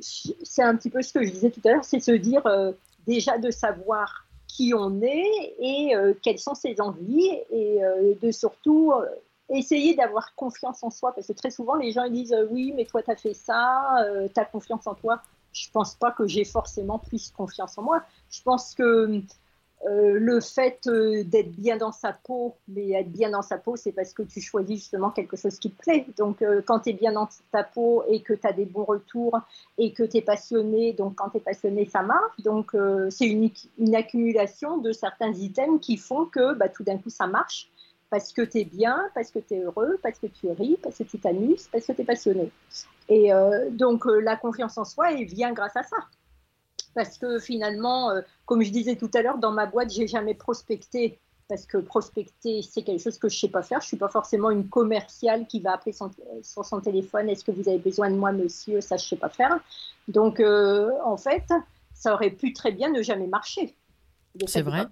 c'est 0.00 0.62
un 0.62 0.74
petit 0.76 0.88
peu 0.88 1.02
ce 1.02 1.12
que 1.12 1.22
je 1.22 1.30
disais 1.32 1.50
tout 1.50 1.60
à 1.66 1.72
l'heure, 1.72 1.84
c'est 1.84 2.00
se 2.00 2.12
dire 2.12 2.46
euh, 2.46 2.72
déjà 3.06 3.36
de 3.36 3.50
savoir 3.50 4.26
qui 4.48 4.72
on 4.74 5.02
est 5.02 5.54
et 5.58 5.94
euh, 5.94 6.14
quelles 6.22 6.38
sont 6.38 6.54
ses 6.54 6.80
envies 6.80 7.30
et 7.50 7.80
de 8.22 8.30
surtout 8.30 8.94
essayer 9.52 9.94
d'avoir 9.94 10.34
confiance 10.34 10.82
en 10.82 10.90
soi 10.90 11.14
parce 11.14 11.26
que 11.26 11.32
très 11.32 11.50
souvent 11.50 11.74
les 11.74 11.92
gens 11.92 12.04
ils 12.04 12.12
disent 12.12 12.32
euh, 12.32 12.46
oui 12.50 12.72
mais 12.74 12.84
toi 12.84 13.02
tu 13.02 13.10
as 13.10 13.16
fait 13.16 13.34
ça, 13.34 13.96
tu 14.34 14.40
as 14.40 14.44
confiance 14.44 14.86
en 14.86 14.94
toi. 14.94 15.22
Je 15.52 15.68
pense 15.70 15.94
pas 15.94 16.10
que 16.10 16.26
j'ai 16.26 16.44
forcément 16.44 16.98
plus 16.98 17.30
confiance 17.30 17.76
en 17.76 17.82
moi. 17.82 18.02
Je 18.30 18.42
pense 18.42 18.74
que 18.74 19.22
euh, 19.84 20.16
le 20.20 20.40
fait 20.40 20.86
euh, 20.86 21.24
d'être 21.24 21.50
bien 21.50 21.76
dans 21.76 21.90
sa 21.90 22.12
peau, 22.12 22.54
mais 22.68 22.90
être 22.90 23.10
bien 23.10 23.30
dans 23.30 23.42
sa 23.42 23.58
peau, 23.58 23.74
c'est 23.74 23.90
parce 23.90 24.12
que 24.12 24.22
tu 24.22 24.40
choisis 24.40 24.78
justement 24.78 25.10
quelque 25.10 25.36
chose 25.36 25.58
qui 25.58 25.70
te 25.72 25.82
plaît. 25.82 26.06
Donc, 26.16 26.40
euh, 26.40 26.62
quand 26.64 26.80
tu 26.80 26.90
es 26.90 26.92
bien 26.92 27.12
dans 27.12 27.28
ta 27.50 27.64
peau 27.64 28.04
et 28.08 28.20
que 28.20 28.32
tu 28.32 28.46
as 28.46 28.52
des 28.52 28.64
bons 28.64 28.84
retours 28.84 29.40
et 29.78 29.92
que 29.92 30.04
tu 30.04 30.18
es 30.18 30.22
passionné, 30.22 30.92
donc 30.92 31.16
quand 31.16 31.30
tu 31.30 31.38
es 31.38 31.40
passionné, 31.40 31.84
ça 31.84 32.02
marche. 32.02 32.40
Donc, 32.44 32.74
euh, 32.74 33.10
c'est 33.10 33.26
une, 33.26 33.50
une 33.76 33.96
accumulation 33.96 34.78
de 34.78 34.92
certains 34.92 35.32
items 35.32 35.80
qui 35.80 35.96
font 35.96 36.26
que 36.26 36.54
bah, 36.54 36.68
tout 36.68 36.84
d'un 36.84 36.98
coup, 36.98 37.10
ça 37.10 37.26
marche 37.26 37.68
parce 38.12 38.30
que 38.34 38.42
tu 38.42 38.58
es 38.58 38.64
bien, 38.64 39.08
parce 39.14 39.30
que 39.30 39.38
tu 39.38 39.54
es 39.54 39.60
heureux, 39.60 39.98
parce 40.02 40.18
que 40.18 40.26
tu 40.26 40.46
ris, 40.50 40.76
parce 40.82 40.98
que 40.98 41.02
tu 41.04 41.18
t'amuses, 41.18 41.66
parce 41.72 41.86
que 41.86 41.92
tu 41.92 42.02
es 42.02 42.04
passionné. 42.04 42.52
Et 43.08 43.32
euh, 43.32 43.70
donc, 43.70 44.06
euh, 44.06 44.20
la 44.20 44.36
confiance 44.36 44.76
en 44.76 44.84
soi, 44.84 45.12
elle 45.12 45.24
vient 45.24 45.54
grâce 45.54 45.74
à 45.76 45.82
ça. 45.82 45.96
Parce 46.94 47.16
que 47.16 47.38
finalement, 47.38 48.10
euh, 48.10 48.20
comme 48.44 48.62
je 48.62 48.70
disais 48.70 48.96
tout 48.96 49.10
à 49.14 49.22
l'heure, 49.22 49.38
dans 49.38 49.50
ma 49.50 49.64
boîte, 49.64 49.90
j'ai 49.90 50.06
jamais 50.06 50.34
prospecté. 50.34 51.20
Parce 51.48 51.64
que 51.64 51.78
prospecter, 51.78 52.60
c'est 52.60 52.82
quelque 52.82 53.02
chose 53.02 53.18
que 53.18 53.30
je 53.30 53.38
sais 53.38 53.48
pas 53.48 53.62
faire. 53.62 53.80
Je 53.80 53.86
suis 53.86 53.96
pas 53.96 54.10
forcément 54.10 54.50
une 54.50 54.68
commerciale 54.68 55.46
qui 55.46 55.60
va 55.60 55.72
appeler 55.72 55.92
son- 55.92 56.10
sur 56.42 56.66
son 56.66 56.82
téléphone. 56.82 57.30
Est-ce 57.30 57.44
que 57.44 57.50
vous 57.50 57.66
avez 57.66 57.78
besoin 57.78 58.10
de 58.10 58.16
moi, 58.16 58.32
monsieur? 58.32 58.82
Ça, 58.82 58.98
je 58.98 59.06
sais 59.06 59.16
pas 59.16 59.30
faire. 59.30 59.58
Donc, 60.06 60.38
en 60.40 61.16
fait, 61.16 61.44
ça 61.94 62.12
aurait 62.12 62.30
pu 62.30 62.52
très 62.52 62.72
bien 62.72 62.90
ne 62.90 63.00
jamais 63.02 63.26
marcher. 63.26 63.74
C'est 64.46 64.60
vrai. 64.60 64.84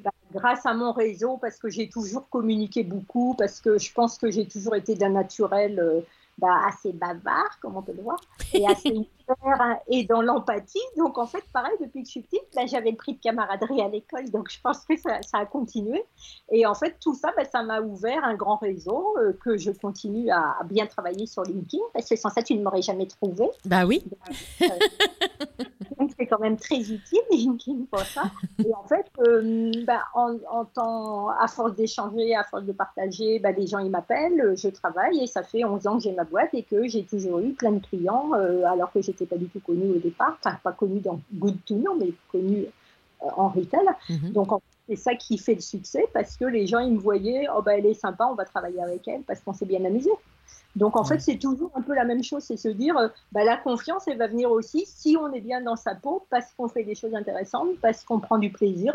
Bah, 0.00 0.10
grâce 0.32 0.64
à 0.64 0.74
mon 0.74 0.92
réseau, 0.92 1.38
parce 1.38 1.58
que 1.58 1.68
j'ai 1.68 1.88
toujours 1.88 2.28
communiqué 2.28 2.84
beaucoup, 2.84 3.34
parce 3.36 3.60
que 3.60 3.78
je 3.78 3.92
pense 3.92 4.18
que 4.18 4.30
j'ai 4.30 4.46
toujours 4.46 4.76
été 4.76 4.94
d'un 4.94 5.10
naturel 5.10 5.80
euh, 5.80 6.00
bah, 6.38 6.60
assez 6.66 6.92
bavard, 6.92 7.58
comme 7.60 7.76
on 7.76 7.82
peut 7.82 7.94
le 7.96 8.02
voir, 8.02 8.20
et 8.54 8.64
assez 8.64 8.90
ouvert 8.92 9.60
hein, 9.60 9.78
et 9.88 10.04
dans 10.04 10.22
l'empathie. 10.22 10.78
Donc 10.96 11.18
en 11.18 11.26
fait, 11.26 11.42
pareil, 11.52 11.74
depuis 11.80 12.02
que 12.02 12.06
je 12.06 12.12
suis 12.12 12.20
petite, 12.20 12.44
bah, 12.54 12.64
j'avais 12.66 12.92
le 12.92 12.96
prix 12.96 13.14
de 13.14 13.20
camaraderie 13.20 13.80
à 13.80 13.88
l'école, 13.88 14.30
donc 14.30 14.48
je 14.50 14.60
pense 14.60 14.84
que 14.84 14.96
ça, 14.96 15.20
ça 15.22 15.38
a 15.38 15.46
continué. 15.46 16.04
Et 16.52 16.64
en 16.64 16.74
fait, 16.74 16.96
tout 17.00 17.14
ça, 17.14 17.32
bah, 17.36 17.44
ça 17.44 17.64
m'a 17.64 17.80
ouvert 17.80 18.22
un 18.24 18.34
grand 18.34 18.56
réseau 18.56 19.16
euh, 19.18 19.32
que 19.44 19.56
je 19.56 19.72
continue 19.72 20.30
à, 20.30 20.56
à 20.60 20.64
bien 20.64 20.86
travailler 20.86 21.26
sur 21.26 21.42
LinkedIn, 21.42 21.82
parce 21.92 22.08
que 22.08 22.14
sans 22.14 22.30
ça, 22.30 22.42
tu 22.42 22.54
ne 22.54 22.62
m'aurais 22.62 22.82
jamais 22.82 23.06
trouvé. 23.06 23.50
Bah 23.64 23.84
oui, 23.84 24.04
Donc 24.60 24.70
c'est 26.16 26.26
quand 26.26 26.38
même 26.40 26.56
très 26.56 26.78
utile 26.78 27.20
LinkedIn 27.30 27.84
pour 27.90 28.00
ça. 28.00 28.24
Et 28.58 28.72
en 28.74 28.84
fait, 28.84 29.06
euh, 29.20 29.72
bah, 29.86 30.02
en, 30.14 30.36
en 30.50 30.64
temps, 30.64 31.28
à 31.30 31.48
force 31.48 31.74
d'échanger, 31.74 32.34
à 32.34 32.44
force 32.44 32.64
de 32.64 32.72
partager, 32.72 33.38
bah, 33.38 33.52
les 33.52 33.66
gens 33.66 33.78
ils 33.78 33.90
m'appellent, 33.90 34.40
euh, 34.40 34.56
je 34.56 34.68
travaille 34.68 35.22
et 35.22 35.26
ça 35.26 35.42
fait 35.42 35.64
11 35.64 35.86
ans 35.86 35.96
que 35.96 36.04
j'ai 36.04 36.12
ma 36.12 36.24
boîte 36.24 36.50
et 36.52 36.62
que 36.62 36.86
j'ai 36.88 37.04
toujours 37.04 37.40
eu 37.40 37.52
plein 37.52 37.72
de 37.72 37.84
clients 37.84 38.30
euh, 38.34 38.64
alors 38.64 38.92
que 38.92 39.02
j'étais 39.02 39.26
pas 39.26 39.36
du 39.36 39.46
tout 39.46 39.60
connue 39.60 39.90
au 39.90 39.98
départ, 39.98 40.38
enfin 40.44 40.58
pas 40.62 40.72
connue 40.72 41.00
dans 41.00 41.20
Good 41.34 41.64
to 41.66 41.74
Know, 41.76 41.94
mais 41.94 42.12
connue 42.30 42.66
euh, 43.22 43.26
en 43.36 43.48
retail. 43.48 43.86
Mhm. 44.08 44.32
Donc 44.32 44.52
en 44.52 44.60
c'est 44.88 44.96
ça 44.96 45.14
qui 45.14 45.36
fait 45.36 45.54
le 45.54 45.60
succès 45.60 46.06
parce 46.14 46.36
que 46.38 46.46
les 46.46 46.66
gens 46.66 46.78
ils 46.78 46.94
me 46.94 46.98
voyaient, 46.98 47.46
oh 47.54 47.60
bah 47.60 47.76
elle 47.76 47.84
est 47.84 47.92
sympa, 47.94 48.26
on 48.30 48.34
va 48.34 48.46
travailler 48.46 48.82
avec 48.82 49.06
elle 49.06 49.20
parce 49.20 49.40
qu'on 49.40 49.52
s'est 49.52 49.66
bien 49.66 49.84
amusé. 49.84 50.10
Donc 50.78 50.96
en 50.96 51.02
fait, 51.02 51.18
c'est 51.18 51.38
toujours 51.38 51.72
un 51.74 51.82
peu 51.82 51.94
la 51.94 52.04
même 52.04 52.22
chose, 52.22 52.44
c'est 52.44 52.56
se 52.56 52.68
dire, 52.68 52.96
euh, 52.96 53.08
bah, 53.32 53.42
la 53.42 53.56
confiance, 53.56 54.06
elle 54.06 54.16
va 54.16 54.28
venir 54.28 54.50
aussi 54.50 54.84
si 54.86 55.16
on 55.20 55.32
est 55.32 55.40
bien 55.40 55.60
dans 55.60 55.74
sa 55.74 55.96
peau, 55.96 56.24
parce 56.30 56.52
qu'on 56.54 56.68
fait 56.68 56.84
des 56.84 56.94
choses 56.94 57.14
intéressantes, 57.14 57.70
parce 57.82 58.04
qu'on 58.04 58.20
prend 58.20 58.38
du 58.38 58.50
plaisir. 58.50 58.94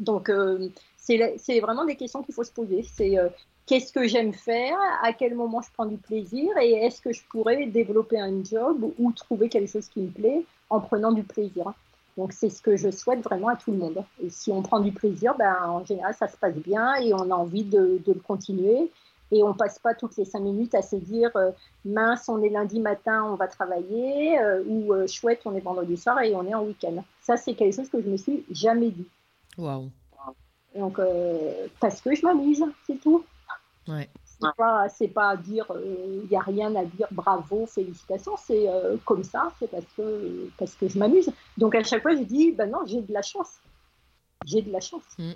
Donc 0.00 0.28
euh, 0.28 0.68
c'est 0.98 1.60
vraiment 1.60 1.86
des 1.86 1.96
questions 1.96 2.22
qu'il 2.22 2.34
faut 2.34 2.44
se 2.44 2.52
poser. 2.52 2.82
C'est 2.82 3.18
euh, 3.18 3.28
qu'est-ce 3.64 3.90
que 3.90 4.06
j'aime 4.06 4.34
faire, 4.34 4.76
à 5.02 5.14
quel 5.14 5.34
moment 5.34 5.62
je 5.62 5.70
prends 5.72 5.86
du 5.86 5.96
plaisir, 5.96 6.50
et 6.60 6.72
est-ce 6.72 7.00
que 7.00 7.12
je 7.12 7.22
pourrais 7.30 7.64
développer 7.66 8.20
un 8.20 8.44
job 8.44 8.92
ou 8.98 9.12
trouver 9.12 9.48
quelque 9.48 9.70
chose 9.70 9.88
qui 9.88 10.00
me 10.00 10.10
plaît 10.10 10.44
en 10.68 10.80
prenant 10.80 11.12
du 11.12 11.22
plaisir? 11.22 11.72
Donc 12.18 12.34
c'est 12.34 12.50
ce 12.50 12.60
que 12.60 12.76
je 12.76 12.90
souhaite 12.90 13.24
vraiment 13.24 13.48
à 13.48 13.56
tout 13.56 13.72
le 13.72 13.78
monde. 13.78 14.04
Et 14.22 14.28
si 14.28 14.52
on 14.52 14.60
prend 14.60 14.80
du 14.80 14.92
plaisir, 14.92 15.34
ben, 15.38 15.56
en 15.66 15.82
général, 15.86 16.12
ça 16.12 16.28
se 16.28 16.36
passe 16.36 16.56
bien 16.56 16.96
et 16.96 17.14
on 17.14 17.30
a 17.30 17.34
envie 17.34 17.64
de, 17.64 17.98
de 18.04 18.12
le 18.12 18.20
continuer. 18.20 18.90
Et 19.32 19.42
on 19.42 19.54
passe 19.54 19.78
pas 19.78 19.94
toutes 19.94 20.16
les 20.18 20.26
cinq 20.26 20.40
minutes 20.40 20.74
à 20.74 20.82
se 20.82 20.94
dire 20.94 21.30
euh, 21.36 21.50
mince, 21.84 22.28
on 22.28 22.42
est 22.42 22.50
lundi 22.50 22.80
matin, 22.80 23.24
on 23.24 23.34
va 23.34 23.48
travailler, 23.48 24.38
euh, 24.38 24.62
ou 24.66 24.92
euh, 24.92 25.06
chouette, 25.06 25.40
on 25.46 25.56
est 25.56 25.60
vendredi 25.60 25.96
soir 25.96 26.20
et 26.20 26.34
on 26.34 26.46
est 26.46 26.54
en 26.54 26.62
week-end. 26.64 27.02
Ça, 27.22 27.38
c'est 27.38 27.54
quelque 27.54 27.74
chose 27.74 27.88
que 27.88 28.00
je 28.00 28.08
me 28.08 28.16
suis 28.18 28.44
jamais 28.50 28.90
dit. 28.90 29.08
waouh. 29.58 29.90
Donc, 30.74 30.98
euh, 30.98 31.66
parce 31.80 32.00
que 32.00 32.14
je 32.14 32.24
m'amuse, 32.24 32.64
c'est 32.86 33.00
tout. 33.00 33.24
Ouais. 33.88 34.08
C'est 34.88 35.08
pas, 35.08 35.36
dire, 35.36 35.66
il 35.84 36.28
n'y 36.28 36.36
a 36.36 36.40
rien 36.40 36.74
à 36.74 36.84
dire 36.84 37.06
bravo, 37.10 37.66
félicitations, 37.66 38.36
c'est 38.36 38.68
euh, 38.68 38.96
comme 39.04 39.22
ça, 39.22 39.52
c'est 39.58 39.70
parce 39.70 39.84
que, 39.96 40.48
parce 40.58 40.74
que 40.74 40.88
je 40.88 40.98
m'amuse. 40.98 41.30
Donc 41.56 41.74
à 41.74 41.82
chaque 41.82 42.02
fois, 42.02 42.16
je 42.16 42.22
dis, 42.22 42.52
ben 42.52 42.70
non, 42.70 42.80
j'ai 42.84 43.02
de 43.02 43.12
la 43.12 43.22
chance. 43.22 43.52
J'ai 44.44 44.62
de 44.62 44.72
la 44.72 44.80
chance. 44.80 45.04
Mm. 45.18 45.32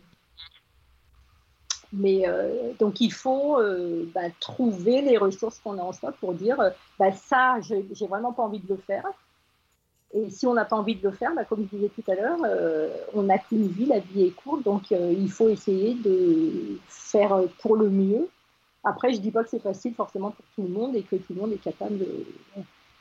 Mais 1.93 2.27
euh, 2.27 2.73
donc 2.79 3.01
il 3.01 3.13
faut 3.13 3.59
euh, 3.59 4.05
bah, 4.15 4.29
trouver 4.41 5.03
les 5.03 5.19
ressources 5.19 5.59
qu'on 5.61 5.79
a 5.79 5.83
en 5.83 5.93
soi 5.93 6.13
pour 6.13 6.35
dire 6.35 6.57
bah, 6.99 7.13
ça, 7.13 7.59
j'ai 7.61 8.07
vraiment 8.07 8.33
pas 8.33 8.43
envie 8.43 8.61
de 8.61 8.69
le 8.69 8.77
faire. 8.77 9.05
Et 10.15 10.31
si 10.31 10.47
on 10.47 10.55
n'a 10.55 10.65
pas 10.65 10.77
envie 10.77 10.95
de 10.95 11.03
le 11.03 11.15
faire, 11.15 11.35
bah, 11.35 11.45
comme 11.45 11.67
je 11.71 11.77
disais 11.77 11.91
tout 11.91 12.11
à 12.11 12.15
l'heure, 12.15 12.39
euh, 12.45 12.89
on 13.13 13.25
n'a 13.25 13.39
qu'une 13.39 13.67
vie, 13.69 13.87
la 13.87 13.99
vie 13.99 14.25
est 14.25 14.31
courte, 14.31 14.63
donc 14.63 14.93
euh, 14.93 15.15
il 15.17 15.31
faut 15.31 15.49
essayer 15.49 15.95
de 15.95 16.79
faire 16.89 17.33
euh, 17.35 17.47
pour 17.61 17.77
le 17.77 17.91
mieux. 17.91 18.29
Après, 18.85 19.13
je 19.13 19.21
dis 19.21 19.33
pas 19.33 19.43
que 19.43 19.51
c'est 19.51 19.63
facile 19.63 19.95
forcément 19.95 20.31
pour 20.31 20.45
tout 20.55 20.63
le 20.63 20.69
monde 20.69 20.95
et 20.95 21.03
que 21.03 21.17
tout 21.17 21.35
le 21.35 21.41
monde 21.41 21.53
est 21.53 21.63
capable 21.63 21.99
de. 21.99 22.25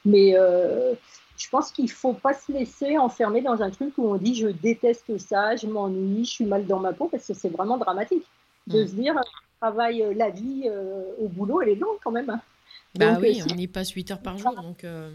Mais 0.04 0.34
euh, 0.36 0.94
je 1.38 1.50
pense 1.50 1.72
qu'il 1.72 1.90
faut 1.92 2.14
pas 2.14 2.34
se 2.34 2.52
laisser 2.52 2.98
enfermer 2.98 3.42
dans 3.42 3.62
un 3.62 3.70
truc 3.70 3.94
où 3.98 4.08
on 4.08 4.16
dit 4.16 4.36
je 4.36 4.48
déteste 4.48 5.18
ça, 5.20 5.56
je 5.56 5.68
m'ennuie, 5.68 6.26
je 6.26 6.32
suis 6.32 6.46
mal 6.46 6.66
dans 6.66 6.80
ma 6.80 6.92
peau, 6.92 7.08
parce 7.08 7.28
que 7.28 7.34
c'est 7.34 7.50
vraiment 7.50 7.78
dramatique 7.78 8.26
de 8.68 8.84
Mm. 8.84 8.88
se 8.88 8.94
dire 8.94 9.16
travaille 9.60 10.04
euh, 10.04 10.14
la 10.14 10.30
vie 10.30 10.64
euh, 10.68 11.04
au 11.20 11.28
boulot, 11.28 11.62
elle 11.62 11.70
est 11.70 11.76
longue 11.76 11.98
quand 12.04 12.12
même. 12.12 12.40
Bah 12.96 13.14
Donc, 13.14 13.22
oui, 13.22 13.40
euh, 13.42 13.44
si- 13.48 13.54
on 13.54 13.58
y 13.58 13.68
passe 13.68 13.92
8 13.92 14.12
heures 14.12 14.22
par 14.22 14.38
jour, 14.38 14.54
donc... 14.56 14.84
euh, 14.84 15.12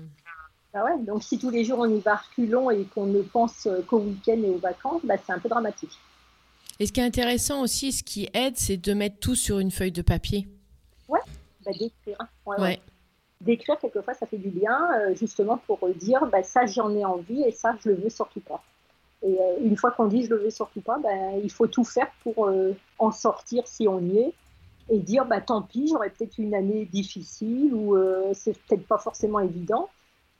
Ah 0.74 0.84
ouais, 0.84 0.98
donc 1.02 1.22
si 1.22 1.38
tous 1.38 1.50
les 1.50 1.64
jours 1.64 1.78
on 1.80 1.86
y 1.88 2.00
va 2.00 2.16
reculons 2.16 2.70
et 2.70 2.84
qu'on 2.84 3.06
ne 3.06 3.22
pense 3.22 3.66
qu'au 3.88 3.98
week-end 4.00 4.40
et 4.42 4.50
aux 4.50 4.58
vacances, 4.58 5.02
bah, 5.04 5.14
c'est 5.24 5.32
un 5.32 5.38
peu 5.38 5.48
dramatique. 5.48 5.98
Et 6.78 6.86
ce 6.86 6.92
qui 6.92 7.00
est 7.00 7.04
intéressant 7.04 7.60
aussi, 7.62 7.92
ce 7.92 8.02
qui 8.02 8.28
aide, 8.32 8.56
c'est 8.56 8.76
de 8.78 8.92
mettre 8.94 9.18
tout 9.18 9.34
sur 9.34 9.58
une 9.58 9.70
feuille 9.70 9.92
de 9.92 10.02
papier. 10.02 10.48
Bah, 11.08 11.72
d'écrire. 11.72 12.16
Ouais, 12.46 12.56
ouais. 12.56 12.60
Ouais. 12.62 12.80
D'écrire, 13.42 13.78
quelquefois, 13.78 14.14
ça 14.14 14.26
fait 14.26 14.38
du 14.38 14.48
bien, 14.48 14.78
euh, 14.98 15.14
justement 15.14 15.58
pour 15.66 15.78
dire 15.96 16.24
bah, 16.26 16.42
ça, 16.42 16.64
j'en 16.64 16.90
ai 16.94 17.04
envie 17.04 17.42
et 17.42 17.52
ça, 17.52 17.76
je 17.84 17.90
le 17.90 17.96
veux 17.96 18.08
surtout 18.10 18.40
pas. 18.40 18.62
Et 19.22 19.38
euh, 19.38 19.56
une 19.62 19.76
fois 19.76 19.90
qu'on 19.90 20.06
dit 20.06 20.24
je 20.24 20.30
le 20.30 20.36
veux 20.36 20.50
surtout 20.50 20.80
pas, 20.80 20.98
bah, 20.98 21.36
il 21.42 21.50
faut 21.50 21.66
tout 21.66 21.84
faire 21.84 22.10
pour 22.22 22.46
euh, 22.46 22.72
en 22.98 23.10
sortir 23.10 23.66
si 23.66 23.86
on 23.86 24.00
y 24.00 24.18
est 24.18 24.34
et 24.90 24.98
dire 24.98 25.24
bah, 25.24 25.40
tant 25.40 25.62
pis, 25.62 25.88
j'aurai 25.88 26.10
peut-être 26.10 26.38
une 26.38 26.54
année 26.54 26.84
difficile 26.84 27.72
ou 27.74 27.96
euh, 27.96 28.32
c'est 28.34 28.58
peut-être 28.66 28.86
pas 28.86 28.98
forcément 28.98 29.40
évident. 29.40 29.88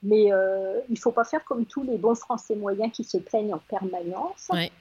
Mais 0.03 0.33
euh, 0.33 0.79
il 0.89 0.97
faut 0.97 1.11
pas 1.11 1.23
faire 1.23 1.43
comme 1.45 1.65
tous 1.65 1.83
les 1.83 1.97
bons 1.97 2.15
Français 2.15 2.55
moyens 2.55 2.91
qui 2.91 3.03
se 3.03 3.17
plaignent 3.17 3.53
en 3.53 3.61
permanence. 3.69 4.49
Ouais. 4.51 4.71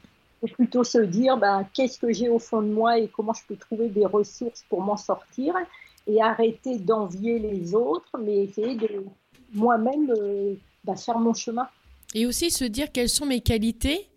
faut 0.41 0.49
plutôt 0.49 0.83
se 0.83 0.99
dire 0.99 1.37
ben, 1.37 1.67
qu'est-ce 1.75 1.99
que 1.99 2.13
j'ai 2.13 2.29
au 2.29 2.39
fond 2.39 2.63
de 2.63 2.69
moi 2.69 2.99
et 2.99 3.07
comment 3.09 3.35
je 3.35 3.43
peux 3.47 3.57
trouver 3.57 3.89
des 3.89 4.07
ressources 4.07 4.65
pour 4.69 4.81
m'en 4.81 4.97
sortir 4.97 5.55
et 6.07 6.23
arrêter 6.23 6.79
d'envier 6.79 7.39
les 7.39 7.75
autres, 7.75 8.17
mais 8.19 8.45
essayer 8.45 8.75
de 8.75 9.05
moi-même 9.53 10.07
ben, 10.85 10.97
faire 10.97 11.19
mon 11.19 11.35
chemin. 11.35 11.69
Et 12.15 12.27
aussi 12.27 12.51
se 12.51 12.65
dire 12.65 12.91
quelles 12.93 13.09
sont 13.09 13.27
mes 13.27 13.41
qualités 13.41 14.09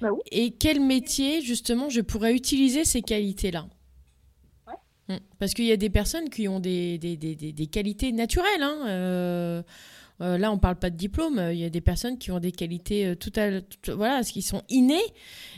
Bah 0.00 0.10
oui. 0.12 0.20
et 0.30 0.50
quel 0.52 0.80
métier, 0.80 1.42
justement, 1.42 1.88
je 1.88 2.00
pourrais 2.00 2.32
utiliser 2.34 2.84
ces 2.84 3.02
qualités-là. 3.02 3.66
Ouais. 4.68 5.16
Mm. 5.16 5.20
Parce 5.38 5.54
qu'il 5.54 5.64
y 5.64 5.72
a 5.72 5.76
des 5.76 5.90
personnes 5.90 6.28
qui 6.30 6.46
ont 6.48 6.60
des, 6.60 6.98
des, 6.98 7.16
des, 7.16 7.34
des- 7.34 7.66
qualités 7.66 8.12
naturelles. 8.12 8.62
hein. 8.62 8.84
Euh, 8.86 9.62
euh, 10.20 10.36
là, 10.38 10.52
on 10.52 10.58
parle 10.58 10.76
pas 10.76 10.90
de 10.90 10.96
diplôme. 10.96 11.42
Il 11.50 11.58
y 11.58 11.64
a 11.64 11.70
des 11.70 11.80
personnes 11.80 12.18
qui 12.18 12.30
ont 12.30 12.38
des 12.40 12.52
qualités 12.52 13.06
euh, 13.06 13.14
tout 13.16 13.32
à, 13.36 13.60
tout- 13.62 13.96
voilà, 13.96 14.22
qui 14.22 14.42
sont 14.42 14.62
innées. 14.68 15.00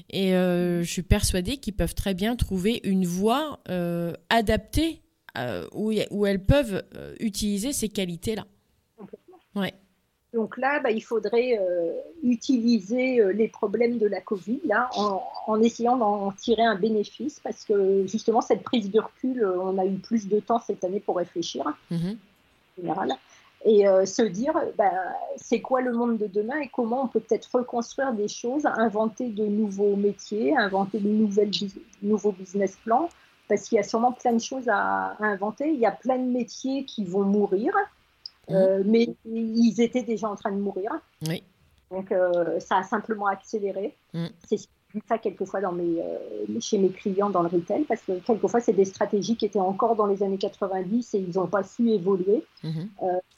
Et 0.08 0.34
euh, 0.34 0.82
je 0.84 0.90
suis 0.90 1.02
persuadée 1.02 1.56
qu'ils 1.58 1.74
peuvent 1.74 1.94
très 1.96 2.14
bien 2.14 2.36
trouver 2.36 2.80
une 2.84 3.04
voie 3.04 3.60
euh, 3.68 4.14
adaptée 4.30 5.02
euh, 5.36 5.66
où, 5.74 5.92
où 6.10 6.26
elles 6.26 6.44
peuvent 6.44 6.84
euh, 6.96 7.14
utiliser 7.20 7.72
ces 7.72 7.88
qualités-là. 7.88 8.46
Ouais. 9.56 9.74
Donc 10.32 10.56
là, 10.56 10.80
ben, 10.80 10.90
il 10.90 11.02
faudrait 11.02 11.58
euh, 11.58 11.92
utiliser 12.22 13.20
euh, 13.20 13.32
les 13.32 13.48
problèmes 13.48 13.98
de 13.98 14.06
la 14.06 14.20
Covid 14.20 14.60
là, 14.64 14.88
en, 14.96 15.22
en 15.46 15.60
essayant 15.60 15.96
d'en 15.96 16.32
tirer 16.32 16.64
un 16.64 16.76
bénéfice 16.76 17.38
parce 17.40 17.64
que 17.64 18.06
justement, 18.06 18.40
cette 18.40 18.62
prise 18.62 18.90
de 18.90 18.98
recul, 18.98 19.42
euh, 19.42 19.60
on 19.60 19.76
a 19.76 19.84
eu 19.84 19.96
plus 19.96 20.28
de 20.28 20.40
temps 20.40 20.58
cette 20.58 20.84
année 20.84 21.00
pour 21.00 21.16
réfléchir. 21.16 21.64
Mhm. 21.90 22.16
général, 22.78 23.12
et 23.64 23.84
se 24.06 24.22
dire 24.22 24.54
ben, 24.76 24.90
c'est 25.36 25.60
quoi 25.60 25.82
le 25.82 25.92
monde 25.92 26.18
de 26.18 26.26
demain 26.26 26.58
et 26.58 26.68
comment 26.68 27.04
on 27.04 27.06
peut 27.06 27.20
peut-être 27.20 27.48
reconstruire 27.52 28.12
des 28.12 28.26
choses, 28.26 28.66
inventer 28.66 29.28
de 29.28 29.44
nouveaux 29.44 29.94
métiers, 29.94 30.56
inventer 30.56 30.98
de 30.98 31.08
nouvelles 31.08 31.52
nouveaux 32.02 32.32
business 32.32 32.76
plans, 32.82 33.08
parce 33.48 33.68
qu'il 33.68 33.76
y 33.76 33.78
a 33.78 33.84
sûrement 33.84 34.10
plein 34.10 34.32
de 34.32 34.40
choses 34.40 34.68
à, 34.68 35.14
à 35.20 35.26
inventer. 35.26 35.68
Il 35.68 35.78
y 35.78 35.86
a 35.86 35.92
plein 35.92 36.18
de 36.18 36.28
métiers 36.28 36.84
qui 36.86 37.04
vont 37.04 37.22
mourir, 37.22 37.72
euh, 38.50 38.82
mais 38.84 39.08
ils 39.24 39.80
étaient 39.80 40.02
déjà 40.02 40.28
en 40.28 40.36
train 40.36 40.52
de 40.52 40.60
mourir. 40.60 40.90
Oui. 41.26 41.42
Donc 41.90 42.10
euh, 42.10 42.58
ça 42.60 42.78
a 42.78 42.82
simplement 42.82 43.26
accéléré. 43.26 43.94
Mm. 44.14 44.26
C'est 44.46 44.58
ça 45.08 45.16
quelquefois 45.18 45.60
dans 45.60 45.72
mes, 45.72 46.02
euh, 46.02 46.60
chez 46.60 46.78
mes 46.78 46.90
clients 46.90 47.30
dans 47.30 47.42
le 47.42 47.48
retail, 47.48 47.84
parce 47.84 48.02
que 48.02 48.18
quelquefois 48.20 48.60
c'est 48.60 48.72
des 48.72 48.84
stratégies 48.84 49.36
qui 49.36 49.46
étaient 49.46 49.58
encore 49.58 49.96
dans 49.96 50.06
les 50.06 50.22
années 50.22 50.38
90 50.38 51.14
et 51.14 51.18
ils 51.18 51.34
n'ont 51.34 51.46
pas 51.46 51.62
su 51.62 51.90
évoluer. 51.90 52.44
Mhm. 52.62 52.88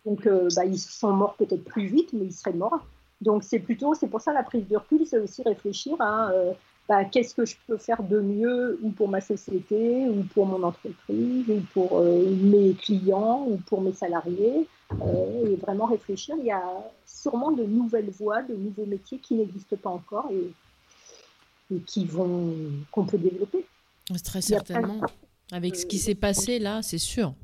Donc, 0.04 0.28
bah, 0.54 0.64
ils 0.64 0.78
sont 0.78 1.12
morts 1.12 1.34
peut-être 1.34 1.64
plus 1.64 1.86
vite, 1.86 2.12
mais 2.12 2.26
ils 2.26 2.32
seraient 2.32 2.52
morts. 2.52 2.84
Donc, 3.20 3.42
c'est 3.42 3.58
plutôt, 3.58 3.94
c'est 3.94 4.08
pour 4.08 4.20
ça 4.20 4.32
la 4.32 4.42
prise 4.42 4.68
de 4.68 4.76
recul, 4.76 5.06
c'est 5.06 5.18
aussi 5.18 5.42
réfléchir 5.42 5.96
à 6.00 6.30
bah, 6.88 7.04
qu'est-ce 7.04 7.34
que 7.34 7.46
je 7.46 7.56
peux 7.66 7.78
faire 7.78 8.02
de 8.02 8.20
mieux 8.20 8.78
ou 8.82 8.90
pour 8.90 9.08
ma 9.08 9.20
société, 9.20 10.06
ou 10.08 10.22
pour 10.34 10.46
mon 10.46 10.62
entreprise, 10.62 11.48
ou 11.48 11.60
pour 11.72 11.98
euh, 11.98 12.30
mes 12.42 12.74
clients, 12.74 13.46
ou 13.48 13.56
pour 13.56 13.80
mes 13.80 13.92
salariés. 13.92 14.66
Euh, 15.02 15.52
et 15.52 15.56
vraiment 15.56 15.86
réfléchir. 15.86 16.36
Il 16.38 16.46
y 16.46 16.50
a 16.50 16.62
sûrement 17.06 17.52
de 17.52 17.64
nouvelles 17.64 18.10
voies, 18.10 18.42
de 18.42 18.54
nouveaux 18.54 18.86
métiers 18.86 19.18
qui 19.18 19.34
n'existent 19.34 19.76
pas 19.76 19.90
encore 19.90 20.30
et, 20.30 21.74
et 21.74 21.80
qui 21.80 22.04
vont 22.04 22.54
qu'on 22.92 23.04
peut 23.04 23.18
développer. 23.18 23.64
Très 24.22 24.42
certainement. 24.42 25.00
Avec 25.52 25.76
ce 25.76 25.86
qui 25.86 25.98
s'est 25.98 26.14
passé 26.14 26.58
là, 26.58 26.82
c'est 26.82 26.98
sûr. 26.98 27.34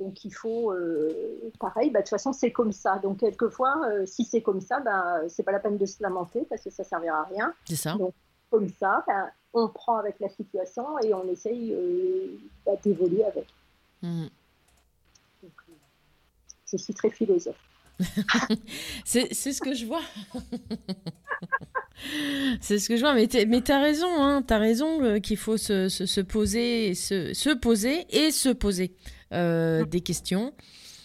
Donc 0.00 0.24
il 0.24 0.30
faut, 0.32 0.72
euh, 0.72 1.52
pareil, 1.60 1.90
bah, 1.90 1.98
de 2.00 2.04
toute 2.04 2.10
façon 2.10 2.32
c'est 2.32 2.50
comme 2.50 2.72
ça. 2.72 2.98
Donc 2.98 3.18
quelquefois, 3.20 3.82
euh, 3.86 4.06
si 4.06 4.24
c'est 4.24 4.40
comme 4.40 4.60
ça, 4.62 4.80
bah, 4.80 5.20
c'est 5.28 5.42
pas 5.42 5.52
la 5.52 5.60
peine 5.60 5.76
de 5.76 5.84
se 5.86 6.02
lamenter 6.02 6.46
parce 6.48 6.62
que 6.64 6.70
ça 6.70 6.82
servira 6.84 7.20
à 7.20 7.24
rien. 7.24 7.52
C'est 7.66 7.76
ça. 7.76 7.92
Donc 7.94 8.14
comme 8.50 8.68
ça, 8.68 9.04
bah, 9.06 9.28
on 9.52 9.68
prend 9.68 9.96
avec 9.98 10.18
la 10.18 10.28
situation 10.30 10.98
et 11.00 11.12
on 11.12 11.28
essaye 11.28 11.74
euh, 11.74 12.38
bah, 12.64 12.72
d'évoluer 12.82 13.24
avec. 13.24 13.46
Mhm. 14.02 14.30
Donc, 15.42 15.52
je 16.66 16.76
suis 16.78 16.94
très 16.94 17.10
philosophe. 17.10 17.60
C'est 19.04 19.34
c'est 19.34 19.52
ce 19.52 19.60
que 19.60 19.74
je 19.74 19.84
vois. 19.84 20.00
c'est 22.60 22.78
ce 22.78 22.88
que 22.88 22.96
je 22.96 23.02
vois. 23.02 23.12
Mais 23.14 23.28
mais 23.46 23.60
t'as 23.60 23.80
raison, 23.80 24.08
hein. 24.22 24.42
T'as 24.42 24.56
raison 24.58 25.02
euh, 25.02 25.18
qu'il 25.18 25.36
faut 25.36 25.58
se, 25.58 25.88
se- 25.90 26.06
se 26.06 26.20
poser, 26.22 26.94
se 26.94 27.54
poser 27.54 28.06
et 28.08 28.30
se 28.30 28.48
poser 28.48 28.94
euh, 29.32 29.84
des 29.84 30.00
questions. 30.00 30.52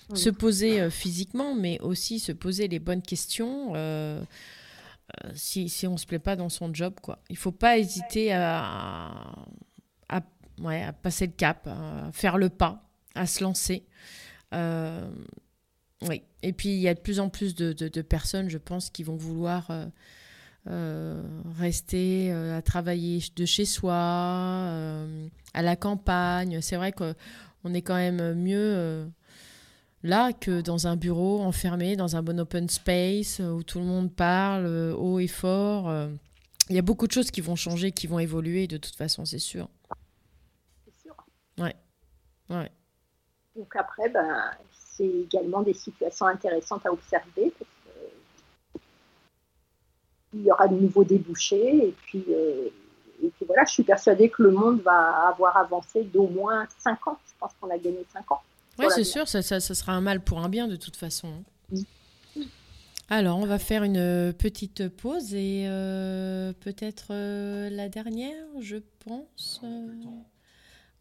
Oui. 0.09 0.19
Se 0.19 0.30
poser 0.30 0.82
euh, 0.82 0.89
physiquement, 0.89 1.55
mais 1.55 1.80
aussi 1.82 2.19
se 2.19 2.32
poser 2.32 2.67
les 2.67 2.80
bonnes 2.80 3.01
questions. 3.01 3.73
euh, 3.76 4.21
si, 5.34 5.69
si 5.69 5.86
on 5.88 5.97
se 5.97 6.05
plaît 6.05 6.19
pas 6.19 6.36
dans 6.36 6.49
son 6.49 6.73
job, 6.73 6.95
quoi. 7.01 7.19
Il 7.30 7.38
faut 7.38 7.51
pas 7.51 7.78
hésiter 7.78 8.34
à, 8.34 9.36
à, 10.09 10.21
ouais, 10.59 10.84
à 10.84 10.93
passer 10.93 11.28
le 11.28 11.32
cap, 11.34 11.67
à 11.67 12.11
faire 12.11 12.38
le 12.38 12.49
pas, 12.49 12.84
à 13.13 13.26
se 13.28 13.43
lancer. 13.43 13.86
Euh, 14.53 15.07
oui, 16.07 16.23
et 16.43 16.53
puis 16.53 16.69
il 16.69 16.80
y 16.80 16.88
a 16.88 16.93
de 16.93 16.99
plus 16.99 17.19
en 17.19 17.30
plus 17.30 17.55
de, 17.55 17.71
de- 17.73 17.88
de 17.88 18.01
personnes, 18.01 18.49
je 18.49 18.57
pense, 18.57 18.89
qui 18.89 19.03
vont 19.03 19.15
vouloir 19.15 19.69
euh, 19.69 19.86
euh, 20.67 21.23
rester 21.59 22.32
à 22.32 22.61
travailler 22.61 23.23
de 23.36 23.45
chez 23.45 23.65
soi, 23.65 23.95
à 25.53 25.61
la 25.61 25.76
campagne. 25.76 26.61
C'est 26.61 26.76
vrai 26.78 26.91
qu'on 27.66 27.74
est 27.74 27.82
quand 27.82 27.95
même 27.95 28.36
mieux 28.36 28.74
euh, 28.76 29.07
là 30.03 30.34
que 30.34 30.61
dans 30.61 30.86
un 30.86 30.95
bureau 30.95 31.41
enfermé, 31.41 31.95
dans 31.95 32.16
un 32.16 32.22
bon 32.22 32.39
open 32.39 32.70
space 32.70 33.39
euh, 33.39 33.49
où 33.49 33.63
tout 33.63 33.80
le 33.80 33.86
monde 33.86 34.13
parle 34.13 34.68
euh, 34.68 34.93
haut 34.93 35.20
et 35.20 35.28
fort. 35.28 35.91
Il 36.70 36.76
y 36.76 36.80
a 36.80 36.84
beaucoup 36.84 37.07
de 37.07 37.11
choses 37.11 37.32
qui 37.32 37.41
vont 37.41 37.55
changer, 37.55 37.91
qui 37.91 38.05
vont 38.05 38.20
évoluer 38.20 38.68
de 38.68 38.78
toute 38.78 38.95
façon, 38.95 39.26
c'est 39.26 39.39
sûr. 39.39 39.68
C'est 40.86 41.01
sûr. 41.01 41.16
Ouais. 41.57 42.72
Donc 43.55 43.76
après, 43.76 44.09
ben, 44.09 44.51
c'est 44.72 45.07
également 45.07 45.63
des 45.63 45.74
situations 45.74 46.28
intéressantes 46.28 46.86
à 46.86 46.91
observer. 46.91 47.51
Parce 47.57 47.72
que 47.86 48.80
il 50.34 50.43
y 50.43 50.51
aura 50.51 50.68
de 50.68 50.76
nouveaux 50.76 51.03
débouchés. 51.03 51.88
Et 51.88 51.95
puis, 52.03 52.26
euh, 52.30 52.70
et 53.24 53.30
puis 53.30 53.45
voilà, 53.45 53.63
je 53.66 53.72
suis 53.74 53.84
persuadée 53.84 54.30
que 54.30 54.43
le 54.43 54.51
monde 54.51 54.82
va 54.82 55.28
avoir 55.30 55.57
avancé 55.57 56.03
d'au 56.03 56.28
moins 56.28 56.68
5 56.80 57.07
ans. 57.07 57.18
Je 57.28 57.34
pense 57.39 57.51
qu'on 57.59 57.70
a 57.70 57.78
gagné 57.78 58.05
5 58.13 58.32
ans. 58.32 58.41
Voilà. 58.78 58.91
c'est 58.93 59.03
sûr, 59.03 59.28
ça, 59.28 59.41
ça, 59.41 59.59
ça 59.59 59.74
sera 59.74 59.93
un 59.93 60.01
mal 60.01 60.20
pour 60.22 60.39
un 60.39 60.49
bien 60.49 60.68
de 60.68 60.76
toute 60.76 60.95
façon. 60.97 61.30
Oui. 61.72 61.86
Alors, 63.09 63.38
on 63.38 63.45
va 63.45 63.59
faire 63.59 63.84
une 63.84 64.34
petite 64.34 64.88
pause 64.89 65.34
et 65.36 65.66
euh, 65.68 66.53
peut-être 66.59 67.07
euh, 67.11 67.70
la 67.70 67.88
dernière, 67.88 68.43
je 68.59 68.78
pense. 69.05 69.61
euh, 69.63 69.88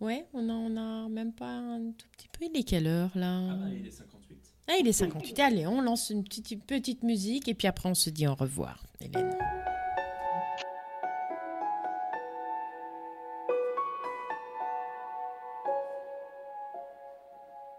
Ouais, 0.01 0.27
on 0.35 0.49
en 0.51 0.77
a 0.77 1.09
même 1.09 1.33
pas 1.33 1.47
un 1.49 1.79
tout 1.97 2.07
petit 2.17 2.29
peu. 2.29 2.45
Il 2.53 2.59
est 2.61 2.65
quelle 2.65 2.87
heure 2.87 3.11
là 3.15 3.57
il 3.73 3.87
est 3.87 3.91
58. 3.91 4.39
Ah, 4.69 4.73
il 4.81 4.87
est 4.89 4.93
58. 4.93 5.39
Allez, 5.41 5.67
on 5.67 5.81
lance 5.81 6.11
une 6.11 6.25
petite, 6.25 6.62
petite 6.67 7.03
musique 7.05 7.49
et 7.49 7.55
puis 7.55 7.67
après 7.69 7.89
on 7.89 7.95
se 7.95 8.11
dit 8.11 8.27
au 8.27 8.35
revoir, 8.35 8.83
Hélène. 9.01 9.35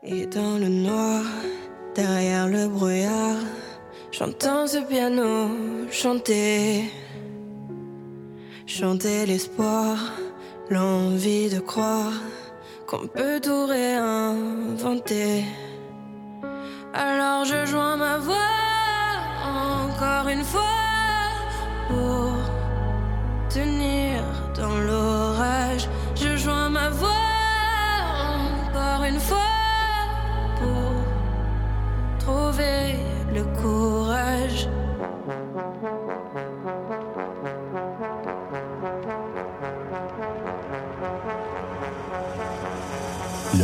Et 0.07 0.27
dans 0.27 0.59
le 0.59 0.69
noir, 0.69 1.23
derrière 1.95 2.47
le 2.47 2.67
brouillard, 2.67 3.41
j'entends 4.11 4.67
ce 4.67 4.77
piano 4.77 5.49
chanter. 5.89 6.91
Chanter 8.67 9.25
l'espoir, 9.25 9.97
l'envie 10.69 11.49
de 11.49 11.59
croire 11.59 12.13
qu'on 12.85 13.07
peut 13.07 13.39
tout 13.41 13.65
réinventer. 13.65 15.43
Alors 16.93 17.43
je 17.45 17.65
joins 17.65 17.97
ma 17.97 18.19
voix 18.19 18.53
encore 19.87 20.27
une 20.29 20.43
fois 20.43 20.61
pour 21.87 22.31
tenir 23.49 24.21
dans 24.55 24.77
l'orage. 24.77 25.89
Je 26.15 26.37
joins 26.37 26.69
ma 26.69 26.89
voix 26.91 27.09
encore 28.69 29.03
une 29.03 29.19
fois 29.19 29.44
le 32.57 33.43
courage. 33.61 34.69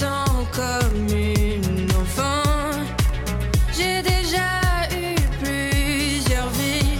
comme 0.00 1.06
enfant, 2.00 2.42
j'ai 3.72 4.02
déjà 4.02 4.88
eu 4.92 5.14
plusieurs 5.38 6.48
vies. 6.48 6.98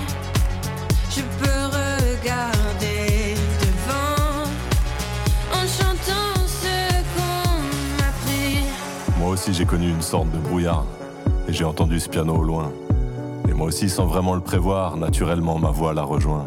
Je 1.11 1.21
peux 1.21 1.65
regarder 1.67 3.35
devant 3.61 4.45
en 5.53 5.67
chantant 5.67 6.47
ce 6.47 7.03
qu'on 7.15 7.61
m'a 7.99 8.13
pris. 8.25 8.65
Moi 9.19 9.31
aussi 9.31 9.53
j'ai 9.53 9.65
connu 9.65 9.89
une 9.89 10.03
sorte 10.03 10.31
de 10.31 10.39
brouillard 10.39 10.85
Et 11.49 11.53
j'ai 11.53 11.65
entendu 11.65 11.99
ce 11.99 12.09
piano 12.09 12.37
au 12.37 12.43
loin 12.43 12.73
Et 13.49 13.53
moi 13.53 13.67
aussi 13.69 13.89
sans 13.89 14.07
vraiment 14.07 14.35
le 14.35 14.41
prévoir, 14.41 14.97
naturellement 14.97 15.59
ma 15.59 15.71
voix 15.71 15.95
la 15.95 16.03
rejoint 16.03 16.47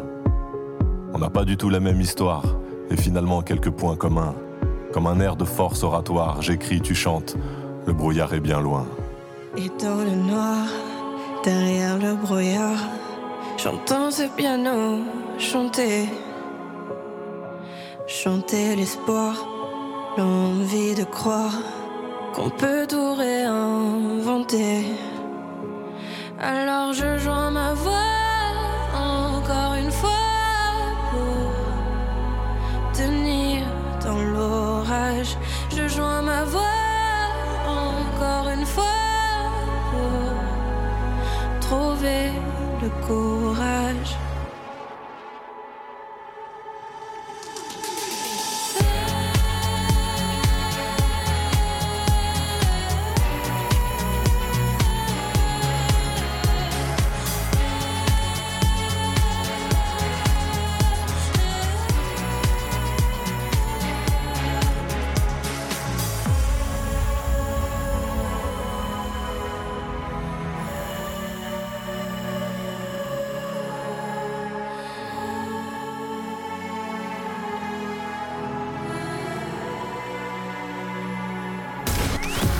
On 1.12 1.18
n'a 1.18 1.30
pas 1.30 1.44
du 1.44 1.56
tout 1.56 1.68
la 1.68 1.80
même 1.80 2.00
histoire 2.00 2.44
Et 2.90 2.96
finalement 2.96 3.42
quelques 3.42 3.70
points 3.70 3.96
communs 3.96 4.34
Comme 4.98 5.06
un 5.06 5.20
air 5.20 5.36
de 5.36 5.44
force 5.44 5.84
oratoire, 5.84 6.42
j'écris, 6.42 6.80
tu 6.80 6.92
chantes 6.92 7.36
Le 7.86 7.92
brouillard 7.92 8.34
est 8.34 8.40
bien 8.40 8.60
loin 8.60 8.84
Et 9.56 9.68
dans 9.80 10.02
le 10.02 10.10
noir, 10.10 10.66
derrière 11.44 11.96
le 11.98 12.16
brouillard, 12.16 12.80
j'entends 13.62 14.10
ce 14.10 14.24
piano 14.36 15.04
chanter. 15.38 16.08
Chanter 18.08 18.74
l'espoir, 18.74 19.34
l'envie 20.16 20.96
de 20.96 21.04
croire 21.04 21.54
qu'on 22.34 22.50
peut 22.50 22.84
tout 22.88 23.14
réinventer. 23.14 24.84
Alors 26.40 26.92
je 26.92 27.18
joins 27.18 27.52
ma 27.52 27.72
voix 27.72 28.16
encore 28.96 29.74
une 29.74 29.92
fois 29.92 30.24
pour 31.12 31.52
tenir 32.94 33.62
dans 34.04 34.20
l'orage. 34.20 34.67
Je 35.98 36.02
joins 36.04 36.22
ma 36.22 36.44
voix 36.44 36.62
encore 37.66 38.48
une 38.56 38.64
fois 38.64 38.84
pour 39.90 41.60
trouver 41.60 42.30
le 42.80 42.88
courage. 43.04 44.27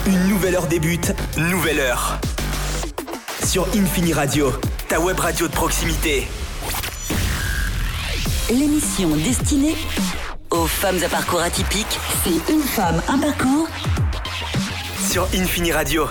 Une 0.08 0.26
nouvelle 0.26 0.54
heure 0.54 0.66
débute, 0.68 1.12
nouvelle 1.36 1.80
heure. 1.80 2.18
Sur 3.44 3.68
Infini 3.76 4.14
Radio, 4.14 4.50
ta 4.88 4.98
web 5.00 5.20
radio 5.20 5.46
de 5.48 5.52
proximité. 5.52 6.26
L'émission 8.48 9.10
destinée 9.16 9.76
aux 10.48 10.66
femmes 10.66 10.96
à 11.04 11.10
parcours 11.10 11.42
atypiques, 11.42 12.00
c'est 12.24 12.50
une 12.50 12.62
femme, 12.62 13.02
un 13.06 13.18
parcours. 13.18 13.68
Sur 15.10 15.28
Infini 15.34 15.72
Radio. 15.72 16.06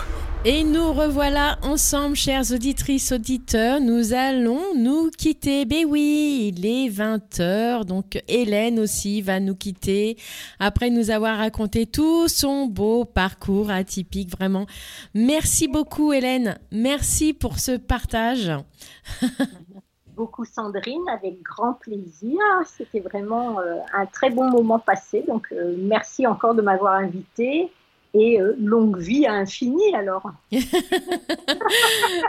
Et 0.50 0.64
nous 0.64 0.94
revoilà 0.94 1.58
ensemble, 1.62 2.16
chères 2.16 2.54
auditrices, 2.54 3.12
auditeurs. 3.12 3.82
Nous 3.82 4.14
allons 4.14 4.76
nous 4.78 5.10
quitter. 5.10 5.66
Ben 5.66 5.84
oui, 5.86 6.54
il 6.56 6.66
est 6.66 6.88
20h. 6.88 7.84
Donc, 7.84 8.24
Hélène 8.30 8.80
aussi 8.80 9.22
va 9.22 9.42
nous 9.42 9.56
quitter 9.56 10.16
après 10.58 10.90
nous 10.90 11.12
avoir 11.12 11.38
raconté 11.38 11.86
tout 11.86 12.30
son 12.30 12.66
beau 12.66 13.04
parcours 13.04 13.72
atypique. 13.72 14.32
Vraiment, 14.32 14.68
merci 15.14 15.68
beaucoup, 15.68 16.14
Hélène. 16.14 16.58
Merci 16.72 17.34
pour 17.34 17.60
ce 17.60 17.76
partage. 17.76 18.50
beaucoup 20.16 20.46
Sandrine, 20.46 21.10
avec 21.14 21.44
grand 21.44 21.74
plaisir. 21.74 22.40
C'était 22.66 23.02
vraiment 23.02 23.60
euh, 23.60 23.80
un 23.94 24.06
très 24.06 24.30
bon 24.30 24.50
moment 24.50 24.80
passé. 24.80 25.26
Donc, 25.28 25.48
euh, 25.52 25.76
merci 25.78 26.26
encore 26.26 26.56
de 26.56 26.62
m'avoir 26.62 26.94
invité. 26.94 27.70
Et 28.14 28.40
euh, 28.42 28.56
longue 28.60 28.98
vie 29.00 29.26
à 29.28 29.34
infini 29.34 29.94
alors. 29.96 30.24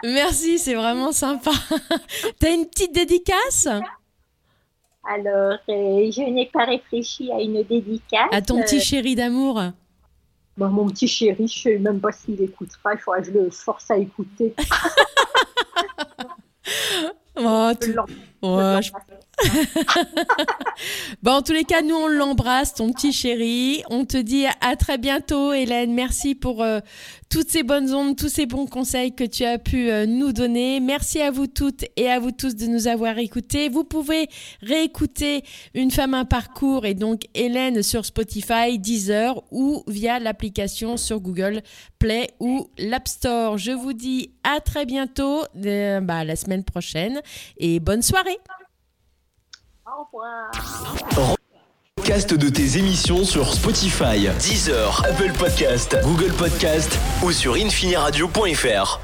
Merci, 0.04 0.58
c'est 0.58 0.74
vraiment 0.74 1.12
sympa. 1.12 1.50
T'as 2.38 2.52
une 2.52 2.66
petite 2.66 2.92
dédicace? 2.94 3.68
Alors, 5.04 5.58
euh, 5.70 6.10
je 6.10 6.28
n'ai 6.30 6.46
pas 6.46 6.64
réfléchi 6.66 7.30
à 7.32 7.40
une 7.40 7.62
dédicace. 7.62 8.28
À 8.32 8.42
ton 8.42 8.60
petit 8.60 8.80
chéri 8.80 9.14
d'amour? 9.14 9.62
Bah, 10.56 10.66
mon 10.66 10.86
petit 10.88 11.08
chéri, 11.08 11.46
je 11.48 11.58
sais 11.62 11.78
même 11.78 12.00
pas 12.00 12.12
s'il 12.12 12.42
écoutera. 12.42 12.92
Il 12.94 12.98
faudra 12.98 13.20
que 13.20 13.26
je 13.28 13.30
le 13.32 13.48
force 13.50 13.90
à 13.90 13.96
écouter. 13.96 14.54
Oh, 17.40 17.70
tout- 17.80 17.94
Ouais, 18.42 18.82
je- 18.82 18.90
bon, 21.22 21.32
en 21.32 21.42
tous 21.42 21.52
les 21.52 21.64
cas, 21.64 21.82
nous, 21.82 21.94
on 21.94 22.08
l'embrasse, 22.08 22.74
ton 22.74 22.92
petit 22.92 23.12
chéri. 23.12 23.82
On 23.88 24.04
te 24.04 24.16
dit 24.16 24.46
à 24.60 24.76
très 24.76 24.98
bientôt, 24.98 25.52
Hélène. 25.52 25.92
Merci 25.94 26.34
pour 26.34 26.62
euh, 26.62 26.80
toutes 27.30 27.50
ces 27.50 27.62
bonnes 27.62 27.94
ondes, 27.94 28.16
tous 28.16 28.28
ces 28.28 28.46
bons 28.46 28.66
conseils 28.66 29.14
que 29.14 29.24
tu 29.24 29.44
as 29.44 29.58
pu 29.58 29.90
euh, 29.90 30.06
nous 30.06 30.32
donner. 30.32 30.80
Merci 30.80 31.20
à 31.20 31.30
vous 31.30 31.46
toutes 31.46 31.84
et 31.96 32.08
à 32.10 32.18
vous 32.18 32.32
tous 32.32 32.56
de 32.56 32.66
nous 32.66 32.88
avoir 32.88 33.18
écoutés. 33.18 33.68
Vous 33.68 33.84
pouvez 33.84 34.28
réécouter 34.62 35.42
Une 35.74 35.90
femme, 35.90 36.14
un 36.14 36.24
parcours 36.24 36.86
et 36.86 36.94
donc 36.94 37.22
Hélène 37.34 37.82
sur 37.82 38.04
Spotify, 38.04 38.78
Deezer 38.78 39.42
ou 39.50 39.84
via 39.86 40.18
l'application 40.18 40.96
sur 40.96 41.20
Google 41.20 41.62
Play 41.98 42.30
ou 42.40 42.70
l'App 42.78 43.08
Store. 43.08 43.58
Je 43.58 43.72
vous 43.72 43.92
dis 43.92 44.32
à 44.42 44.60
très 44.60 44.86
bientôt, 44.86 45.42
euh, 45.64 46.00
bah, 46.00 46.24
la 46.24 46.36
semaine 46.36 46.64
prochaine 46.64 47.20
et 47.58 47.80
bonne 47.80 48.02
soirée. 48.02 48.38
Au 49.88 50.04
revoir. 50.04 50.50
Podcast 51.96 52.34
de 52.34 52.48
tes 52.50 52.76
émissions 52.76 53.24
sur 53.24 53.54
Spotify, 53.54 54.28
Deezer, 54.38 55.02
Apple 55.08 55.32
Podcast, 55.38 55.96
Google 56.02 56.32
Podcast 56.32 56.98
ou 57.22 57.32
sur 57.32 57.54
infiniradio.fr. 57.54 59.00